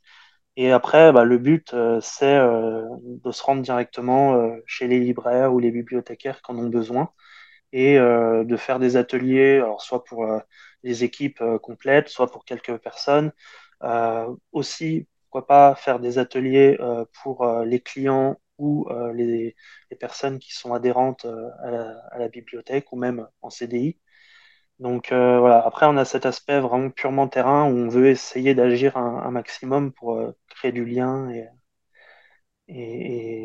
Et 0.56 0.72
après, 0.72 1.12
bah, 1.12 1.24
le 1.24 1.38
but, 1.38 1.74
euh, 1.74 2.00
c'est 2.00 2.34
euh, 2.34 2.82
de 3.02 3.30
se 3.30 3.42
rendre 3.42 3.62
directement 3.62 4.36
euh, 4.36 4.56
chez 4.66 4.88
les 4.88 4.98
libraires 5.00 5.52
ou 5.52 5.58
les 5.58 5.70
bibliothécaires 5.70 6.40
qui 6.42 6.50
en 6.52 6.58
ont 6.58 6.68
besoin 6.68 7.10
et 7.72 7.98
de 7.98 8.56
faire 8.56 8.78
des 8.78 8.96
ateliers, 8.96 9.62
soit 9.78 10.04
pour 10.04 10.26
les 10.82 11.04
équipes 11.04 11.42
complètes, 11.62 12.08
soit 12.08 12.30
pour 12.30 12.44
quelques 12.46 12.78
personnes. 12.78 13.32
aussi, 14.52 15.08
pourquoi 15.24 15.46
pas 15.46 15.74
faire 15.74 15.98
des 16.00 16.18
ateliers 16.18 16.78
pour 17.22 17.46
les 17.66 17.80
clients 17.80 18.40
ou 18.58 18.88
les, 19.14 19.56
personnes 20.00 20.38
qui 20.38 20.54
sont 20.54 20.72
adhérentes 20.72 21.26
à, 21.26 22.18
la, 22.18 22.28
bibliothèque 22.28 22.92
ou 22.92 22.96
même 22.96 23.28
en 23.42 23.50
CDI. 23.50 23.98
Donc 24.78 25.10
euh, 25.10 25.38
voilà, 25.38 25.64
après 25.66 25.86
on 25.86 25.96
a 25.96 26.04
cet 26.04 26.26
aspect 26.26 26.60
vraiment 26.60 26.90
purement 26.90 27.28
terrain 27.28 27.64
où 27.64 27.74
on 27.74 27.88
veut 27.88 28.08
essayer 28.08 28.54
d'agir 28.54 28.96
un, 28.96 29.30
maximum 29.30 29.90
pour 29.92 30.16
euh, 30.16 30.36
créer 30.48 30.72
du 30.72 30.84
lien 30.84 31.30
et, 31.30 31.46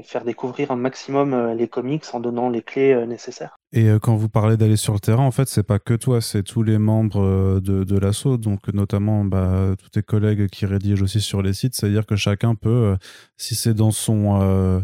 faire 0.04 0.26
découvrir 0.26 0.72
un 0.72 0.76
maximum 0.76 1.34
euh, 1.34 1.54
les 1.54 1.68
comics 1.68 2.04
en 2.14 2.20
donnant 2.20 2.50
les 2.50 2.64
clés 2.64 3.06
nécessaires. 3.06 3.56
Et 3.72 3.88
quand 4.02 4.16
vous 4.16 4.30
parlez 4.30 4.58
d'aller 4.58 4.76
sur 4.76 4.94
le 4.94 5.00
terrain, 5.00 5.24
en 5.24 5.32
fait, 5.32 5.48
c'est 5.48 5.64
pas 5.64 5.78
que 5.78 5.94
toi, 5.94 6.22
c'est 6.22 6.42
tous 6.42 6.64
les 6.64 6.80
membres 6.80 7.60
de, 7.60 7.84
de 7.84 7.98
l'assaut, 8.00 8.38
donc 8.38 8.68
notamment 8.74 9.24
bah, 9.24 9.76
tous 9.78 9.90
tes 9.90 10.02
collègues 10.02 10.48
qui 10.48 10.66
rédigent 10.66 11.04
aussi 11.04 11.22
sur 11.22 11.44
les 11.44 11.54
sites, 11.54 11.76
c'est-à-dire 11.76 12.08
que 12.08 12.16
chacun 12.16 12.56
peut, 12.56 12.98
si 13.38 13.54
c'est 13.54 13.76
dans 13.76 13.92
son 13.92 14.84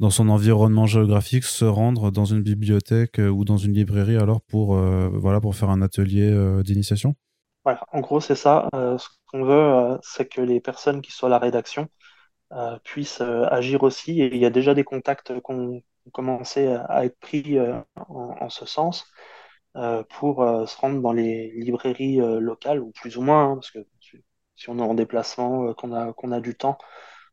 dans 0.00 0.08
son 0.08 0.30
environnement 0.30 0.86
géographique, 0.86 1.44
se 1.44 1.66
rendre 1.66 2.10
dans 2.10 2.24
une 2.24 2.42
bibliothèque 2.42 3.20
euh, 3.20 3.28
ou 3.28 3.44
dans 3.44 3.58
une 3.58 3.74
librairie 3.74 4.16
alors 4.16 4.40
pour, 4.40 4.74
euh, 4.74 5.10
voilà, 5.12 5.40
pour 5.40 5.54
faire 5.54 5.68
un 5.68 5.82
atelier 5.82 6.28
euh, 6.28 6.62
d'initiation? 6.62 7.14
Voilà, 7.64 7.86
en 7.92 8.00
gros, 8.00 8.20
c'est 8.22 8.34
ça. 8.34 8.68
ce 8.72 9.06
qu'on 9.26 9.44
veut, 9.44 9.98
c'est 10.02 10.26
que 10.26 10.40
les 10.40 10.60
personnes 10.60 11.02
qui 11.02 11.12
sont 11.12 11.26
à 11.26 11.28
la 11.28 11.38
rédaction 11.38 11.88
puissent 12.84 13.20
agir 13.20 13.82
aussi. 13.82 14.22
Et 14.22 14.34
il 14.34 14.40
y 14.40 14.46
a 14.46 14.50
déjà 14.50 14.72
des 14.72 14.82
contacts 14.82 15.38
qui 15.42 15.52
ont 15.52 15.82
commencé 16.10 16.68
à 16.68 17.04
être 17.04 17.20
pris 17.20 17.58
en, 18.08 18.48
ce 18.48 18.64
sens 18.64 19.12
pour 20.08 20.36
se 20.66 20.76
rendre 20.78 21.02
dans 21.02 21.12
les 21.12 21.50
librairies 21.50 22.16
locales, 22.40 22.80
ou 22.80 22.92
plus 22.92 23.18
ou 23.18 23.20
moins, 23.20 23.50
hein, 23.50 23.54
parce 23.56 23.70
que 23.70 23.80
si 24.56 24.70
on 24.70 24.78
est 24.78 24.82
en 24.82 24.94
déplacement, 24.94 25.74
qu'on 25.74 25.92
a, 25.92 26.14
qu'on 26.14 26.32
a 26.32 26.40
du 26.40 26.54
temps, 26.54 26.78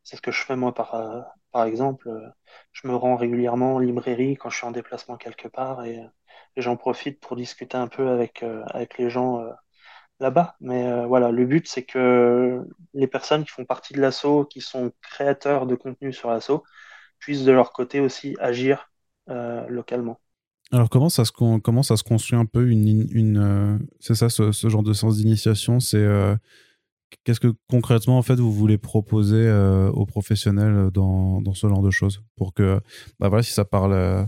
c'est 0.04 0.16
ce 0.16 0.20
que 0.20 0.30
je 0.30 0.42
fais 0.42 0.56
moi 0.56 0.74
par, 0.74 0.94
par 1.52 1.64
exemple. 1.64 2.08
Euh, 2.08 2.28
je 2.72 2.86
me 2.88 2.94
rends 2.94 3.16
régulièrement 3.16 3.76
en 3.76 3.78
librairie 3.78 4.36
quand 4.36 4.50
je 4.50 4.56
suis 4.56 4.66
en 4.66 4.70
déplacement 4.70 5.16
quelque 5.16 5.48
part 5.48 5.84
et, 5.84 6.00
j'en 6.56 6.76
profite 6.76 7.20
pour 7.20 7.36
discuter 7.36 7.76
un 7.76 7.86
peu 7.86 8.08
avec, 8.08 8.42
euh, 8.42 8.64
les 8.98 9.10
gens 9.10 9.44
là-bas. 10.18 10.56
Mais 10.60 11.06
voilà, 11.06 11.30
le 11.30 11.46
but 11.46 11.68
c'est 11.68 11.84
que 11.84 12.66
les 12.94 13.06
personnes 13.06 13.44
qui 13.44 13.50
font 13.50 13.64
partie 13.64 13.94
de 13.94 14.00
l'assaut, 14.00 14.44
qui 14.44 14.60
sont 14.60 14.90
créateurs 15.00 15.66
de 15.66 15.76
contenu 15.76 16.12
sur 16.12 16.30
l'assaut, 16.30 16.64
puissent 17.20 17.44
de 17.44 17.52
leur 17.52 17.72
côté 17.72 18.00
aussi 18.00 18.36
agir 18.40 18.90
localement. 19.28 20.18
Alors 20.72 20.90
comment 20.90 21.08
ça 21.08 21.24
se 21.24 21.30
comment 21.60 21.84
ça 21.84 21.96
se 21.96 22.02
construit 22.02 22.36
un 22.36 22.46
peu 22.46 22.68
une, 22.68 23.06
une 23.12 23.88
c'est 24.00 24.16
ça 24.16 24.28
ce, 24.28 24.50
ce, 24.50 24.68
genre 24.68 24.82
de 24.82 24.92
sens 24.92 25.18
d'initiation 25.18 25.78
c'est 25.78 26.04
Qu'est-ce 27.24 27.40
que 27.40 27.54
concrètement 27.70 28.18
en 28.18 28.22
fait 28.22 28.36
vous 28.36 28.52
voulez 28.52 28.76
proposer 28.78 29.46
euh, 29.46 29.90
aux 29.90 30.04
professionnels 30.04 30.74
euh, 30.74 30.90
dans, 30.90 31.40
dans, 31.40 31.54
ce 31.54 31.66
genre 31.66 31.82
de 31.82 31.90
choses 31.90 32.22
pour 32.36 32.52
que 32.52 32.80
bah 33.18 33.28
voilà 33.28 33.42
si 33.42 33.52
ça 33.52 33.64
parle 33.64 33.92
euh, 33.94 34.24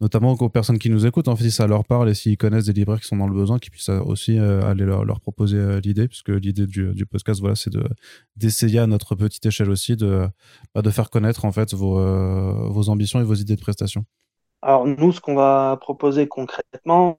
notamment 0.00 0.32
aux 0.32 0.48
personnes 0.50 0.78
qui 0.78 0.90
nous 0.90 1.06
écoutent 1.06 1.28
en 1.28 1.36
fait 1.36 1.44
si 1.44 1.50
ça 1.50 1.66
leur 1.66 1.84
parle 1.84 2.10
et 2.10 2.14
s'ils 2.14 2.36
connaissent 2.36 2.66
des 2.66 2.74
libraires 2.74 3.00
qui 3.00 3.06
sont 3.06 3.16
dans 3.16 3.26
le 3.26 3.34
besoin 3.34 3.58
qu'ils 3.58 3.70
puissent 3.70 3.88
aussi 3.88 4.38
aller 4.38 4.84
leur, 4.84 5.06
leur 5.06 5.20
proposer 5.20 5.80
l'idée 5.80 6.06
puisque 6.06 6.28
l'idée 6.28 6.66
du, 6.66 6.94
du, 6.94 7.06
podcast 7.06 7.40
voilà 7.40 7.56
c'est 7.56 7.70
de 7.70 7.82
d'essayer 8.36 8.78
à 8.78 8.86
notre 8.86 9.14
petite 9.14 9.44
échelle 9.46 9.70
aussi 9.70 9.96
de 9.96 10.28
bah, 10.74 10.82
de 10.82 10.90
faire 10.90 11.10
connaître 11.10 11.46
en 11.46 11.52
fait 11.52 11.72
vos, 11.74 11.94
vos 12.70 12.88
ambitions 12.90 13.20
et 13.20 13.24
vos 13.24 13.34
idées 13.34 13.56
de 13.56 13.60
prestation. 13.60 14.04
Alors 14.62 14.86
nous 14.86 15.12
ce 15.12 15.20
qu'on 15.20 15.34
va 15.34 15.78
proposer 15.80 16.28
concrètement 16.28 17.18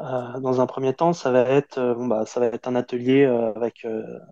euh, 0.00 0.40
dans 0.40 0.60
un 0.60 0.66
premier 0.66 0.94
temps, 0.94 1.12
ça 1.12 1.30
va 1.30 1.40
être, 1.50 1.78
euh, 1.78 1.94
bon, 1.94 2.06
bah, 2.06 2.24
ça 2.26 2.40
va 2.40 2.46
être 2.46 2.66
un 2.68 2.74
atelier 2.74 3.24
euh, 3.24 3.52
avec, 3.54 3.86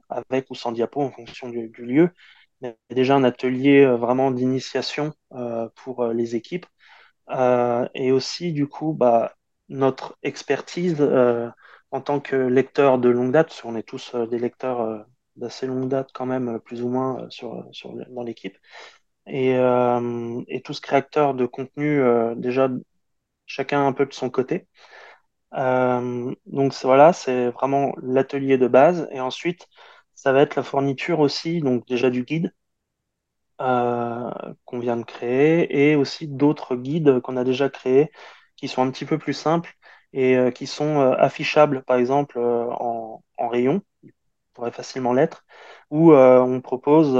avec 0.09 0.51
ou 0.51 0.55
sans 0.55 0.73
diapo 0.73 1.01
en 1.03 1.11
fonction 1.11 1.49
du, 1.49 1.69
lieu, 1.79 2.11
mais 2.61 2.77
déjà 2.91 3.15
un 3.17 3.25
atelier 3.25 3.87
vraiment 3.87 4.31
d'initiation 4.31 5.13
pour 5.77 6.07
les 6.09 6.37
équipes. 6.37 6.67
et 7.95 8.13
aussi, 8.13 8.53
du 8.53 8.67
coup, 8.69 8.93
bah, 8.95 9.35
notre 9.69 10.19
expertise 10.23 11.01
en 11.93 12.01
tant 12.01 12.21
que 12.21 12.37
lecteur 12.37 12.99
de 12.99 13.09
longue 13.09 13.33
date, 13.33 13.49
parce 13.49 13.63
qu'on 13.63 13.77
est 13.77 13.83
tous 13.83 14.15
des 14.15 14.39
lecteurs 14.39 15.07
d'assez 15.37 15.67
longue 15.67 15.89
date 15.89 16.11
quand 16.13 16.27
même, 16.27 16.61
plus 16.61 16.83
ou 16.83 16.89
moins 16.89 17.27
sur, 17.31 17.67
sur, 17.73 17.95
dans 18.11 18.23
l'équipe, 18.23 18.57
et, 19.27 19.53
et 20.49 20.63
tous 20.63 20.81
créateurs 20.81 21.35
de 21.35 21.47
contenu, 21.47 22.03
déjà 22.37 22.69
chacun 23.47 23.87
un 23.87 23.93
peu 23.93 24.07
de 24.07 24.13
son 24.15 24.31
côté. 24.31 24.69
Euh, 25.55 26.35
donc 26.47 26.75
voilà, 26.83 27.13
c'est 27.13 27.51
vraiment 27.51 27.95
l'atelier 28.03 28.59
de 28.59 28.69
base. 28.69 29.09
Et 29.13 29.21
ensuite, 29.21 29.69
ça 30.15 30.33
va 30.33 30.43
être 30.43 30.57
la 30.57 30.63
fourniture 30.63 31.21
aussi, 31.21 31.61
donc 31.61 31.87
déjà 31.87 32.11
du 32.11 32.25
guide 32.25 32.53
euh, 33.61 34.31
qu'on 34.65 34.79
vient 34.79 34.97
de 34.97 35.05
créer, 35.05 35.91
et 35.91 35.97
aussi 35.97 36.27
d'autres 36.29 36.77
guides 36.77 37.21
qu'on 37.21 37.37
a 37.37 37.45
déjà 37.45 37.69
créés, 37.69 38.11
qui 38.57 38.69
sont 38.69 38.83
un 38.83 38.91
petit 38.91 39.05
peu 39.05 39.19
plus 39.19 39.35
simples 39.35 39.75
et 40.13 40.37
euh, 40.37 40.51
qui 40.51 40.67
sont 40.67 41.01
affichables, 41.19 41.83
par 41.85 41.97
exemple, 41.99 42.39
en, 42.39 43.23
en, 43.39 43.49
rayon, 43.49 43.83
ils 44.03 44.13
pourraient 44.55 44.73
facilement 44.73 45.13
l'être, 45.13 45.45
où 45.91 46.13
on 46.15 46.61
propose 46.61 47.15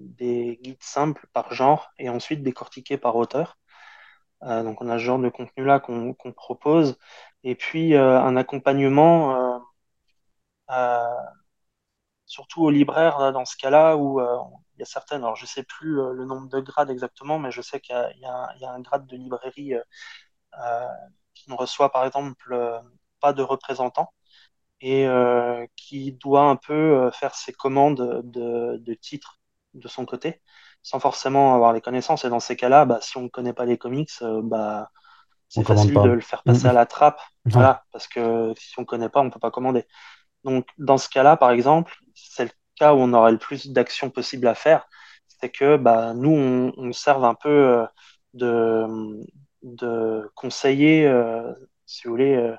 des 0.00 0.58
guides 0.62 0.82
simples 0.82 1.26
par 1.32 1.52
genre 1.54 1.90
et 1.98 2.08
ensuite 2.08 2.42
décortiqués 2.42 2.98
par 2.98 3.16
auteur. 3.16 3.58
donc 4.42 4.80
on 4.82 4.88
a 4.88 4.98
ce 4.98 5.04
genre 5.04 5.18
de 5.18 5.28
contenu-là 5.28 5.80
qu'on 5.80 6.14
propose. 6.34 6.98
Et 7.44 7.54
puis 7.54 7.96
un 7.96 8.36
accompagnement 8.36 9.62
surtout 12.26 12.62
aux 12.64 12.70
libraires 12.70 13.32
dans 13.32 13.44
ce 13.44 13.56
cas-là 13.56 13.96
où 13.96 14.20
il 14.20 14.80
y 14.80 14.82
a 14.82 14.86
certaines, 14.86 15.22
alors 15.22 15.36
je 15.36 15.46
sais 15.46 15.62
plus 15.62 15.94
le 15.96 16.24
nombre 16.24 16.48
de 16.48 16.60
grades 16.60 16.90
exactement, 16.90 17.38
mais 17.38 17.50
je 17.50 17.62
sais 17.62 17.80
qu'il 17.80 17.94
y, 18.20 18.24
a 18.26 18.70
un 18.70 18.80
grade 18.80 19.06
de 19.06 19.16
librairie 19.16 19.74
qui 21.34 21.50
ne 21.50 21.54
reçoit 21.56 21.90
par 21.92 22.04
exemple 22.06 22.56
pas 23.20 23.32
de 23.32 23.42
représentant 23.42 24.12
et 24.80 25.06
euh, 25.06 25.66
qui 25.76 26.12
doit 26.12 26.42
un 26.42 26.56
peu 26.56 26.74
euh, 26.74 27.10
faire 27.10 27.34
ses 27.34 27.52
commandes 27.52 28.22
de, 28.24 28.94
titres 28.94 29.38
de 29.74 29.88
son 29.88 30.06
côté 30.06 30.42
sans 30.82 31.00
forcément 31.00 31.54
avoir 31.54 31.72
les 31.72 31.80
connaissances. 31.80 32.24
Et 32.24 32.30
dans 32.30 32.40
ces 32.40 32.56
cas-là, 32.56 32.84
bah, 32.86 33.00
si 33.02 33.16
on 33.16 33.22
ne 33.22 33.28
connaît 33.28 33.52
pas 33.52 33.64
les 33.64 33.78
comics, 33.78 34.10
euh, 34.22 34.40
bah, 34.42 34.90
c'est 35.48 35.64
facile 35.64 36.00
de 36.00 36.10
le 36.10 36.20
faire 36.20 36.42
passer 36.44 36.68
à 36.68 36.72
la 36.72 36.86
trappe. 36.86 37.20
Voilà, 37.50 37.84
parce 37.92 38.08
que 38.08 38.52
si 38.58 38.74
on 38.78 38.82
ne 38.82 38.86
connaît 38.86 39.08
pas, 39.08 39.20
on 39.20 39.24
ne 39.24 39.30
peut 39.30 39.40
pas 39.40 39.50
commander. 39.50 39.84
Donc, 40.44 40.66
dans 40.78 40.98
ce 40.98 41.08
cas-là, 41.08 41.36
par 41.36 41.50
exemple, 41.50 41.94
c'est 42.14 42.44
le 42.46 42.50
cas 42.76 42.94
où 42.94 42.98
on 42.98 43.12
aurait 43.12 43.32
le 43.32 43.38
plus 43.38 43.68
d'actions 43.70 44.10
possibles 44.10 44.46
à 44.48 44.54
faire. 44.54 44.86
C'est 45.28 45.50
que 45.50 45.76
bah, 45.76 46.14
nous, 46.14 46.30
on, 46.30 46.72
on 46.76 46.92
serve 46.92 47.24
un 47.24 47.34
peu 47.34 47.86
de, 48.34 48.86
de 49.62 50.30
conseiller, 50.34 51.10
si 51.86 52.04
vous 52.06 52.10
voulez, 52.12 52.54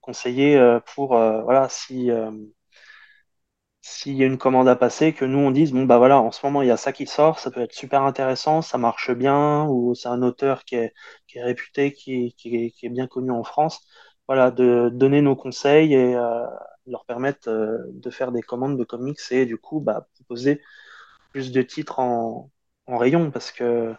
conseiller 0.00 0.56
euh, 0.56 0.80
pour 0.94 1.16
euh, 1.16 1.42
voilà 1.42 1.68
si 1.68 2.10
euh, 2.10 2.30
s'il 3.90 4.14
y 4.16 4.22
a 4.22 4.26
une 4.26 4.38
commande 4.38 4.68
à 4.68 4.76
passer, 4.76 5.12
que 5.12 5.24
nous 5.24 5.38
on 5.38 5.50
dise 5.50 5.72
bon 5.72 5.84
bah 5.84 5.98
voilà 5.98 6.20
en 6.20 6.30
ce 6.32 6.44
moment 6.46 6.62
il 6.62 6.68
y 6.68 6.70
a 6.70 6.76
ça 6.76 6.92
qui 6.92 7.06
sort, 7.06 7.38
ça 7.38 7.50
peut 7.50 7.60
être 7.60 7.72
super 7.74 8.02
intéressant, 8.02 8.62
ça 8.62 8.78
marche 8.78 9.10
bien 9.12 9.66
ou 9.68 9.94
c'est 9.94 10.08
un 10.08 10.22
auteur 10.22 10.64
qui 10.64 10.76
est, 10.76 10.94
qui 11.26 11.38
est 11.38 11.42
réputé, 11.42 11.92
qui, 11.92 12.34
qui, 12.36 12.74
est, 12.82 12.88
bien 12.88 13.06
connu 13.06 13.30
en 13.30 13.44
France. 13.44 13.80
Voilà, 14.28 14.50
de 14.52 14.90
donner 14.92 15.22
nos 15.22 15.34
conseils 15.36 15.94
et 15.94 16.14
leur 16.86 17.04
permettre 17.06 17.50
de 17.50 18.10
faire 18.10 18.32
des 18.32 18.42
commandes 18.42 18.78
de 18.78 18.84
comics 18.84 19.18
et 19.30 19.46
du 19.46 19.58
coup 19.58 19.80
bah, 19.80 20.06
proposer 20.14 20.60
plus 21.32 21.52
de 21.52 21.62
titres 21.62 21.98
en, 22.00 22.50
en 22.86 22.98
rayon 22.98 23.30
parce 23.30 23.52
que 23.52 23.94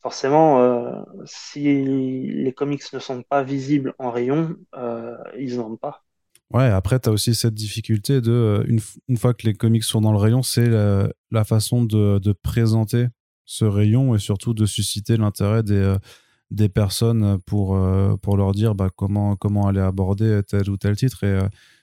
forcément, 0.00 0.60
euh, 0.62 1.02
si 1.26 1.62
les 1.84 2.52
comics 2.54 2.92
ne 2.92 2.98
sont 2.98 3.22
pas 3.22 3.42
visibles 3.42 3.94
en 3.98 4.10
rayon, 4.10 4.56
euh, 4.74 5.16
ils 5.38 5.56
n'en 5.56 5.64
vendent 5.64 5.80
pas. 5.80 6.04
Ouais, 6.52 6.64
après, 6.64 6.98
tu 6.98 7.08
as 7.08 7.12
aussi 7.12 7.34
cette 7.34 7.54
difficulté 7.54 8.20
de, 8.20 8.32
euh, 8.32 8.64
une, 8.66 8.80
une, 9.08 9.16
fois 9.18 9.34
que 9.34 9.46
les 9.46 9.54
comics 9.54 9.84
sont 9.84 10.00
dans 10.00 10.12
le 10.12 10.18
rayon, 10.18 10.42
c'est 10.42 10.68
la, 10.68 11.44
façon 11.44 11.84
de, 11.84 12.18
de, 12.18 12.32
présenter 12.32 13.08
ce 13.44 13.64
rayon 13.64 14.14
et 14.14 14.18
surtout 14.18 14.54
de 14.54 14.64
susciter 14.64 15.18
l'intérêt 15.18 15.62
des, 15.62 15.96
des 16.50 16.68
personnes 16.70 17.38
pour, 17.46 17.78
pour 18.22 18.36
leur 18.38 18.52
dire 18.52 18.74
bah, 18.74 18.88
comment, 18.96 19.36
comment 19.36 19.66
aller 19.66 19.80
aborder 19.80 20.40
tel 20.46 20.70
ou 20.70 20.78
tel 20.78 20.96
titre. 20.96 21.22
Et 21.24 21.38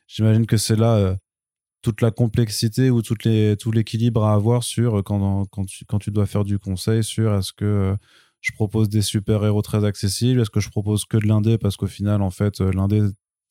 j'imagine 0.07 0.47
que 0.47 0.57
c'est 0.57 0.75
là 0.75 1.15
toute 1.85 2.01
la 2.01 2.09
complexité 2.09 2.89
ou 2.89 3.03
toutes 3.03 3.25
les, 3.25 3.55
tout 3.57 3.71
l'équilibre 3.71 4.23
à 4.23 4.33
avoir 4.33 4.63
sur 4.63 4.97
euh, 4.97 5.01
quand, 5.03 5.45
quand, 5.51 5.65
tu, 5.65 5.85
quand 5.85 5.99
tu 5.99 6.09
dois 6.09 6.25
faire 6.25 6.43
du 6.43 6.57
conseil 6.57 7.03
sur 7.03 7.31
est-ce 7.35 7.53
que 7.53 7.63
euh, 7.63 7.95
je 8.41 8.51
propose 8.53 8.89
des 8.89 9.03
super-héros 9.03 9.61
très 9.61 9.85
accessibles, 9.85 10.41
est-ce 10.41 10.49
que 10.49 10.59
je 10.59 10.69
propose 10.69 11.05
que 11.05 11.17
de 11.17 11.27
l'indé 11.27 11.59
parce 11.59 11.77
qu'au 11.77 11.85
final, 11.85 12.23
en 12.23 12.31
fait, 12.31 12.59
euh, 12.59 12.71
l'indé, 12.71 13.03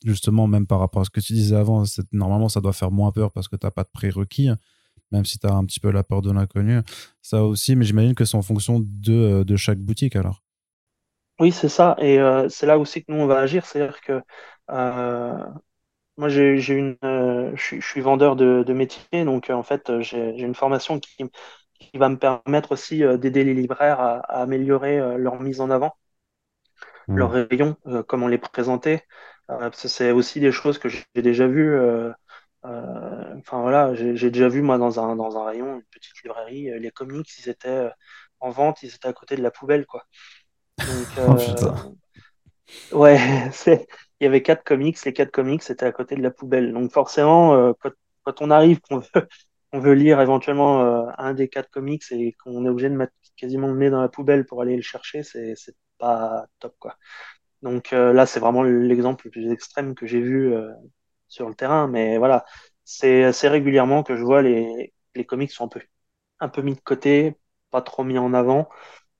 justement, 0.04 0.46
même 0.46 0.66
par 0.66 0.78
rapport 0.78 1.02
à 1.02 1.04
ce 1.04 1.10
que 1.10 1.20
tu 1.20 1.32
disais 1.32 1.56
avant, 1.56 1.84
normalement, 2.12 2.48
ça 2.48 2.60
doit 2.60 2.72
faire 2.72 2.90
moins 2.90 3.10
peur 3.10 3.32
parce 3.32 3.48
que 3.48 3.56
tu 3.56 3.66
n'as 3.66 3.70
pas 3.70 3.82
de 3.82 3.90
prérequis, 3.92 4.48
hein, 4.48 4.58
même 5.10 5.24
si 5.24 5.38
tu 5.38 5.46
as 5.46 5.54
un 5.54 5.64
petit 5.64 5.80
peu 5.80 5.90
la 5.90 6.04
peur 6.04 6.22
de 6.22 6.30
l'inconnu. 6.30 6.80
Ça 7.22 7.42
aussi, 7.44 7.74
mais 7.74 7.84
j'imagine 7.84 8.14
que 8.14 8.24
c'est 8.24 8.36
en 8.36 8.42
fonction 8.42 8.80
de, 8.80 9.42
de 9.42 9.56
chaque 9.56 9.78
boutique 9.78 10.16
alors. 10.16 10.42
Oui, 11.40 11.50
c'est 11.50 11.68
ça. 11.68 11.96
Et 11.98 12.18
c'est 12.48 12.66
là 12.66 12.78
aussi 12.78 13.04
que 13.04 13.10
nous, 13.10 13.18
on 13.18 13.26
va 13.26 13.38
agir. 13.38 13.66
C'est-à-dire 13.66 14.00
que 14.02 14.22
moi, 16.16 16.28
j'ai 16.28 16.74
une, 16.74 16.96
euh, 17.04 17.52
je, 17.56 17.80
suis, 17.80 18.00
vendeur 18.00 18.36
de, 18.36 18.62
de 18.66 18.72
métier, 18.72 19.24
donc 19.24 19.50
euh, 19.50 19.54
en 19.54 19.62
fait, 19.62 19.90
euh, 19.90 20.00
j'ai 20.00 20.40
une 20.40 20.54
formation 20.54 21.00
qui, 21.00 21.16
qui, 21.80 21.98
va 21.98 22.08
me 22.08 22.16
permettre 22.18 22.72
aussi 22.72 23.02
d'aider 23.18 23.44
les 23.44 23.54
libraires 23.54 24.00
à, 24.00 24.18
améliorer 24.42 25.18
leur 25.18 25.40
mise 25.40 25.60
en 25.60 25.70
avant, 25.70 25.96
mmh. 27.08 27.16
leur 27.16 27.30
rayon, 27.32 27.76
comment 28.06 28.28
les 28.28 28.38
présenter. 28.38 29.00
C'est 29.74 30.10
aussi 30.12 30.40
des 30.40 30.52
choses 30.52 30.78
que 30.78 30.88
j'ai 30.88 31.04
déjà 31.16 31.46
vues. 31.46 31.78
enfin 32.62 33.60
voilà, 33.60 33.94
j'ai 33.94 34.30
déjà 34.30 34.48
vu 34.48 34.62
moi 34.62 34.78
dans 34.78 35.00
un, 35.00 35.16
dans 35.16 35.38
un 35.38 35.44
rayon, 35.44 35.76
une 35.76 35.82
petite 35.90 36.22
librairie, 36.22 36.78
les 36.78 36.90
comics, 36.90 37.28
ils 37.38 37.48
étaient 37.48 37.88
en 38.40 38.50
vente, 38.50 38.82
ils 38.82 38.94
étaient 38.94 39.08
à 39.08 39.12
côté 39.12 39.36
de 39.36 39.42
la 39.42 39.50
poubelle, 39.50 39.86
quoi. 39.86 40.04
Donc, 40.78 41.06
oh, 42.92 42.96
ouais, 42.98 43.18
c'est 43.52 43.86
il 44.20 44.24
y 44.24 44.26
avait 44.26 44.42
quatre 44.42 44.64
comics, 44.64 45.04
les 45.04 45.12
quatre 45.12 45.30
comics 45.30 45.62
étaient 45.68 45.86
à 45.86 45.92
côté 45.92 46.16
de 46.16 46.22
la 46.22 46.30
poubelle. 46.30 46.72
Donc 46.72 46.92
forcément, 46.92 47.54
euh, 47.54 47.72
quand, 48.24 48.40
on 48.40 48.50
arrive, 48.50 48.80
qu'on 48.80 48.98
veut, 48.98 49.08
on 49.72 49.80
veut 49.80 49.94
lire 49.94 50.20
éventuellement 50.20 50.82
euh, 50.82 51.10
un 51.18 51.34
des 51.34 51.48
quatre 51.48 51.70
comics 51.70 52.04
et 52.10 52.32
qu'on 52.32 52.64
est 52.64 52.68
obligé 52.68 52.88
de 52.88 52.96
mettre 52.96 53.12
quasiment 53.36 53.68
le 53.68 53.76
nez 53.76 53.90
dans 53.90 54.00
la 54.00 54.08
poubelle 54.08 54.46
pour 54.46 54.62
aller 54.62 54.76
le 54.76 54.82
chercher, 54.82 55.22
c'est 55.22 55.54
pas 55.98 56.46
top 56.58 56.74
quoi. 56.78 56.96
Donc 57.64 57.94
euh, 57.94 58.14
là, 58.14 58.26
c'est 58.26 58.40
vraiment 58.40 58.64
l'exemple 58.64 59.26
le 59.26 59.32
plus 59.32 59.52
extrême 59.52 59.96
que 59.96 60.06
j'ai 60.06 60.20
vu 60.22 60.54
sur 61.28 61.48
le 61.48 61.54
terrain. 61.56 61.88
Mais 61.88 62.18
voilà, 62.18 62.44
c'est 62.84 63.24
assez 63.24 63.48
régulièrement 63.48 64.02
que 64.04 64.16
je 64.16 64.22
vois 64.22 64.42
les, 64.42 64.94
les 65.16 65.26
comics 65.26 65.50
sont 65.52 65.66
un 65.66 65.68
peu, 65.68 65.80
un 66.40 66.48
peu 66.50 66.62
mis 66.62 66.74
de 66.74 66.80
côté, 66.80 67.36
pas 67.70 67.82
trop 67.82 68.04
mis 68.04 68.18
en 68.18 68.34
avant. 68.34 68.68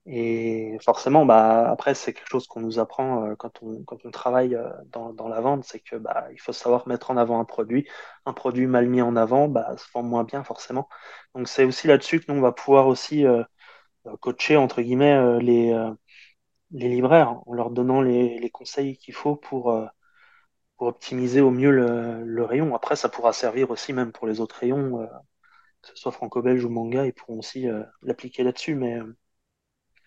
Et 0.06 0.78
forcément, 0.82 1.26
bah, 1.26 1.70
après, 1.70 1.94
c'est 1.94 2.12
quelque 2.14 2.28
chose 2.30 2.46
qu'on 2.48 2.60
nous 2.60 2.78
apprend 2.80 3.26
euh, 3.26 3.36
quand, 3.36 3.62
on, 3.62 3.84
quand 3.84 4.04
on 4.06 4.10
travaille 4.10 4.54
euh, 4.56 4.70
dans, 4.86 5.12
dans 5.14 5.28
la 5.28 5.40
vente, 5.40 5.64
c'est 5.64 5.80
que 5.80 5.96
bah, 5.96 6.26
il 6.32 6.40
faut 6.40 6.52
savoir 6.52 6.88
mettre 6.88 7.10
en 7.10 7.16
avant 7.18 7.40
un 7.40 7.44
produit. 7.46 7.88
Un 8.26 8.32
produit 8.34 8.66
mal 8.66 8.88
mis 8.88 9.02
en 9.02 9.16
avant, 9.16 9.48
bah, 9.48 9.76
se 9.78 9.86
vend 9.94 10.02
moins 10.02 10.24
bien 10.24 10.44
forcément. 10.44 10.88
Donc 11.34 11.48
c'est 11.48 11.64
aussi 11.64 11.86
là-dessus 11.88 12.20
que 12.20 12.32
nous, 12.32 12.38
on 12.38 12.42
va 12.42 12.52
pouvoir 12.52 12.86
aussi 12.88 13.26
euh, 13.26 13.44
coacher, 14.20 14.56
entre 14.56 14.82
guillemets, 14.82 15.40
les, 15.40 15.72
les 16.74 16.88
libraires 16.88 17.40
en 17.46 17.54
leur 17.54 17.70
donnant 17.70 18.02
les, 18.02 18.38
les 18.38 18.50
conseils 18.50 18.98
qu'il 18.98 19.14
faut 19.14 19.36
pour, 19.36 19.74
pour 20.76 20.86
optimiser 20.88 21.40
au 21.40 21.50
mieux 21.50 21.70
le, 21.70 22.22
le, 22.24 22.44
rayon. 22.44 22.74
Après, 22.74 22.96
ça 22.96 23.08
pourra 23.08 23.32
servir 23.32 23.70
aussi 23.70 23.92
même 23.92 24.12
pour 24.12 24.26
les 24.26 24.40
autres 24.40 24.56
rayons, 24.56 25.08
que 25.82 25.88
ce 25.88 25.96
soit 25.96 26.12
franco-belge 26.12 26.64
ou 26.64 26.70
manga, 26.70 27.06
ils 27.06 27.12
pourront 27.12 27.38
aussi 27.38 27.66
l'appliquer 28.02 28.42
là-dessus. 28.44 28.74
Mais 28.74 28.98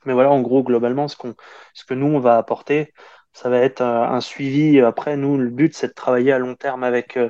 mais 0.07 0.13
voilà, 0.13 0.31
en 0.31 0.41
gros, 0.41 0.63
globalement, 0.63 1.07
ce, 1.07 1.17
qu'on, 1.17 1.35
ce 1.73 1.85
que 1.85 1.93
nous, 1.93 2.07
on 2.07 2.19
va 2.19 2.37
apporter, 2.37 2.93
ça 3.33 3.49
va 3.49 3.59
être 3.59 3.81
euh, 3.81 4.03
un 4.03 4.21
suivi. 4.21 4.79
Après, 4.79 5.17
nous, 5.17 5.37
le 5.37 5.49
but, 5.49 5.75
c'est 5.75 5.89
de 5.89 5.93
travailler 5.93 6.31
à 6.31 6.39
long 6.39 6.55
terme 6.55 6.83
avec, 6.83 7.17
euh, 7.17 7.29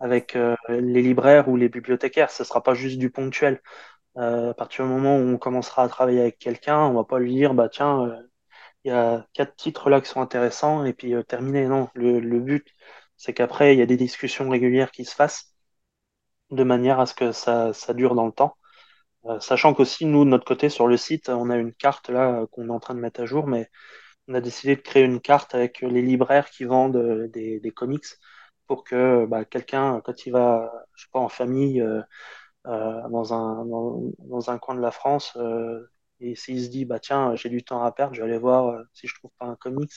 avec 0.00 0.36
euh, 0.36 0.54
les 0.68 1.02
libraires 1.02 1.48
ou 1.48 1.56
les 1.56 1.68
bibliothécaires. 1.70 2.30
Ce 2.30 2.42
ne 2.42 2.46
sera 2.46 2.62
pas 2.62 2.74
juste 2.74 2.98
du 2.98 3.10
ponctuel. 3.10 3.60
à 4.16 4.54
partir 4.54 4.84
du 4.84 4.90
moment 4.90 5.16
où 5.16 5.20
on 5.22 5.38
commencera 5.38 5.84
à 5.84 5.88
travailler 5.88 6.20
avec 6.20 6.38
quelqu'un, 6.38 6.80
on 6.80 6.94
va 6.94 7.04
pas 7.04 7.18
lui 7.18 7.34
dire, 7.34 7.54
bah 7.54 7.68
tiens, 7.70 8.12
il 8.84 8.88
y 8.88 8.90
a 8.92 9.26
quatre 9.34 9.56
titres 9.56 9.90
là 9.90 10.00
qui 10.00 10.08
sont 10.08 10.20
intéressants 10.20 10.84
et 10.84 10.92
puis 10.92 11.14
terminer. 11.28 11.66
Non, 11.66 11.88
le, 11.94 12.20
le 12.20 12.40
but, 12.40 12.66
c'est 13.16 13.34
qu'après, 13.34 13.74
il 13.74 13.78
y 13.78 13.82
a 13.82 13.86
des 13.86 13.96
discussions 13.96 14.48
régulières 14.50 14.90
qui 14.92 15.04
se 15.04 15.14
fassent 15.14 15.54
de 16.50 16.64
manière 16.64 17.00
à 17.00 17.06
ce 17.06 17.14
que 17.14 17.32
ça, 17.32 17.72
ça 17.72 17.94
dure 17.94 18.14
dans 18.14 18.26
le 18.26 18.32
temps. 18.32 18.56
Euh, 19.26 19.40
sachant 19.40 19.74
qu'aussi, 19.74 20.06
nous, 20.06 20.24
de 20.24 20.30
notre 20.30 20.46
côté, 20.46 20.68
sur 20.70 20.88
le 20.88 20.96
site, 20.98 21.28
on 21.30 21.50
a 21.50 21.56
une 21.58 21.74
carte 21.74 22.10
là 22.10 22.42
euh, 22.42 22.46
qu'on 22.48 22.68
est 22.68 22.72
en 22.72 22.80
train 22.80 22.94
de 22.94 23.00
mettre 23.00 23.20
à 23.22 23.26
jour, 23.26 23.46
mais 23.48 23.70
on 24.28 24.34
a 24.34 24.40
décidé 24.42 24.76
de 24.76 24.82
créer 24.82 25.04
une 25.04 25.20
carte 25.20 25.54
avec 25.54 25.80
les 25.82 26.02
libraires 26.02 26.50
qui 26.50 26.64
vendent 26.64 26.96
euh, 26.96 27.28
des, 27.28 27.60
des 27.60 27.70
comics 27.72 28.04
pour 28.66 28.84
que 28.84 29.26
bah, 29.26 29.44
quelqu'un, 29.46 30.00
quand 30.02 30.26
il 30.26 30.32
va, 30.32 30.72
je 30.96 31.04
sais 31.04 31.10
pas, 31.12 31.20
en 31.20 31.28
famille, 31.28 31.82
euh, 32.66 33.08
dans, 33.10 33.34
un, 33.34 33.64
dans, 33.66 34.50
un 34.50 34.58
coin 34.58 34.74
de 34.74 34.80
la 34.80 34.90
France, 34.92 35.32
euh, 35.36 35.90
et 36.22 36.34
s'il 36.36 36.62
se 36.64 36.68
dit, 36.70 36.84
bah 36.84 36.98
tiens, 37.00 37.34
j'ai 37.36 37.48
du 37.50 37.62
temps 37.64 37.82
à 37.84 37.92
perdre, 37.92 38.14
je 38.14 38.22
vais 38.22 38.28
aller 38.30 38.38
voir 38.38 38.82
si 38.92 39.06
je 39.08 39.14
trouve 39.14 39.30
pas 39.38 39.46
un 39.46 39.56
comics, 39.56 39.92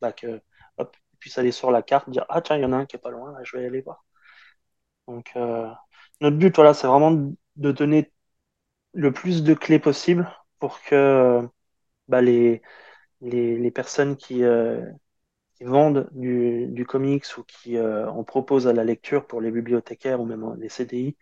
bah 0.00 0.12
que, 0.12 0.40
il 0.78 0.86
puisse 1.18 1.38
aller 1.38 1.52
sur 1.52 1.70
la 1.70 1.82
carte, 1.82 2.10
dire, 2.10 2.24
ah 2.28 2.40
tiens, 2.42 2.56
il 2.56 2.62
y 2.62 2.64
en 2.66 2.72
a 2.72 2.76
un 2.76 2.86
qui 2.86 2.96
est 2.96 3.00
pas 3.00 3.10
loin, 3.10 3.34
je 3.44 3.56
vais 3.56 3.66
aller 3.66 3.80
voir. 3.82 4.04
Donc, 5.06 5.32
notre 6.20 6.36
but, 6.36 6.54
voilà, 6.54 6.74
c'est 6.74 6.86
vraiment 6.86 7.12
de 7.56 7.72
donner 7.72 8.12
le 8.94 9.12
plus 9.12 9.42
de 9.44 9.54
clés 9.54 9.78
possible 9.78 10.30
pour 10.58 10.82
que 10.82 11.48
bah, 12.08 12.22
les, 12.22 12.62
les, 13.22 13.58
les, 13.58 13.70
personnes 13.70 14.16
qui, 14.16 14.44
euh, 14.44 14.84
qui 15.56 15.64
vendent 15.64 16.08
du, 16.12 16.68
du, 16.68 16.86
comics 16.86 17.26
ou 17.38 17.44
qui 17.44 17.76
euh, 17.78 18.10
en 18.10 18.24
proposent 18.24 18.68
à 18.68 18.72
la 18.74 18.84
lecture 18.84 19.26
pour 19.26 19.40
les 19.40 19.50
bibliothécaires 19.52 20.20
ou 20.20 20.26
même 20.26 20.56
les 20.60 20.68
CDI 20.68 21.16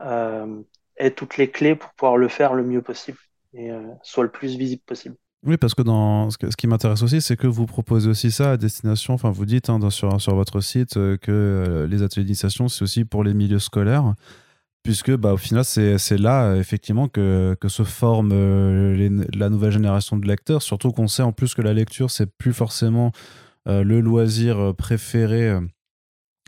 euh, 0.00 0.62
aient 0.96 1.12
toutes 1.12 1.38
les 1.38 1.50
clés 1.50 1.76
pour 1.76 1.92
pouvoir 1.94 2.16
le 2.18 2.28
faire 2.28 2.54
le 2.54 2.64
mieux 2.64 2.82
possible 2.82 3.18
et 3.54 3.70
euh, 3.70 3.82
soit 4.02 4.24
le 4.24 4.30
plus 4.30 4.56
visible 4.56 4.82
possible. 4.86 5.16
Oui, 5.44 5.56
parce 5.56 5.74
que 5.74 5.82
dans 5.82 6.30
ce, 6.30 6.36
qui 6.56 6.68
m'intéresse 6.68 7.02
aussi, 7.02 7.20
c'est 7.20 7.36
que 7.36 7.48
vous 7.48 7.66
proposez 7.66 8.08
aussi 8.08 8.30
ça 8.30 8.52
à 8.52 8.56
destination. 8.56 9.14
Enfin, 9.14 9.30
vous 9.30 9.44
dites 9.44 9.70
hein, 9.70 9.90
sur, 9.90 10.20
sur 10.20 10.36
votre 10.36 10.60
site 10.60 10.96
euh, 10.96 11.16
que 11.16 11.86
les 11.90 12.02
ateliers 12.02 12.24
d'initiation, 12.24 12.68
c'est 12.68 12.82
aussi 12.82 13.04
pour 13.04 13.24
les 13.24 13.34
milieux 13.34 13.58
scolaires. 13.58 14.14
puisque 14.84 15.14
bah, 15.16 15.32
au 15.34 15.36
final, 15.36 15.64
c'est 15.64 16.18
là, 16.18 16.54
effectivement, 16.56 17.08
que, 17.08 17.56
que 17.60 17.68
se 17.68 17.82
forme 17.82 18.30
euh, 18.32 19.20
la 19.34 19.48
nouvelle 19.50 19.72
génération 19.72 20.16
de 20.16 20.28
lecteurs, 20.28 20.62
surtout 20.62 20.92
qu'on 20.92 21.08
sait 21.08 21.22
en 21.22 21.32
plus 21.32 21.54
que 21.54 21.62
la 21.62 21.74
lecture, 21.74 22.10
c'est 22.10 22.26
plus 22.26 22.52
forcément 22.52 23.12
euh, 23.68 23.84
le 23.84 24.00
loisir 24.00 24.74
préféré 24.76 25.58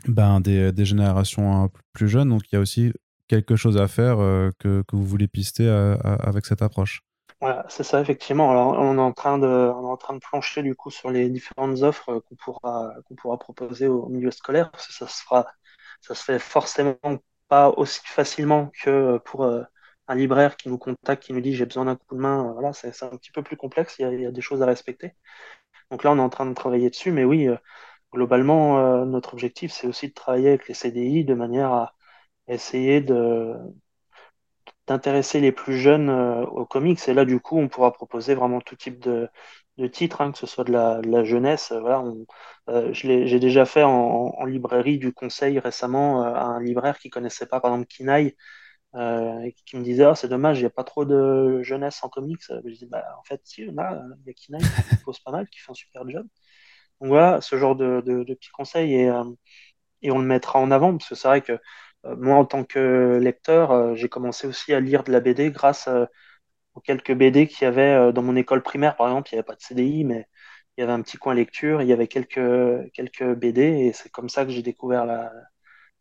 ben, 0.07 0.39
des, 0.41 0.71
des, 0.71 0.85
générations 0.85 1.69
plus 1.93 2.07
jeunes, 2.09 2.29
donc 2.29 2.43
il 2.51 2.55
y 2.55 2.57
a 2.57 2.61
aussi 2.61 2.93
quelque 3.27 3.55
chose 3.55 3.77
à 3.77 3.87
faire 3.87 4.17
que, 4.59 4.83
que, 4.87 4.95
vous 4.95 5.05
voulez 5.05 5.27
pister 5.27 5.67
avec 6.03 6.45
cette 6.45 6.61
approche? 6.61 7.01
Voilà, 7.41 7.65
c'est 7.69 7.83
ça, 7.83 8.01
effectivement. 8.01 8.49
Alors, 8.51 8.79
on 8.79 8.97
est 8.97 9.01
en 9.01 9.11
train 9.11 9.37
de, 9.37 9.47
on 9.47 9.83
est 9.87 9.91
en 9.91 9.97
train 9.97 10.13
de 10.13 10.19
plancher 10.19 10.63
du 10.63 10.73
coup 10.75 10.89
sur 10.89 11.11
les 11.11 11.29
différentes 11.29 11.81
offres 11.81 12.19
qu'on 12.19 12.35
pourra, 12.35 12.93
qu'on 13.05 13.15
pourra 13.15 13.37
proposer 13.37 13.87
au 13.87 14.07
milieu 14.07 14.31
scolaire, 14.31 14.71
parce 14.71 14.87
que 14.87 14.93
ça 14.93 15.07
se 15.07 15.21
fera, 15.21 15.45
ça 16.01 16.15
se 16.15 16.23
fait 16.23 16.39
forcément 16.39 16.95
pas 17.47 17.69
aussi 17.69 18.01
facilement 18.05 18.71
que 18.81 19.17
pour 19.25 19.43
euh, 19.43 19.63
un 20.07 20.15
libraire 20.15 20.57
qui 20.57 20.69
nous 20.69 20.77
contacte, 20.77 21.23
qui 21.23 21.33
nous 21.33 21.41
dit 21.41 21.53
j'ai 21.53 21.65
besoin 21.65 21.85
d'un 21.85 21.95
coup 21.95 22.15
de 22.15 22.21
main. 22.21 22.51
Voilà, 22.53 22.73
c'est 22.73 23.03
un 23.03 23.09
petit 23.17 23.31
peu 23.31 23.43
plus 23.43 23.57
complexe, 23.57 23.97
il 23.99 24.03
y, 24.03 24.05
a, 24.05 24.11
il 24.13 24.21
y, 24.21 24.25
a, 24.25 24.31
des 24.31 24.41
choses 24.41 24.61
à 24.61 24.65
respecter. 24.65 25.13
Donc 25.91 26.03
là, 26.03 26.11
on 26.11 26.17
est 26.17 26.21
en 26.21 26.29
train 26.29 26.45
de 26.45 26.53
travailler 26.53 26.89
dessus, 26.89 27.11
mais 27.11 27.25
oui, 27.25 27.47
euh, 27.47 27.57
globalement, 28.13 28.79
euh, 28.79 29.05
notre 29.05 29.33
objectif, 29.33 29.71
c'est 29.71 29.87
aussi 29.87 30.09
de 30.09 30.13
travailler 30.13 30.49
avec 30.49 30.67
les 30.67 30.73
CDI 30.75 31.25
de 31.25 31.33
manière 31.35 31.71
à 31.73 31.95
essayer 32.47 33.01
de 33.01 33.55
d'intéresser 34.87 35.39
les 35.39 35.51
plus 35.51 35.77
jeunes 35.77 36.09
aux 36.09 36.65
comics. 36.65 36.99
Et 37.07 37.13
là, 37.13 37.25
du 37.25 37.39
coup, 37.39 37.57
on 37.57 37.67
pourra 37.69 37.91
proposer 37.91 38.35
vraiment 38.35 38.61
tout 38.61 38.75
type 38.75 38.99
de, 38.99 39.29
de 39.77 39.87
titres, 39.87 40.21
hein, 40.21 40.31
que 40.31 40.37
ce 40.37 40.45
soit 40.47 40.63
de 40.63 40.71
la, 40.71 41.01
de 41.01 41.09
la 41.09 41.23
jeunesse. 41.23 41.71
Voilà, 41.71 42.01
on, 42.01 42.25
euh, 42.69 42.93
j'ai 42.93 43.39
déjà 43.39 43.65
fait 43.65 43.83
en, 43.83 43.91
en, 44.37 44.45
librairie 44.45 44.97
du 44.99 45.11
conseil 45.13 45.59
récemment 45.59 46.23
euh, 46.23 46.33
à 46.33 46.43
un 46.43 46.61
libraire 46.61 46.99
qui 46.99 47.09
connaissait 47.09 47.47
pas, 47.47 47.59
par 47.59 47.71
exemple, 47.73 47.87
Kinaï, 47.87 48.35
euh, 48.95 49.51
qui 49.65 49.77
me 49.77 49.83
disait 49.83 50.05
oh, 50.07 50.15
c'est 50.15 50.29
dommage, 50.29 50.59
il 50.59 50.61
n'y 50.63 50.67
a 50.67 50.71
pas 50.71 50.83
trop 50.85 51.05
de 51.05 51.61
jeunesse 51.63 52.03
en 52.03 52.09
comics. 52.09 52.41
Je 52.49 52.71
dis 52.73 52.85
bah, 52.87 53.05
en 53.19 53.23
fait, 53.23 53.41
si, 53.45 53.67
on 53.71 53.77
a, 53.79 54.01
il 54.21 54.27
y 54.27 54.31
a 54.31 54.33
Kinaï 54.33 54.61
qui 54.61 54.97
pose 55.05 55.19
pas 55.19 55.31
mal, 55.31 55.47
qui 55.49 55.59
fait 55.59 55.71
un 55.71 55.75
super 55.75 56.07
job. 56.09 56.27
Donc 57.01 57.09
voilà, 57.09 57.41
ce 57.41 57.57
genre 57.57 57.75
de, 57.75 58.01
de, 58.05 58.23
de 58.23 58.33
petits 58.33 58.51
conseils 58.51 58.93
et, 58.95 59.09
euh, 59.09 59.23
et 60.01 60.11
on 60.11 60.19
le 60.19 60.25
mettra 60.25 60.59
en 60.59 60.71
avant 60.71 60.97
parce 60.97 61.09
que 61.09 61.15
c'est 61.15 61.27
vrai 61.27 61.41
que 61.41 61.53
euh, 61.53 61.57
moi, 62.17 62.35
en 62.37 62.45
tant 62.45 62.63
que 62.63 63.19
lecteur, 63.21 63.95
j'ai 63.95 64.09
commencé 64.09 64.47
aussi 64.47 64.73
à 64.73 64.79
lire 64.79 65.03
de 65.03 65.11
la 65.11 65.19
BD 65.21 65.51
grâce 65.51 65.89
aux 66.75 66.81
quelques 66.81 67.13
BD 67.13 67.47
qu'il 67.47 67.63
y 67.65 67.67
avait 67.67 68.13
dans 68.13 68.21
mon 68.23 68.35
école 68.35 68.63
primaire, 68.63 68.95
par 68.95 69.07
exemple. 69.07 69.29
Il 69.31 69.35
n'y 69.35 69.39
avait 69.39 69.45
pas 69.45 69.55
de 69.55 69.61
CDI, 69.61 70.03
mais 70.05 70.27
il 70.77 70.81
y 70.81 70.83
avait 70.83 70.93
un 70.93 71.01
petit 71.01 71.17
coin 71.17 71.33
lecture, 71.33 71.81
il 71.81 71.87
y 71.87 71.93
avait 71.93 72.07
quelques, 72.07 72.91
quelques 72.93 73.23
BD, 73.35 73.61
et 73.63 73.93
c'est 73.93 74.09
comme 74.11 74.29
ça 74.29 74.45
que 74.45 74.51
j'ai 74.51 74.63
découvert 74.63 75.05
la, 75.05 75.31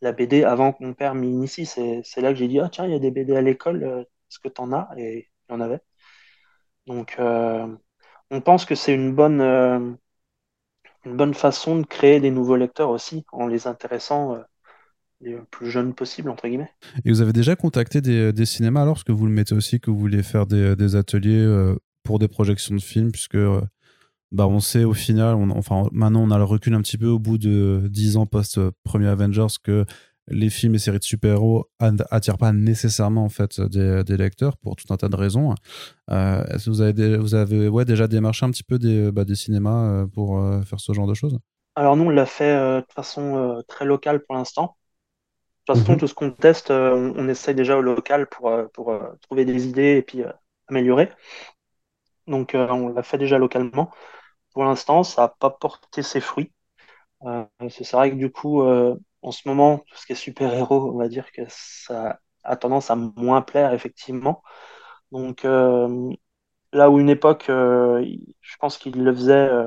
la 0.02 0.12
BD 0.12 0.44
avant 0.44 0.72
que 0.72 0.84
mon 0.84 0.94
père 0.94 1.14
m'y 1.14 1.28
initie. 1.30 1.66
C'est 1.66 2.02
là 2.22 2.30
que 2.30 2.36
j'ai 2.36 2.48
dit, 2.48 2.60
ah 2.60 2.68
tiens, 2.70 2.86
il 2.86 2.92
y 2.92 2.94
a 2.96 2.98
des 3.00 3.10
BD 3.10 3.36
à 3.36 3.42
l'école, 3.42 3.84
est-ce 4.30 4.38
que 4.40 4.48
tu 4.48 4.60
en 4.62 4.72
as? 4.72 4.88
Et 4.98 5.30
il 5.50 5.52
y 5.52 5.56
en 5.56 5.60
avait. 5.60 5.80
Donc, 6.86 7.16
euh, 7.18 7.66
on 8.30 8.40
pense 8.40 8.64
que 8.66 8.74
c'est 8.74 8.94
une 8.94 9.14
bonne, 9.14 9.40
euh, 9.40 9.94
une 11.06 11.16
bonne 11.16 11.32
façon 11.32 11.76
de 11.80 11.86
créer 11.86 12.20
des 12.20 12.30
nouveaux 12.30 12.56
lecteurs 12.56 12.90
aussi, 12.90 13.24
en 13.32 13.46
les 13.46 13.66
intéressant 13.66 14.34
euh, 14.34 14.42
les 15.24 15.36
plus 15.50 15.70
jeunes 15.70 15.94
possible, 15.94 16.30
entre 16.30 16.46
guillemets. 16.48 16.70
Et 17.04 17.10
vous 17.10 17.20
avez 17.20 17.32
déjà 17.32 17.56
contacté 17.56 18.00
des, 18.00 18.32
des 18.32 18.46
cinémas 18.46 18.82
alors, 18.82 18.94
parce 18.94 19.04
que 19.04 19.12
vous 19.12 19.26
le 19.26 19.32
mettez 19.32 19.54
aussi 19.54 19.80
que 19.80 19.90
vous 19.90 19.98
voulez 19.98 20.22
faire 20.22 20.46
des, 20.46 20.76
des 20.76 20.96
ateliers 20.96 21.74
pour 22.02 22.18
des 22.18 22.28
projections 22.28 22.74
de 22.74 22.80
films, 22.80 23.10
puisque 23.12 23.38
bah 24.32 24.48
on 24.48 24.58
sait 24.60 24.84
au 24.84 24.94
final, 24.94 25.36
on, 25.36 25.50
enfin 25.50 25.84
maintenant 25.92 26.22
on 26.22 26.30
a 26.30 26.38
le 26.38 26.44
recul 26.44 26.74
un 26.74 26.82
petit 26.82 26.98
peu 26.98 27.06
au 27.06 27.20
bout 27.20 27.38
de 27.38 27.84
10 27.88 28.16
ans 28.16 28.26
post-premier 28.26 29.06
Avengers 29.06 29.46
que 29.62 29.86
les 30.28 30.50
films 30.50 30.74
et 30.74 30.78
séries 30.78 30.98
de 30.98 31.04
super-héros 31.04 31.68
attirent 32.10 32.38
pas 32.38 32.52
nécessairement 32.52 33.24
en 33.24 33.28
fait 33.28 33.60
des, 33.60 34.02
des, 34.04 34.16
lecteurs 34.16 34.56
pour 34.56 34.74
tout 34.74 34.92
un 34.92 34.96
tas 34.96 35.08
de 35.08 35.16
raisons. 35.16 35.54
Euh, 36.10 36.42
Est-ce 36.46 36.64
que 36.66 36.70
vous 36.70 36.80
avez, 36.80 37.16
vous 37.18 37.34
avez 37.34 37.68
ouais, 37.68 37.84
déjà 37.84 38.08
démarché 38.08 38.46
un 38.46 38.50
petit 38.50 38.62
peu 38.62 38.78
des, 38.78 39.12
bah, 39.12 39.24
des 39.24 39.34
cinémas 39.34 39.84
euh, 39.86 40.06
pour 40.06 40.38
euh, 40.38 40.62
faire 40.62 40.80
ce 40.80 40.92
genre 40.92 41.06
de 41.06 41.14
choses? 41.14 41.38
Alors 41.76 41.96
nous 41.96 42.04
on 42.04 42.10
l'a 42.10 42.26
fait 42.26 42.54
euh, 42.54 42.80
de 42.80 42.92
façon 42.92 43.36
euh, 43.36 43.62
très 43.68 43.84
locale 43.84 44.24
pour 44.24 44.34
l'instant. 44.36 44.76
De 45.66 45.72
toute 45.72 45.82
façon, 45.82 45.96
tout 45.96 46.06
ce 46.06 46.14
qu'on 46.14 46.30
teste, 46.30 46.70
on, 46.70 47.14
on, 47.16 47.28
essaye 47.28 47.54
déjà 47.54 47.76
au 47.78 47.82
local 47.82 48.26
pour, 48.28 48.52
pour 48.72 48.98
trouver 49.22 49.44
des 49.44 49.66
idées 49.66 49.96
et 49.96 50.02
puis 50.02 50.22
améliorer. 50.68 51.10
Donc 52.26 52.52
on 52.54 52.88
l'a 52.88 53.02
fait 53.02 53.18
déjà 53.18 53.38
localement 53.38 53.90
pour 54.54 54.64
l'instant, 54.64 55.04
ça 55.04 55.22
n'a 55.22 55.28
pas 55.28 55.50
porté 55.50 56.02
ses 56.02 56.20
fruits. 56.20 56.52
Euh, 57.24 57.44
c'est 57.70 57.90
vrai 57.92 58.10
que 58.10 58.16
du 58.16 58.30
coup, 58.32 58.62
euh, 58.62 58.96
en 59.22 59.32
ce 59.32 59.48
moment, 59.48 59.78
tout 59.78 59.96
ce 59.96 60.06
qui 60.06 60.12
est 60.12 60.16
super-héros, 60.16 60.92
on 60.94 60.98
va 60.98 61.08
dire 61.08 61.32
que 61.32 61.42
ça 61.48 62.20
a 62.44 62.56
tendance 62.56 62.90
à 62.90 62.96
moins 62.96 63.42
plaire, 63.42 63.74
effectivement. 63.74 64.42
Donc, 65.12 65.44
euh, 65.44 66.12
là 66.72 66.90
où 66.90 67.00
une 67.00 67.10
époque, 67.10 67.50
euh, 67.50 68.04
je 68.40 68.56
pense 68.58 68.78
qu'il 68.78 69.02
le 69.02 69.14
faisait 69.14 69.32
euh, 69.34 69.66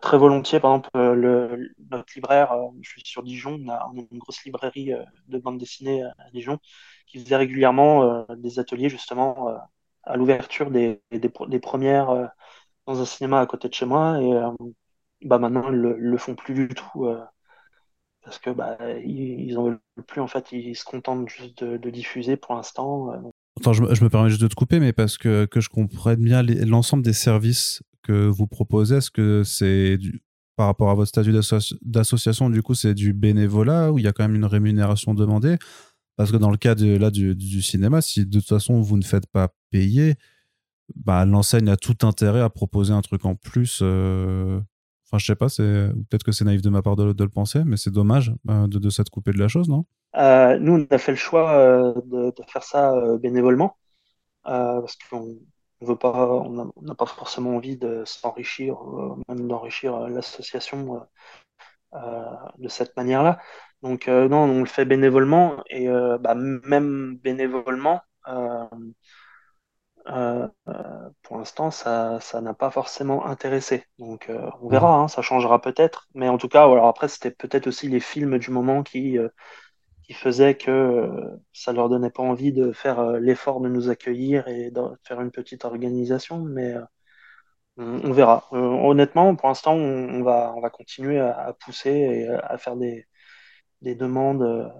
très 0.00 0.18
volontiers, 0.18 0.60
par 0.60 0.70
exemple, 0.72 0.90
le, 0.94 1.70
notre 1.90 2.12
libraire, 2.14 2.54
je 2.80 2.88
suis 2.88 3.02
sur 3.04 3.22
Dijon, 3.22 3.60
on 3.64 3.68
a, 3.68 3.90
une 4.10 4.18
grosse 4.18 4.44
librairie 4.44 4.92
de 5.28 5.38
bande 5.38 5.58
dessinée 5.58 6.02
à 6.02 6.30
Dijon, 6.32 6.58
qui 7.06 7.18
faisait 7.22 7.36
régulièrement 7.36 8.26
des 8.36 8.58
ateliers, 8.58 8.88
justement, 8.88 9.58
à 10.04 10.16
l'ouverture 10.16 10.70
des, 10.70 11.00
des, 11.10 11.60
premières 11.60 12.30
dans 12.88 13.00
un 13.02 13.04
cinéma 13.04 13.40
à 13.40 13.46
côté 13.46 13.68
de 13.68 13.74
chez 13.74 13.84
moi 13.84 14.20
et 14.20 14.32
euh, 14.32 14.50
bah 15.22 15.38
maintenant 15.38 15.70
ils 15.70 15.76
le, 15.76 15.96
le 15.98 16.18
font 16.18 16.34
plus 16.34 16.54
du 16.54 16.68
tout 16.68 17.04
euh, 17.04 17.20
parce 18.24 18.38
que 18.38 18.50
bah 18.50 18.78
ils, 19.04 19.46
ils 19.46 19.58
en 19.58 19.64
veulent 19.64 19.80
plus 20.06 20.22
en 20.22 20.26
fait 20.26 20.50
ils 20.52 20.74
se 20.74 20.84
contentent 20.84 21.28
juste 21.28 21.62
de, 21.62 21.90
diffuser 21.90 22.36
pour 22.36 22.54
l'instant. 22.54 23.12
Euh. 23.12 23.18
Attends, 23.60 23.74
je, 23.74 23.94
je, 23.94 24.04
me 24.04 24.08
permets 24.08 24.30
juste 24.30 24.40
de 24.40 24.48
te 24.48 24.54
couper, 24.54 24.80
mais 24.80 24.92
parce 24.92 25.18
que, 25.18 25.44
que 25.44 25.60
je 25.60 25.68
comprenne 25.68 26.22
bien 26.22 26.42
l'ensemble 26.42 27.02
des 27.02 27.12
services 27.12 27.82
que 28.08 28.26
vous 28.26 28.46
proposez, 28.46 28.96
est-ce 28.96 29.10
que 29.10 29.42
c'est 29.44 29.98
par 30.56 30.66
rapport 30.66 30.90
à 30.90 30.94
votre 30.94 31.08
statut 31.08 31.32
d'association, 31.82 32.50
du 32.50 32.62
coup, 32.62 32.74
c'est 32.74 32.94
du 32.94 33.12
bénévolat 33.12 33.92
ou 33.92 33.98
il 33.98 34.04
y 34.04 34.08
a 34.08 34.12
quand 34.12 34.24
même 34.24 34.34
une 34.34 34.46
rémunération 34.46 35.14
demandée? 35.14 35.56
Parce 36.16 36.32
que 36.32 36.36
dans 36.36 36.50
le 36.50 36.56
cas 36.56 36.74
de, 36.74 36.96
là, 36.96 37.10
du, 37.10 37.62
cinéma, 37.62 38.00
si 38.00 38.26
de 38.26 38.40
toute 38.40 38.48
façon 38.48 38.80
vous 38.80 38.96
ne 38.96 39.04
faites 39.04 39.26
pas 39.26 39.48
payer, 39.70 40.16
bah, 40.96 41.24
l'enseigne 41.26 41.68
a 41.68 41.76
tout 41.76 41.98
intérêt 42.02 42.40
à 42.40 42.48
proposer 42.48 42.92
un 42.92 43.02
truc 43.02 43.24
en 43.24 43.36
plus. 43.36 43.80
Euh... 43.82 44.58
Enfin, 45.06 45.18
je 45.18 45.26
sais 45.26 45.36
pas, 45.36 45.48
c'est 45.48 45.90
peut-être 46.08 46.24
que 46.24 46.32
c'est 46.32 46.44
naïf 46.44 46.60
de 46.60 46.70
ma 46.70 46.82
part 46.82 46.96
de, 46.96 47.04
le 47.04 47.28
penser, 47.28 47.62
mais 47.64 47.76
c'est 47.76 47.92
dommage 47.92 48.34
euh, 48.50 48.66
de, 48.66 48.78
de 48.78 48.90
s'être 48.90 49.10
coupé 49.10 49.32
de 49.32 49.38
la 49.38 49.48
chose, 49.48 49.68
non? 49.68 49.84
Euh, 50.16 50.58
Nous, 50.58 50.72
on 50.72 50.86
a 50.94 50.98
fait 50.98 51.12
le 51.12 51.18
choix 51.18 51.94
de, 51.94 52.30
de, 52.30 52.42
faire 52.48 52.64
ça 52.64 52.92
bénévolement 53.18 53.76
parce 54.44 54.96
qu'on 55.10 55.38
veut 55.80 55.96
pas, 55.96 56.26
on 56.28 56.72
n'a 56.82 56.94
pas 56.94 57.06
forcément 57.06 57.56
envie 57.56 57.76
de 57.76 58.02
s'enrichir, 58.04 58.78
même 59.28 59.48
d'enrichir 59.48 60.08
l'association 60.08 61.06
de 62.58 62.68
cette 62.68 62.96
manière-là. 62.96 63.38
Donc 63.82 64.08
non, 64.08 64.42
on 64.44 64.60
le 64.60 64.66
fait 64.66 64.84
bénévolement 64.84 65.62
et 65.70 65.88
bah, 66.20 66.34
même 66.34 67.16
bénévolement. 67.18 68.02
Euh, 70.10 70.48
pour 71.22 71.38
l'instant, 71.38 71.70
ça, 71.70 72.18
ça 72.20 72.40
n'a 72.40 72.54
pas 72.54 72.70
forcément 72.70 73.26
intéressé. 73.26 73.84
Donc, 73.98 74.28
euh, 74.30 74.50
on 74.60 74.68
verra, 74.68 74.94
hein, 74.94 75.08
ça 75.08 75.22
changera 75.22 75.60
peut-être. 75.60 76.08
Mais 76.14 76.28
en 76.28 76.38
tout 76.38 76.48
cas, 76.48 76.64
alors 76.64 76.86
après, 76.86 77.08
c'était 77.08 77.30
peut-être 77.30 77.66
aussi 77.66 77.88
les 77.88 78.00
films 78.00 78.38
du 78.38 78.50
moment 78.50 78.82
qui, 78.82 79.18
euh, 79.18 79.28
qui 80.08 80.14
faisaient 80.14 80.56
que 80.56 81.10
ça 81.52 81.72
leur 81.72 81.88
donnait 81.88 82.10
pas 82.10 82.22
envie 82.22 82.52
de 82.52 82.72
faire 82.72 83.12
l'effort 83.20 83.60
de 83.60 83.68
nous 83.68 83.90
accueillir 83.90 84.48
et 84.48 84.70
de 84.70 84.82
faire 85.04 85.20
une 85.20 85.30
petite 85.30 85.64
organisation. 85.64 86.40
Mais 86.40 86.74
on, 87.76 88.00
on, 88.04 88.12
verra. 88.12 88.48
honnêtement, 88.52 89.34
pour 89.36 89.48
l'instant, 89.48 89.74
on, 89.74 90.22
va, 90.22 90.52
on 90.56 90.60
va 90.60 90.70
continuer 90.70 91.20
à, 91.20 91.54
pousser 91.60 91.90
et 91.90 92.28
à 92.28 92.58
faire 92.58 92.76
des, 92.76 93.06
des 93.82 93.94
demandes 93.94 94.72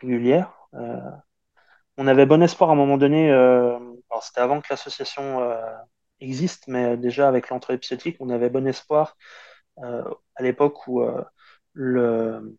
régulières. 0.00 0.52
on 1.98 2.06
avait 2.06 2.26
bon 2.26 2.42
espoir 2.42 2.70
à 2.70 2.72
un 2.72 2.76
moment 2.76 2.98
donné 2.98 3.30
c'était 4.22 4.40
avant 4.40 4.60
que 4.60 4.68
l'association 4.70 5.40
euh, 5.40 5.56
existe, 6.20 6.68
mais 6.68 6.96
déjà 6.96 7.28
avec 7.28 7.48
l'entrée 7.50 7.78
psychotique, 7.78 8.16
on 8.20 8.30
avait 8.30 8.50
bon 8.50 8.66
espoir 8.66 9.16
euh, 9.78 10.04
à 10.36 10.42
l'époque 10.42 10.86
où 10.86 11.02
euh, 11.02 11.22
le, 11.72 12.58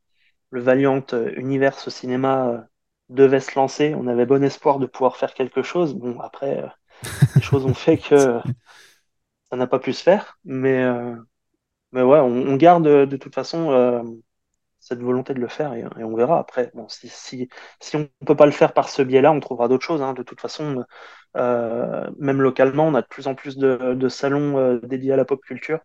le 0.52 0.62
Valiant 0.62 1.04
Universe 1.36 1.88
au 1.88 1.89
cinéma 1.89 2.49
euh, 2.49 2.62
devait 3.10 3.39
se 3.39 3.56
lancer. 3.56 3.93
On 3.95 4.08
avait 4.08 4.26
bon 4.26 4.43
espoir 4.43 4.80
de 4.80 4.86
pouvoir 4.86 5.18
faire 5.18 5.34
quelque 5.34 5.64
chose. 5.64 5.95
Bon, 5.95 6.20
après, 6.20 6.64
euh, 6.64 6.68
les 7.36 7.41
choses 7.41 7.66
ont 7.66 7.74
fait 7.74 7.97
que 7.97 8.39
ça 9.49 9.58
n'a 9.58 9.68
pas 9.68 9.80
pu 9.80 9.93
se 9.93 10.04
faire, 10.04 10.38
mais, 10.45 10.84
euh, 10.84 11.16
mais 11.91 12.04
ouais, 12.04 12.20
on, 12.20 12.28
on, 12.28 12.56
garde 12.58 12.88
de 12.88 13.18
toute 13.18 13.36
façon 13.36 14.14
cette 14.80 15.02
volonté 15.02 15.34
de 15.34 15.39
le 15.39 15.47
faire 15.47 15.74
et, 15.74 15.82
et 15.82 16.04
on 16.04 16.16
verra 16.16 16.39
après. 16.39 16.72
Bon, 16.74 16.88
si, 16.89 17.08
si, 17.08 17.49
si 17.80 17.95
on 17.95 17.99
ne 17.99 18.26
peut 18.26 18.36
pas 18.36 18.47
le 18.47 18.52
faire 18.52 18.74
par 18.74 18.89
ce 18.89 19.02
biais-là, 19.02 19.32
on 19.32 19.39
trouvera 19.39 19.68
d'autres 19.68 19.86
choses. 19.86 20.02
Hein. 20.02 20.14
De 20.14 20.24
toute 20.24 20.41
façon, 20.41 20.84
euh, 21.38 22.10
même 22.20 22.41
localement, 22.41 22.88
on 22.88 22.95
a 22.95 23.02
de 23.02 23.08
plus 23.08 23.28
en 23.28 23.36
plus 23.36 23.58
de, 23.58 23.93
de 23.93 24.10
salons 24.10 24.58
euh, 24.58 24.80
dédiés 24.82 25.14
à 25.14 25.18
la 25.18 25.26
pop 25.26 25.41
culture. 25.41 25.80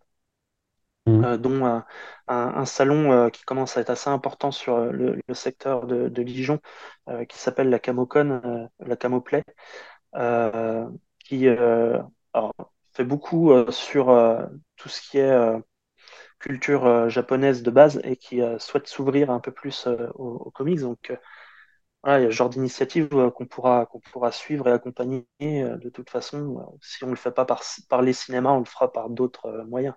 Mhm. 1.07 1.37
dont 1.37 1.65
un, 1.65 1.85
un- 2.27 2.65
salon 2.65 3.29
qui 3.29 3.43
commence 3.43 3.77
à 3.77 3.81
être 3.81 3.89
assez 3.89 4.09
important 4.09 4.51
sur 4.51 4.77
le, 4.79 5.19
secteur 5.33 5.87
de, 5.87 6.09
Dijon, 6.23 6.59
qui 7.29 7.37
s'appelle 7.37 7.69
la 7.69 7.79
Camocon, 7.79 8.69
la 8.79 8.95
Camoplay, 8.95 9.43
euh, 10.15 10.87
qui 11.19 11.47
fait 12.93 13.03
beaucoup 13.03 13.53
sur 13.71 14.07
tout 14.75 14.89
ce 14.89 15.01
qui 15.01 15.19
est 15.19 15.61
culture 16.39 16.85
euh, 16.85 17.09
japonaise 17.09 17.63
de 17.63 17.71
base 17.71 17.99
et 18.03 18.15
qui 18.15 18.41
euh, 18.41 18.59
souhaite 18.59 18.87
s'ouvrir 18.87 19.29
un 19.31 19.39
peu 19.39 19.51
plus 19.51 19.87
euh, 19.87 20.09
aux, 20.15 20.51
comics. 20.51 20.79
Donc, 20.79 21.11
euh, 21.11 22.19
il 22.19 22.23
y 22.23 22.25
a 22.27 22.31
ce 22.31 22.35
genre 22.35 22.49
d'initiative 22.49 23.09
euh, 23.13 23.31
qu'on 23.31 23.45
pourra, 23.45 23.87
pourra 24.11 24.31
suivre 24.31 24.67
et 24.67 24.71
accompagner 24.71 25.25
euh, 25.41 25.77
de 25.77 25.89
toute 25.89 26.09
façon. 26.09 26.59
Euh, 26.59 26.77
si 26.81 27.03
on 27.03 27.07
ne 27.07 27.11
le 27.13 27.17
fait 27.17 27.31
pas 27.31 27.45
par, 27.45 27.61
les 28.01 28.13
cinémas, 28.13 28.51
on 28.51 28.59
le 28.59 28.65
fera 28.65 28.91
par 28.91 29.09
d'autres 29.09 29.47
euh, 29.47 29.65
moyens. 29.65 29.95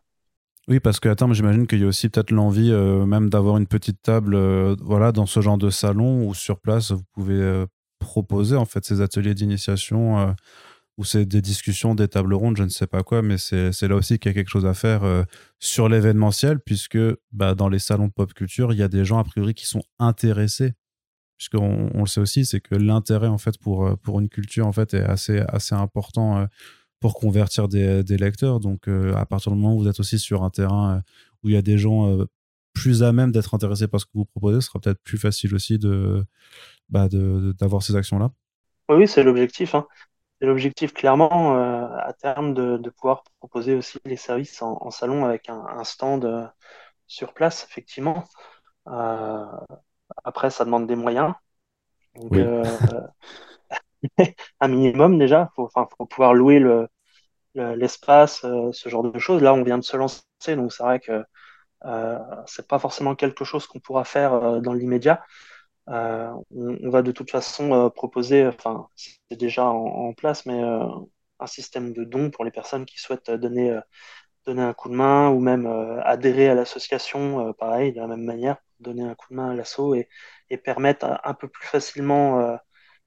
Oui, 0.71 0.79
parce 0.79 1.01
que 1.01 1.09
attends, 1.09 1.33
j'imagine 1.33 1.67
qu'il 1.67 1.81
y 1.81 1.85
a 1.85 1.89
aussi 1.89 2.09
peut-être 2.09 2.31
l'envie 2.31 2.71
euh, 2.71 3.05
même 3.05 3.29
d'avoir 3.29 3.57
une 3.57 3.67
petite 3.67 4.03
table 4.03 4.37
euh, 4.37 4.77
voilà, 4.81 5.11
dans 5.11 5.27
ce 5.27 5.41
genre 5.41 5.59
de 5.59 5.69
salon 5.69 6.29
où 6.29 6.33
sur 6.33 6.61
place, 6.61 6.93
vous 6.93 7.03
pouvez 7.13 7.35
euh, 7.35 7.67
proposer 7.99 8.55
en 8.55 8.67
fait 8.67 8.85
ces 8.85 9.01
ateliers 9.01 9.35
d'initiation 9.35 10.33
ou 10.97 11.05
c'est 11.05 11.27
des 11.27 11.43
discussions, 11.43 11.97
des 11.97 12.07
tables 12.07 12.35
rondes, 12.35 12.57
je 12.57 12.63
ne 12.63 12.69
sais 12.69 12.87
pas 12.87 13.03
quoi, 13.03 13.21
mais 13.21 13.37
c'est 13.37 13.89
là 13.89 13.97
aussi 13.97 14.19
qu'il 14.21 14.31
y 14.31 14.33
a 14.33 14.35
quelque 14.35 14.49
chose 14.49 14.65
à 14.65 14.73
faire 14.73 15.03
sur 15.59 15.89
l'événementiel, 15.89 16.61
puisque 16.61 16.99
bah, 17.33 17.55
dans 17.55 17.69
les 17.69 17.79
salons 17.79 18.07
de 18.07 18.13
pop 18.13 18.33
culture, 18.33 18.73
il 18.73 18.79
y 18.79 18.83
a 18.83 18.89
des 18.89 19.05
gens 19.05 19.19
a 19.19 19.25
priori 19.25 19.53
qui 19.55 19.67
sont 19.67 19.83
intéressés, 19.99 20.73
puisqu'on 21.37 21.91
on 21.95 22.01
le 22.01 22.07
sait 22.07 22.21
aussi, 22.21 22.47
c'est 22.47 22.61
que 22.61 22.75
l'intérêt 22.75 23.29
en 23.29 23.39
fait 23.39 23.59
pour, 23.59 23.99
pour 23.99 24.19
une 24.19 24.31
culture 24.31 24.67
en 24.67 24.73
fait 24.73 24.95
est 24.95 25.03
assez, 25.03 25.41
assez 25.41 25.75
important 25.75 26.47
pour 27.01 27.15
convertir 27.15 27.69
des, 27.69 28.05
des 28.05 28.17
lecteurs. 28.19 28.61
Donc 28.61 28.89
euh, 28.89 29.15
à 29.17 29.27
partir 29.27 29.53
du 29.53 29.59
moment 29.59 29.75
où 29.77 29.81
vous 29.81 29.89
êtes 29.89 30.01
aussi 30.01 30.19
sur 30.19 30.45
un 30.45 30.51
terrain 30.51 30.97
euh, 30.97 31.01
où 31.43 31.49
il 31.49 31.55
y 31.55 31.59
a 31.59 31.63
des 31.63 31.79
gens 31.79 32.09
euh, 32.09 32.27
plus 32.75 33.03
à 33.03 33.13
même 33.13 33.33
d'être 33.33 33.55
intéressés 33.55 33.89
par 33.89 34.01
ce 34.01 34.07
que 34.07 34.13
vous 34.15 34.25
proposez, 34.27 34.61
ce 34.61 34.69
sera 34.69 34.81
peut-être 34.81 35.03
plus 35.03 35.19
facile 35.19 35.55
aussi 35.55 35.79
de, 35.79 36.25
bah, 36.89 37.09
d'avoir 37.11 37.83
ces 37.83 37.97
actions-là. 37.97 38.31
Oui, 38.89 38.97
oui, 38.97 39.09
c'est 39.09 39.23
l'objectif. 39.23 39.75
Hein. 39.75 39.87
C'est 40.41 40.47
l'objectif 40.47 40.95
clairement 40.95 41.57
euh, 41.57 41.87
à 41.99 42.13
terme 42.15 42.55
de, 42.55 42.79
de 42.79 42.91
pouvoir 42.91 43.25
proposer 43.41 43.75
aussi 43.75 43.99
les 44.05 44.17
services 44.17 44.63
en, 44.63 44.79
en 44.81 44.91
salon 44.91 45.25
avec 45.25 45.49
un, 45.51 45.65
un 45.67 45.85
stand 45.85 46.25
euh, 46.25 46.47
sur 47.07 47.35
place, 47.35 47.67
effectivement. 47.69 48.25
Euh, 48.89 49.45
après, 50.25 50.51
ça 50.51 50.65
demande 50.65 50.87
des 50.87 50.97
moyens. 50.97 51.35
Donc, 52.17 52.33
Oui. 52.33 52.41
un 54.61 54.69
minimum 54.69 55.19
déjà. 55.19 55.51
Faut, 55.57 55.65
enfin, 55.67 55.89
faut 55.97 56.07
pouvoir 56.07 56.35
louer 56.35 56.59
le, 56.59 56.89
le- 57.55 57.75
l'espace, 57.77 58.45
euh, 58.45 58.73
ce 58.73 58.89
genre 58.91 59.05
de 59.05 59.19
choses. 59.21 59.43
Là, 59.43 59.55
on 59.55 59.63
vient 59.65 59.79
de 59.79 59.85
se 59.85 59.97
lancer, 59.99 60.23
donc 60.57 60.73
c'est 60.73 60.83
vrai 60.85 61.01
que 61.01 61.25
euh, 61.87 62.19
c'est 62.47 62.69
pas 62.69 62.79
forcément 62.79 63.15
quelque 63.17 63.45
chose 63.45 63.67
qu'on 63.67 63.81
pourra 63.81 64.05
faire 64.05 64.35
euh, 64.35 64.61
dans 64.61 64.75
l'immédiat. 64.75 65.25
Euh, 65.91 66.31
on, 66.57 66.91
va 66.91 67.03
de 67.03 67.13
toute 67.13 67.31
façon 67.31 67.91
proposer, 67.95 68.47
enfin, 68.47 68.89
c'est 68.97 69.37
déjà 69.39 69.67
en, 69.67 70.13
place, 70.15 70.47
mais 70.47 70.61
un 70.63 71.47
système 71.47 71.93
de 71.95 72.05
dons 72.05 72.31
pour 72.31 72.45
les 72.45 72.51
personnes 72.53 72.87
qui 72.87 72.99
souhaitent 73.01 73.31
donner, 73.31 73.79
un 74.47 74.75
coup 74.75 74.89
de 74.91 74.95
main 74.97 75.31
ou 75.31 75.41
même 75.41 75.67
adhérer 76.05 76.49
à 76.49 76.55
l'association, 76.55 77.53
pareil, 77.55 77.93
de 77.93 78.01
la 78.01 78.07
même 78.09 78.25
manière, 78.25 78.57
donner 78.81 79.03
un 79.05 79.15
coup 79.15 79.29
de 79.31 79.37
main 79.37 79.51
à 79.51 79.55
l'asso 79.55 79.95
et, 79.95 80.09
et 80.51 80.57
permettre 80.59 81.21
un, 81.25 81.35
peu 81.35 81.49
plus 81.49 81.67
facilement 81.69 82.59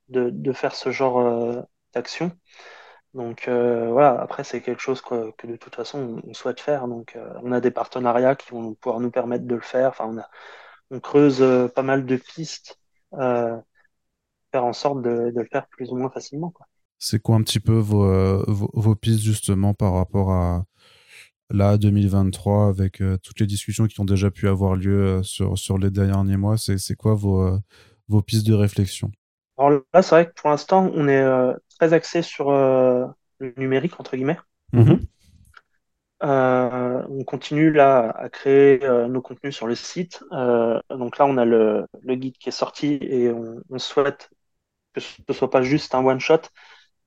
de, 0.09 0.29
de 0.29 0.53
faire 0.53 0.75
ce 0.75 0.91
genre 0.91 1.19
euh, 1.19 1.61
d'action. 1.93 2.31
Donc 3.13 3.47
euh, 3.47 3.91
voilà, 3.91 4.19
après 4.19 4.43
c'est 4.43 4.61
quelque 4.61 4.81
chose 4.81 5.01
que, 5.01 5.31
que 5.37 5.45
de 5.45 5.55
toute 5.55 5.75
façon 5.75 6.21
on, 6.25 6.33
souhaite 6.33 6.59
faire. 6.59 6.87
Donc 6.87 7.15
euh, 7.15 7.33
on 7.43 7.51
a 7.51 7.61
des 7.61 7.71
partenariats 7.71 8.35
qui 8.35 8.51
vont 8.51 8.73
pouvoir 8.75 8.99
nous 8.99 9.11
permettre 9.11 9.45
de 9.45 9.55
le 9.55 9.61
faire. 9.61 9.89
Enfin, 9.89 10.05
on 10.07 10.17
a, 10.17 10.29
on 10.91 10.99
creuse 10.99 11.43
pas 11.75 11.83
mal 11.83 12.05
de 12.05 12.15
pistes, 12.17 12.79
faire 13.11 13.63
en 14.53 14.73
sorte 14.73 15.01
de, 15.01 15.31
de 15.31 15.41
le 15.41 15.47
faire 15.51 15.67
plus 15.67 15.91
ou 15.91 15.95
moins 15.95 16.09
facilement, 16.09 16.51
quoi. 16.51 16.67
C'est 16.99 17.21
quoi 17.21 17.35
un 17.35 17.43
petit 17.43 17.59
peu 17.59 17.73
vos, 17.73 18.43
vos, 18.47 18.95
pistes 18.95 19.23
justement 19.23 19.73
par 19.73 19.93
rapport 19.93 20.31
à 20.31 20.63
là 21.49 21.77
2023 21.77 22.69
avec 22.69 23.03
toutes 23.21 23.41
les 23.41 23.45
discussions 23.45 23.87
qui 23.87 23.99
ont 23.99 24.05
déjà 24.05 24.31
pu 24.31 24.47
avoir 24.47 24.77
lieu 24.77 25.21
sur, 25.21 25.57
sur 25.57 25.77
les 25.77 25.91
derniers 25.91 26.37
mois? 26.37 26.57
C'est, 26.57 26.77
c'est 26.77 26.95
quoi 26.95 27.13
vos, 27.13 27.59
vos 28.07 28.21
pistes 28.21 28.47
de 28.47 28.53
réflexion? 28.53 29.11
Alors 29.57 29.81
là, 29.93 30.01
c'est 30.01 30.09
vrai 30.15 30.27
que 30.27 30.33
pour 30.33 30.49
l'instant, 30.49 30.89
on 30.93 31.07
est 31.07 31.21
euh, 31.21 31.53
très 31.77 31.93
axé 31.93 32.21
sur 32.21 32.49
euh, 32.49 33.05
le 33.39 33.53
numérique, 33.57 33.99
entre 33.99 34.15
guillemets. 34.15 34.37
Mhm. 34.73 35.07
Euh, 36.23 37.05
on 37.09 37.23
continue 37.25 37.69
là 37.71 38.09
à 38.11 38.29
créer 38.29 38.79
nos 39.09 39.21
contenus 39.21 39.55
sur 39.55 39.67
le 39.67 39.75
site. 39.75 40.23
Donc 40.31 41.17
là, 41.17 41.25
on 41.25 41.37
a 41.37 41.45
le, 41.45 41.85
le 42.01 42.15
guide 42.15 42.37
qui 42.37 42.49
est 42.49 42.51
sorti 42.51 42.97
et 43.01 43.29
on, 43.29 43.61
on 43.69 43.79
souhaite 43.79 44.29
que 44.93 45.01
ce 45.01 45.21
ne 45.27 45.33
soit 45.33 45.49
pas 45.49 45.61
juste 45.63 45.95
un 45.95 46.05
one-shot. 46.05 46.41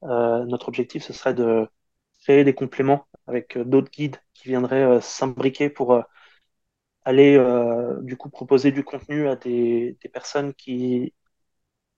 Notre 0.03 0.69
objectif, 0.69 1.05
ce 1.05 1.13
serait 1.13 1.35
de 1.35 1.69
créer 2.23 2.45
des 2.45 2.55
compléments 2.55 3.07
avec 3.27 3.59
d'autres 3.59 3.91
guides 3.91 4.17
qui 4.35 4.49
viendraient 4.49 5.01
s'imbriquer 5.01 5.71
pour 5.71 6.03
aller 7.05 7.39
du 8.03 8.17
coup 8.17 8.29
proposer 8.31 8.73
du 8.73 8.85
contenu 8.85 9.29
à 9.29 9.37
des, 9.37 9.97
des 10.03 10.09
personnes 10.09 10.53
qui, 10.55 11.15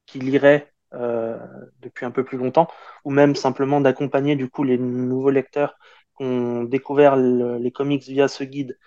qui 0.09 0.21
liraient 0.21 0.73
euh, 0.95 1.39
depuis 1.81 2.07
un 2.07 2.13
peu 2.13 2.25
plus 2.25 2.39
longtemps, 2.39 2.69
ou 3.05 3.11
même 3.13 3.37
simplement 3.37 3.81
d'accompagner 3.83 4.37
du 4.37 4.51
coup 4.51 4.65
les 4.65 4.79
nouveaux 4.79 5.31
lecteurs 5.31 5.77
qui 6.19 6.25
ont 6.25 6.65
découvert 6.65 7.17
le- 7.17 7.59
les 7.59 7.73
comics 7.73 8.03
via 8.05 8.29
ce 8.29 8.45
guide, 8.45 8.79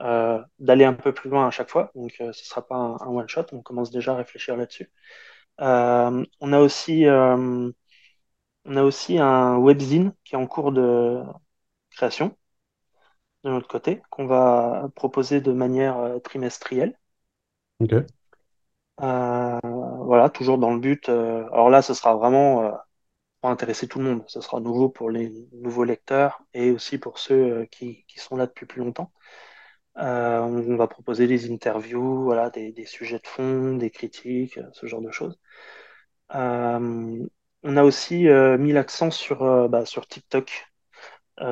euh, 0.00 0.40
d'aller 0.60 0.84
un 0.86 0.94
peu 0.94 1.12
plus 1.14 1.30
loin 1.30 1.46
à 1.48 1.50
chaque 1.52 1.70
fois. 1.70 1.92
Donc 1.96 2.12
euh, 2.20 2.32
ce 2.32 2.42
ne 2.42 2.46
sera 2.46 2.66
pas 2.66 2.76
un, 2.76 2.94
un 3.00 3.08
one-shot, 3.08 3.46
on 3.52 3.62
commence 3.62 3.90
déjà 3.92 4.12
à 4.14 4.16
réfléchir 4.16 4.56
là-dessus. 4.58 4.90
Euh, 5.62 6.24
on 6.40 6.52
a 6.54 6.60
aussi, 6.60 7.06
euh, 7.06 7.70
on 8.64 8.76
a 8.76 8.82
aussi 8.82 9.18
un 9.18 9.58
webzine 9.58 10.14
qui 10.24 10.34
est 10.34 10.38
en 10.38 10.46
cours 10.46 10.72
de 10.72 11.22
création 11.90 12.36
de 13.44 13.50
notre 13.50 13.68
côté, 13.68 14.00
qu'on 14.10 14.24
va 14.26 14.88
proposer 14.96 15.42
de 15.42 15.52
manière 15.52 16.18
trimestrielle. 16.24 16.98
Euh, 19.00 19.58
voilà, 20.10 20.28
toujours 20.28 20.58
dans 20.58 20.74
le 20.74 20.80
but. 20.80 21.08
euh, 21.08 21.44
alors 21.52 21.70
là, 21.70 21.82
ce 21.82 21.94
sera 21.94 22.16
vraiment 22.16 22.64
euh, 22.64 22.72
pour 23.40 23.50
intéresser 23.50 23.88
tout 23.88 24.00
le 24.00 24.06
monde. 24.06 24.24
Ce 24.28 24.40
sera 24.40 24.60
nouveau 24.60 24.88
pour 24.88 25.10
les 25.10 25.30
nouveaux 25.52 25.84
lecteurs 25.84 26.42
et 26.54 26.72
aussi 26.72 26.98
pour 26.98 27.18
ceux 27.18 27.62
euh, 27.62 27.66
qui, 27.66 28.04
sont 28.16 28.36
là 28.36 28.46
depuis 28.46 28.66
plus 28.66 28.82
longtemps. 28.82 29.12
On, 29.96 30.76
va 30.76 30.88
proposer 30.88 31.26
des 31.28 31.52
interviews, 31.52 32.24
voilà, 32.24 32.50
des, 32.50 32.86
sujets 32.86 33.20
de 33.20 33.26
fond, 33.26 33.76
des 33.76 33.90
critiques, 33.90 34.58
ce 34.72 34.86
genre 34.86 35.02
de 35.02 35.12
choses. 35.12 35.38
On 36.30 37.76
a 37.76 37.84
aussi 37.84 38.26
mis 38.58 38.72
l'accent 38.72 39.10
sur, 39.10 39.68
bah, 39.68 39.84
TikTok 39.84 40.66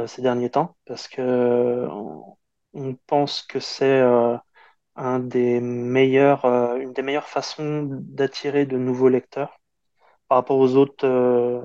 ces 0.06 0.22
derniers 0.22 0.50
temps 0.50 0.76
parce 0.86 1.09
que 1.09 1.86
on, 1.90 2.94
pense 3.06 3.42
que 3.42 3.61
c'est 3.61 4.02
un 4.99 5.18
des 5.20 5.61
meilleurs, 5.61 6.44
euh, 6.44 6.76
une 6.78 6.92
des 6.92 7.03
meilleures 7.03 7.28
façons 7.28 7.84
d'attirer 7.90 8.66
de 8.66 8.76
nouveaux 8.78 9.09
lecteurs 9.09 9.61
par 10.28 10.38
rapport 10.38 10.59
aux 10.59 10.76
autres, 10.76 11.07
euh, 11.07 11.62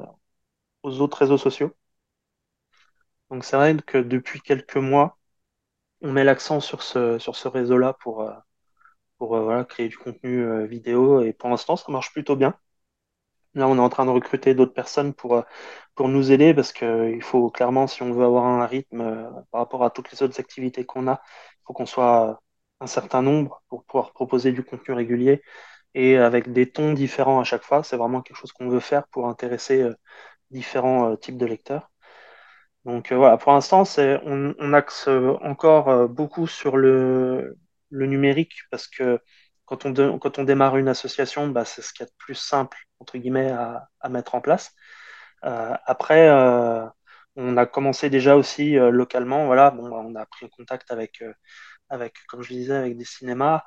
aux 0.83 1.01
autres 1.01 1.17
réseaux 1.19 1.37
sociaux. 1.39 1.73
Donc 3.29 3.43
c'est 3.43 3.55
vrai 3.57 3.75
que 3.85 3.97
depuis 3.97 4.39
quelques 4.41 4.77
mois, 4.77 5.17
on 6.01 6.11
met 6.13 6.23
l'accent 6.25 6.59
sur 6.61 6.83
ce, 6.83 7.19
sur 7.19 7.35
ce 7.37 7.47
réseau-là 7.49 7.93
pour, 8.01 8.23
euh, 8.23 8.33
pour 9.17 9.37
voilà, 9.39 9.65
créer 9.65 9.89
du 9.89 9.97
contenu 9.97 10.67
vidéo 10.67 11.21
et 11.23 11.33
pour 11.33 11.49
l'instant, 11.49 11.77
ça 11.77 11.91
marche 11.91 12.13
plutôt 12.13 12.35
bien. 12.37 12.55
Là, 13.55 13.67
on 13.67 13.77
est 13.77 13.79
en 13.79 13.89
train 13.89 14.05
de 14.05 14.09
recruter 14.11 14.55
d'autres 14.55 14.73
personnes 14.73 15.13
pour, 15.13 15.43
pour 15.95 16.09
nous 16.09 16.31
aider 16.31 16.53
parce 16.55 16.73
que 16.73 16.85
euh, 16.85 17.11
il 17.15 17.21
faut 17.23 17.49
clairement, 17.51 17.87
si 17.87 18.01
on 18.03 18.11
veut 18.13 18.25
avoir 18.25 18.45
un 18.45 18.65
rythme 18.65 19.29
par 19.51 19.61
rapport 19.61 19.83
à 19.83 19.91
toutes 19.91 20.11
les 20.11 20.23
autres 20.23 20.39
activités 20.39 20.85
qu'on 20.85 21.07
a, 21.07 21.21
il 21.61 21.63
faut 21.67 21.73
qu'on 21.73 21.85
soit 21.85 22.41
un 22.83 22.87
certain 22.87 23.21
nombre 23.21 23.63
pour 23.69 23.85
pouvoir 23.85 24.11
proposer 24.13 24.51
du 24.51 24.63
contenu 24.63 24.93
régulier 24.93 25.41
et 25.95 26.17
avec 26.17 26.51
des 26.53 26.71
tons 26.71 26.93
différents 26.93 27.39
à 27.39 27.43
chaque 27.43 27.63
fois. 27.63 27.83
C'est 27.83 27.97
vraiment 27.97 28.21
quelque 28.21 28.37
chose 28.37 28.51
qu'on 28.51 28.69
veut 28.69 28.79
faire 28.79 29.07
pour 29.09 29.27
intéresser 29.27 29.81
euh, 29.81 29.95
différents 30.51 31.11
euh, 31.11 31.15
types 31.17 31.37
de 31.37 31.45
lecteurs. 31.45 31.91
Donc 32.85 33.11
euh, 33.11 33.17
voilà, 33.17 33.37
pour 33.37 33.53
l'instant, 33.53 33.83
on, 33.97 34.55
on 34.59 34.73
axe 34.73 35.07
encore 35.41 36.09
beaucoup 36.09 36.47
sur 36.47 36.77
le, 36.77 37.57
le 37.89 38.05
numérique 38.07 38.53
parce 38.71 38.87
que 38.87 39.19
quand 39.65 39.85
on, 39.85 40.19
quand 40.19 40.39
on 40.39 40.43
démarre 40.43 40.77
une 40.77 40.89
association, 40.89 41.47
bah, 41.47 41.65
c'est 41.65 41.81
ce 41.81 41.93
qu'il 41.93 42.05
y 42.05 42.07
a 42.07 42.11
de 42.11 42.15
plus 42.17 42.35
simple, 42.35 42.77
entre 42.99 43.17
guillemets, 43.17 43.51
à, 43.51 44.09
mettre 44.09 44.35
en 44.35 44.41
place. 44.41 44.73
Après, 45.41 46.29
on 47.35 47.57
a 47.57 47.65
commencé 47.65 48.09
déjà 48.09 48.35
aussi 48.35 48.73
localement, 48.75 49.45
voilà, 49.45 49.71
bon, 49.71 49.89
bah, 49.89 50.03
on 50.05 50.15
a 50.15 50.25
pris 50.25 50.49
contact 50.49 50.91
avec, 50.91 51.23
avec, 51.89 52.15
comme 52.27 52.41
je 52.43 52.53
disais, 52.53 52.75
avec 52.75 52.97
des 52.97 53.05
cinémas. 53.05 53.63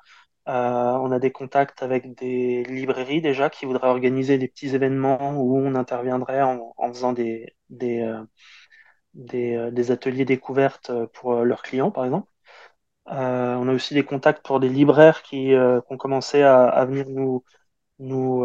Euh, 0.49 0.53
on 0.53 1.11
a 1.12 1.19
des 1.19 1.33
contacts 1.33 1.83
avec 1.83 2.14
des 2.14 2.62
librairies 2.64 3.21
déjà 3.21 3.51
qui 3.51 3.67
voudraient 3.67 3.89
organiser 3.89 4.39
des 4.39 4.49
petits 4.49 4.75
événements 4.75 5.37
où 5.37 5.59
on 5.59 5.75
interviendrait 5.75 6.43
en, 6.43 6.73
faisant 6.93 7.12
des, 7.12 7.57
des, 7.69 8.01
euh, 8.03 8.23
euh, 9.35 9.71
des 9.71 9.91
ateliers 9.91 10.25
découvertes 10.25 10.91
euh, 10.91 11.07
pour 11.12 11.33
euh, 11.35 11.45
leurs 11.45 11.62
clients, 11.62 11.91
par 11.91 12.05
exemple. 12.05 12.29
on 13.07 13.69
a 13.69 13.73
aussi 13.73 13.95
des 13.95 14.05
contacts 14.05 14.45
pour 14.45 14.61
des 14.61 14.69
libraires 14.69 15.23
qui, 15.23 15.55
ont 15.91 15.97
commencé 15.99 16.43
à, 16.43 16.85
venir 16.87 17.07
nous, 17.09 17.45
nous, 17.99 18.45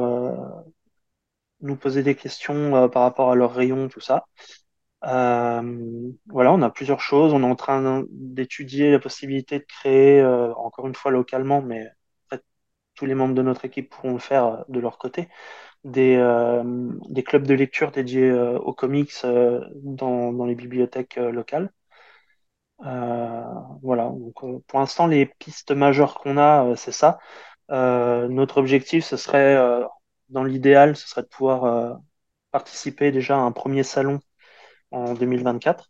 nous 1.62 1.76
poser 1.76 2.04
des 2.04 2.16
questions 2.16 2.90
par 2.90 3.04
rapport 3.04 3.32
à 3.32 3.36
leurs 3.36 3.54
rayons, 3.54 3.88
tout 3.88 4.00
ça. 4.02 4.26
Euh, 5.04 6.12
voilà, 6.28 6.54
on 6.54 6.62
a 6.62 6.70
plusieurs 6.70 7.02
choses. 7.02 7.34
On 7.34 7.42
est 7.42 7.46
en 7.46 7.56
train 7.56 8.06
d'étudier 8.10 8.92
la 8.92 9.00
possibilité 9.00 9.60
de 9.60 9.66
créer, 9.66 10.22
euh, 10.22 10.54
encore 10.56 10.88
une 10.88 10.96
fois 10.96 11.12
localement, 11.12 11.62
mais 11.62 11.88
tous 12.96 13.06
les 13.06 13.16
membres 13.16 13.36
de 13.36 13.42
notre 13.42 13.66
équipe 13.66 13.90
pourront 13.90 14.14
le 14.14 14.20
faire 14.20 14.46
euh, 14.46 14.64
de 14.70 14.80
leur 14.80 14.98
côté, 14.98 15.30
des, 15.86 16.18
des 17.10 17.24
clubs 17.24 17.48
de 17.48 17.54
lecture 17.56 17.92
dédiés 17.92 18.32
aux 18.32 18.74
comics 18.74 19.12
dans, 19.24 20.34
dans, 20.34 20.46
les 20.46 20.56
bibliothèques 20.56 21.16
locales. 21.18 21.72
voilà, 22.80 24.10
donc 24.10 24.64
pour 24.68 24.80
l'instant, 24.80 25.08
les 25.08 25.26
pistes 25.26 25.72
majeures 25.72 26.16
qu'on 26.16 26.38
a, 26.38 26.76
c'est 26.76 26.92
ça. 26.92 27.20
notre 27.70 28.58
objectif, 28.58 29.04
ce 29.06 29.18
serait, 29.18 29.58
dans 30.30 30.44
l'idéal, 30.44 30.96
ce 30.96 31.08
serait 31.08 31.24
de 31.24 31.28
pouvoir 31.28 32.00
participer 32.52 33.12
déjà 33.12 33.36
à 33.38 33.40
un 33.42 33.52
premier 33.52 33.84
salon 33.84 34.20
en 34.92 35.14
2024. 35.14 35.90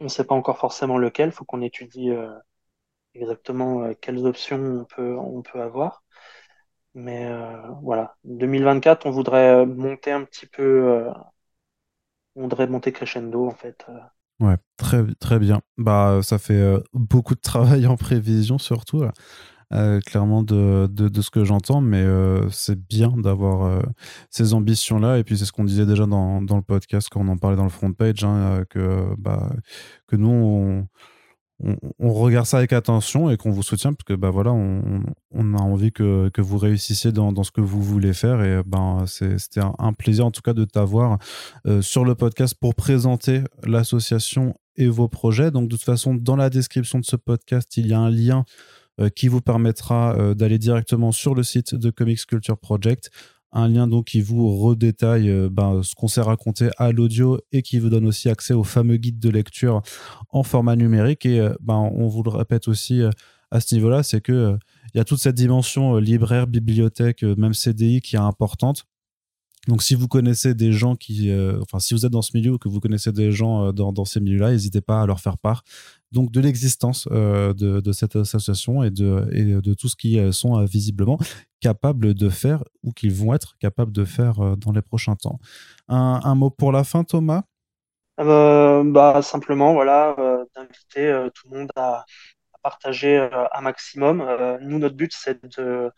On 0.00 0.04
ne 0.04 0.08
sait 0.08 0.24
pas 0.24 0.34
encore 0.34 0.58
forcément 0.58 0.98
lequel, 0.98 1.28
il 1.28 1.32
faut 1.32 1.44
qu'on 1.44 1.60
étudie 1.62 2.10
euh, 2.10 2.32
exactement 3.14 3.84
euh, 3.84 3.94
quelles 4.00 4.26
options 4.26 4.86
on 4.98 5.42
peut, 5.42 5.60
avoir. 5.60 6.02
Mais 6.94 7.26
euh, 7.26 7.56
voilà, 7.82 8.16
2024, 8.24 9.06
on 9.06 9.10
voudrait 9.10 9.64
monter 9.64 10.12
un 10.12 10.24
petit 10.24 10.46
peu, 10.46 11.06
on 12.36 12.42
voudrait 12.42 12.66
monter 12.66 12.92
crescendo 12.92 13.46
en 13.46 13.54
fait. 13.54 13.86
Ouais, 14.40 14.56
très, 14.76 15.04
très 15.20 15.38
bien. 15.38 15.60
Bah, 15.78 16.20
ça 16.22 16.38
fait 16.38 16.76
beaucoup 16.92 17.34
de 17.34 17.40
travail 17.40 17.86
en 17.86 17.96
prévision 17.96 18.58
surtout. 18.58 19.04
Euh, 19.74 20.00
clairement 20.00 20.42
de, 20.42 20.86
de, 20.86 21.22
ce 21.22 21.30
que 21.30 21.44
j'entends, 21.44 21.80
mais 21.80 22.02
euh, 22.02 22.48
c'est 22.50 22.78
bien 22.78 23.14
d'avoir 23.16 23.64
euh, 23.64 23.80
ces 24.28 24.52
ambitions-là. 24.52 25.18
Et 25.18 25.24
puis 25.24 25.38
c'est 25.38 25.46
ce 25.46 25.52
qu'on 25.52 25.64
disait 25.64 25.86
déjà 25.86 26.04
dans, 26.04 26.42
dans, 26.42 26.56
le 26.56 26.62
podcast 26.62 27.08
quand 27.10 27.20
on 27.20 27.28
en 27.28 27.38
parlait 27.38 27.56
dans 27.56 27.64
le 27.64 27.70
front 27.70 27.92
page, 27.92 28.22
hein, 28.22 28.64
que, 28.68 29.14
bah, 29.16 29.50
que 30.06 30.16
nous, 30.16 30.86
on, 31.98 32.12
regarde 32.12 32.44
ça 32.44 32.58
avec 32.58 32.74
attention 32.74 33.30
et 33.30 33.38
qu'on 33.38 33.50
vous 33.50 33.62
soutient 33.62 33.92
parce 33.92 34.04
que 34.04 34.14
bah 34.14 34.30
voilà 34.30 34.52
on, 34.52 35.04
on 35.30 35.54
a 35.54 35.62
envie 35.62 35.92
que, 35.92 36.28
que, 36.30 36.40
vous 36.40 36.58
réussissiez 36.58 37.12
dans, 37.12 37.32
dans, 37.32 37.44
ce 37.44 37.52
que 37.52 37.60
vous 37.60 37.80
voulez 37.80 38.12
faire 38.12 38.42
et 38.42 38.62
ben 38.66 39.04
c'était 39.06 39.60
un, 39.60 39.92
plaisir 39.92 40.26
en 40.26 40.32
tout 40.32 40.42
cas 40.42 40.54
de 40.54 40.64
t'avoir 40.64 41.18
sur 41.80 42.04
le 42.04 42.16
podcast 42.16 42.56
pour 42.60 42.74
présenter 42.74 43.42
l'association 43.62 44.56
et 44.74 44.88
vos 44.88 45.06
projets 45.06 45.52
donc 45.52 45.68
de 45.68 45.76
toute 45.76 45.84
façon 45.84 46.16
dans 46.16 46.34
la 46.34 46.50
description 46.50 46.98
de 46.98 47.04
ce 47.04 47.14
podcast 47.14 47.76
il 47.76 47.86
y 47.86 47.92
a 47.92 48.00
un 48.00 48.10
lien 48.10 48.44
qui 49.14 49.28
vous 49.28 49.40
permettra 49.40 50.16
euh, 50.16 50.34
d'aller 50.34 50.58
directement 50.58 51.12
sur 51.12 51.34
le 51.34 51.42
site 51.42 51.74
de 51.74 51.90
Comics 51.90 52.26
Culture 52.26 52.58
Project. 52.58 53.10
Un 53.52 53.68
lien 53.68 53.86
donc 53.86 54.06
qui 54.06 54.22
vous 54.22 54.56
redétaille 54.56 55.28
euh, 55.28 55.48
ben, 55.50 55.82
ce 55.82 55.94
qu'on 55.94 56.08
s'est 56.08 56.22
raconté 56.22 56.70
à 56.78 56.92
l'audio 56.92 57.38
et 57.52 57.62
qui 57.62 57.78
vous 57.78 57.90
donne 57.90 58.06
aussi 58.06 58.28
accès 58.28 58.54
au 58.54 58.64
fameux 58.64 58.96
guide 58.96 59.18
de 59.18 59.28
lecture 59.28 59.82
en 60.30 60.42
format 60.42 60.76
numérique. 60.76 61.26
Et 61.26 61.46
ben, 61.60 61.90
on 61.94 62.08
vous 62.08 62.22
le 62.22 62.30
répète 62.30 62.68
aussi 62.68 63.02
à 63.50 63.60
ce 63.60 63.74
niveau-là, 63.74 64.02
c'est 64.02 64.22
que 64.22 64.56
il 64.94 64.98
y 64.98 65.00
a 65.00 65.04
toute 65.04 65.18
cette 65.18 65.34
dimension 65.34 65.96
libraire, 65.96 66.46
bibliothèque, 66.46 67.22
même 67.22 67.54
CDI 67.54 68.00
qui 68.00 68.16
est 68.16 68.20
importante. 68.20 68.84
Donc, 69.68 69.82
si 69.82 69.94
vous 69.94 70.08
connaissez 70.08 70.54
des 70.54 70.72
gens 70.72 70.96
qui, 70.96 71.32
enfin, 71.60 71.78
si 71.78 71.94
vous 71.94 72.04
êtes 72.04 72.12
dans 72.12 72.22
ce 72.22 72.36
milieu 72.36 72.52
ou 72.52 72.58
que 72.58 72.68
vous 72.68 72.80
connaissez 72.80 73.12
des 73.12 73.30
gens 73.30 73.72
dans, 73.72 73.92
dans, 73.92 74.04
ces 74.04 74.20
milieux-là, 74.20 74.50
n'hésitez 74.50 74.80
pas 74.80 75.02
à 75.02 75.06
leur 75.06 75.20
faire 75.20 75.38
part 75.38 75.62
donc 76.12 76.30
de 76.30 76.40
l'existence 76.40 77.08
euh, 77.10 77.54
de, 77.54 77.92
cette 77.92 78.16
association 78.16 78.82
et 78.84 78.90
de, 78.90 79.74
tout 79.74 79.88
ce 79.88 79.96
qu'ils 79.96 80.18
euh, 80.18 80.32
sont 80.32 80.58
euh, 80.58 80.64
visiblement 80.64 81.18
capables 81.60 82.14
de 82.14 82.28
faire 82.28 82.62
ou 82.82 82.92
qu'ils 82.92 83.14
vont 83.14 83.34
être 83.34 83.56
capables 83.58 83.92
de 83.92 84.04
faire 84.04 84.34
dans 84.56 84.72
les 84.72 84.82
prochains 84.82 85.16
temps. 85.16 85.38
Un, 85.88 86.34
mot 86.34 86.50
pour 86.50 86.72
la 86.72 86.84
fin, 86.84 87.04
Thomas? 87.04 87.42
Bah, 88.18 89.22
Simplement, 89.22 89.72
voilà, 89.72 90.16
d'inviter 90.56 91.28
tout 91.34 91.48
le 91.50 91.58
monde 91.58 91.70
à, 91.76 92.04
partager 92.64 93.16
un 93.52 93.60
maximum. 93.60 94.24
nous, 94.62 94.80
notre 94.80 94.96
but, 94.96 95.12
c'est 95.14 95.56
de 95.56 95.90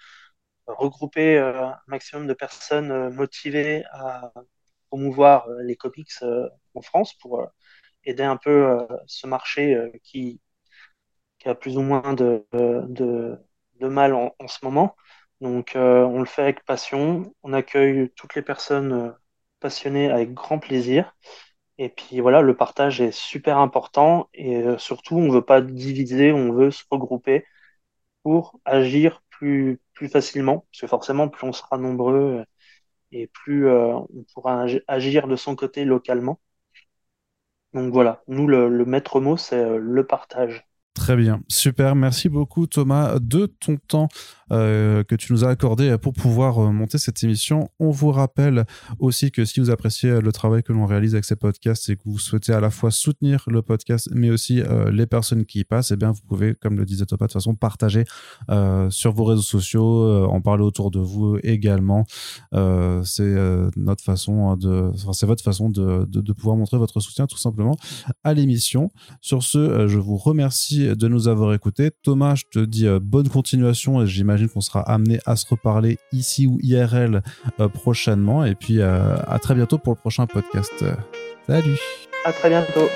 regrouper 0.66 1.38
un 1.38 1.78
maximum 1.86 2.26
de 2.26 2.34
personnes 2.34 3.10
motivées 3.14 3.84
à 3.92 4.32
promouvoir 4.88 5.48
les 5.62 5.76
comics 5.76 6.12
en 6.74 6.82
France 6.82 7.14
pour 7.14 7.48
aider 8.06 8.22
un 8.22 8.36
peu 8.36 8.50
euh, 8.50 8.86
ce 9.06 9.26
marché 9.26 9.74
euh, 9.74 9.90
qui, 10.02 10.40
a 11.44 11.54
plus 11.54 11.76
ou 11.76 11.82
moins 11.82 12.14
de, 12.14 12.46
mal 13.80 14.14
en, 14.14 14.32
ce 14.48 14.64
moment. 14.64 14.96
Donc 15.42 15.76
euh, 15.76 16.02
on 16.04 16.20
le 16.20 16.24
fait 16.24 16.42
avec 16.42 16.64
passion, 16.64 17.34
on 17.42 17.52
accueille 17.52 18.10
toutes 18.16 18.34
les 18.34 18.42
personnes 18.42 19.14
passionnées 19.60 20.10
avec 20.10 20.32
grand 20.32 20.58
plaisir. 20.58 21.14
Et 21.76 21.90
puis 21.90 22.20
voilà, 22.20 22.40
le 22.40 22.56
partage 22.56 23.00
est 23.02 23.12
super 23.12 23.58
important 23.58 24.28
et 24.32 24.64
surtout, 24.78 25.16
on 25.16 25.26
ne 25.26 25.32
veut 25.32 25.44
pas 25.44 25.60
diviser, 25.60 26.32
on 26.32 26.52
veut 26.52 26.70
se 26.70 26.84
regrouper 26.90 27.44
pour 28.22 28.60
agir 28.64 29.22
plus, 29.94 30.08
facilement, 30.08 30.66
parce 30.70 30.80
que 30.82 30.86
forcément, 30.86 31.28
plus 31.28 31.46
on 31.46 31.52
sera 31.52 31.78
nombreux 31.78 32.44
et 33.12 33.28
plus 33.28 33.68
on 33.70 34.24
pourra 34.34 34.66
agir 34.88 35.28
de 35.28 35.36
son 35.36 35.56
côté 35.56 35.84
localement. 35.84 36.40
Donc 37.74 37.92
voilà, 37.92 38.22
nous, 38.28 38.46
le, 38.46 38.68
maître 38.86 39.20
mot, 39.20 39.36
c'est 39.36 39.56
euh, 39.56 39.78
le 39.78 40.06
partage. 40.06 40.66
Très 40.94 41.16
bien, 41.16 41.42
super. 41.48 41.96
Merci 41.96 42.28
beaucoup 42.28 42.68
Thomas 42.68 43.18
de 43.18 43.46
ton 43.46 43.78
temps 43.88 44.08
euh, 44.52 45.02
que 45.02 45.16
tu 45.16 45.32
nous 45.32 45.44
as 45.44 45.48
accordé 45.48 45.98
pour 45.98 46.12
pouvoir 46.12 46.58
euh, 46.58 46.70
monter 46.70 46.98
cette 46.98 47.24
émission. 47.24 47.68
On 47.80 47.90
vous 47.90 48.12
rappelle 48.12 48.64
aussi 49.00 49.32
que 49.32 49.44
si 49.44 49.58
vous 49.58 49.70
appréciez 49.70 50.20
le 50.20 50.32
travail 50.32 50.62
que 50.62 50.72
l'on 50.72 50.86
réalise 50.86 51.14
avec 51.14 51.24
ces 51.24 51.34
podcasts 51.34 51.90
et 51.90 51.96
que 51.96 52.02
vous 52.04 52.20
souhaitez 52.20 52.52
à 52.52 52.60
la 52.60 52.70
fois 52.70 52.92
soutenir 52.92 53.42
le 53.48 53.60
podcast 53.60 54.08
mais 54.12 54.30
aussi 54.30 54.60
euh, 54.60 54.92
les 54.92 55.06
personnes 55.06 55.46
qui 55.46 55.60
y 55.60 55.64
passent, 55.64 55.90
eh 55.90 55.96
bien 55.96 56.12
vous 56.12 56.20
pouvez, 56.28 56.54
comme 56.54 56.76
le 56.76 56.84
disait 56.84 57.06
Thomas, 57.06 57.26
de 57.26 57.32
toute 57.32 57.40
façon 57.40 57.56
partager 57.56 58.04
sur 58.90 59.12
vos 59.12 59.24
réseaux 59.24 59.42
sociaux, 59.42 60.26
en 60.26 60.40
parler 60.40 60.62
autour 60.62 60.92
de 60.92 61.00
vous 61.00 61.38
également. 61.42 62.06
c'est 62.52 63.34
notre 63.76 64.04
façon 64.04 64.56
de, 64.56 64.90
enfin, 64.94 65.12
c'est 65.12 65.26
votre 65.26 65.42
façon 65.42 65.70
de, 65.70 66.04
de 66.06 66.32
pouvoir 66.32 66.56
montrer 66.56 66.78
votre 66.78 67.00
soutien 67.00 67.26
tout 67.26 67.38
simplement 67.38 67.76
à 68.22 68.34
l'émission. 68.34 68.92
Sur 69.20 69.42
ce, 69.42 69.88
je 69.88 69.98
vous 69.98 70.16
remercie 70.16 70.83
de 70.88 71.08
nous 71.08 71.28
avoir 71.28 71.54
écoutés. 71.54 71.90
Thomas, 72.02 72.34
je 72.34 72.44
te 72.50 72.58
dis 72.64 72.86
euh, 72.86 72.98
bonne 73.00 73.28
continuation 73.28 74.02
et 74.02 74.06
j'imagine 74.06 74.48
qu'on 74.48 74.60
sera 74.60 74.80
amené 74.80 75.20
à 75.26 75.36
se 75.36 75.46
reparler 75.48 75.98
ici 76.12 76.46
ou 76.46 76.58
IRL 76.62 77.22
euh, 77.60 77.68
prochainement. 77.68 78.44
Et 78.44 78.54
puis 78.54 78.80
euh, 78.80 79.16
à 79.26 79.38
très 79.38 79.54
bientôt 79.54 79.78
pour 79.78 79.92
le 79.92 79.98
prochain 79.98 80.26
podcast. 80.26 80.84
Salut 81.46 81.78
À 82.24 82.32
très 82.32 82.48
bientôt 82.48 82.88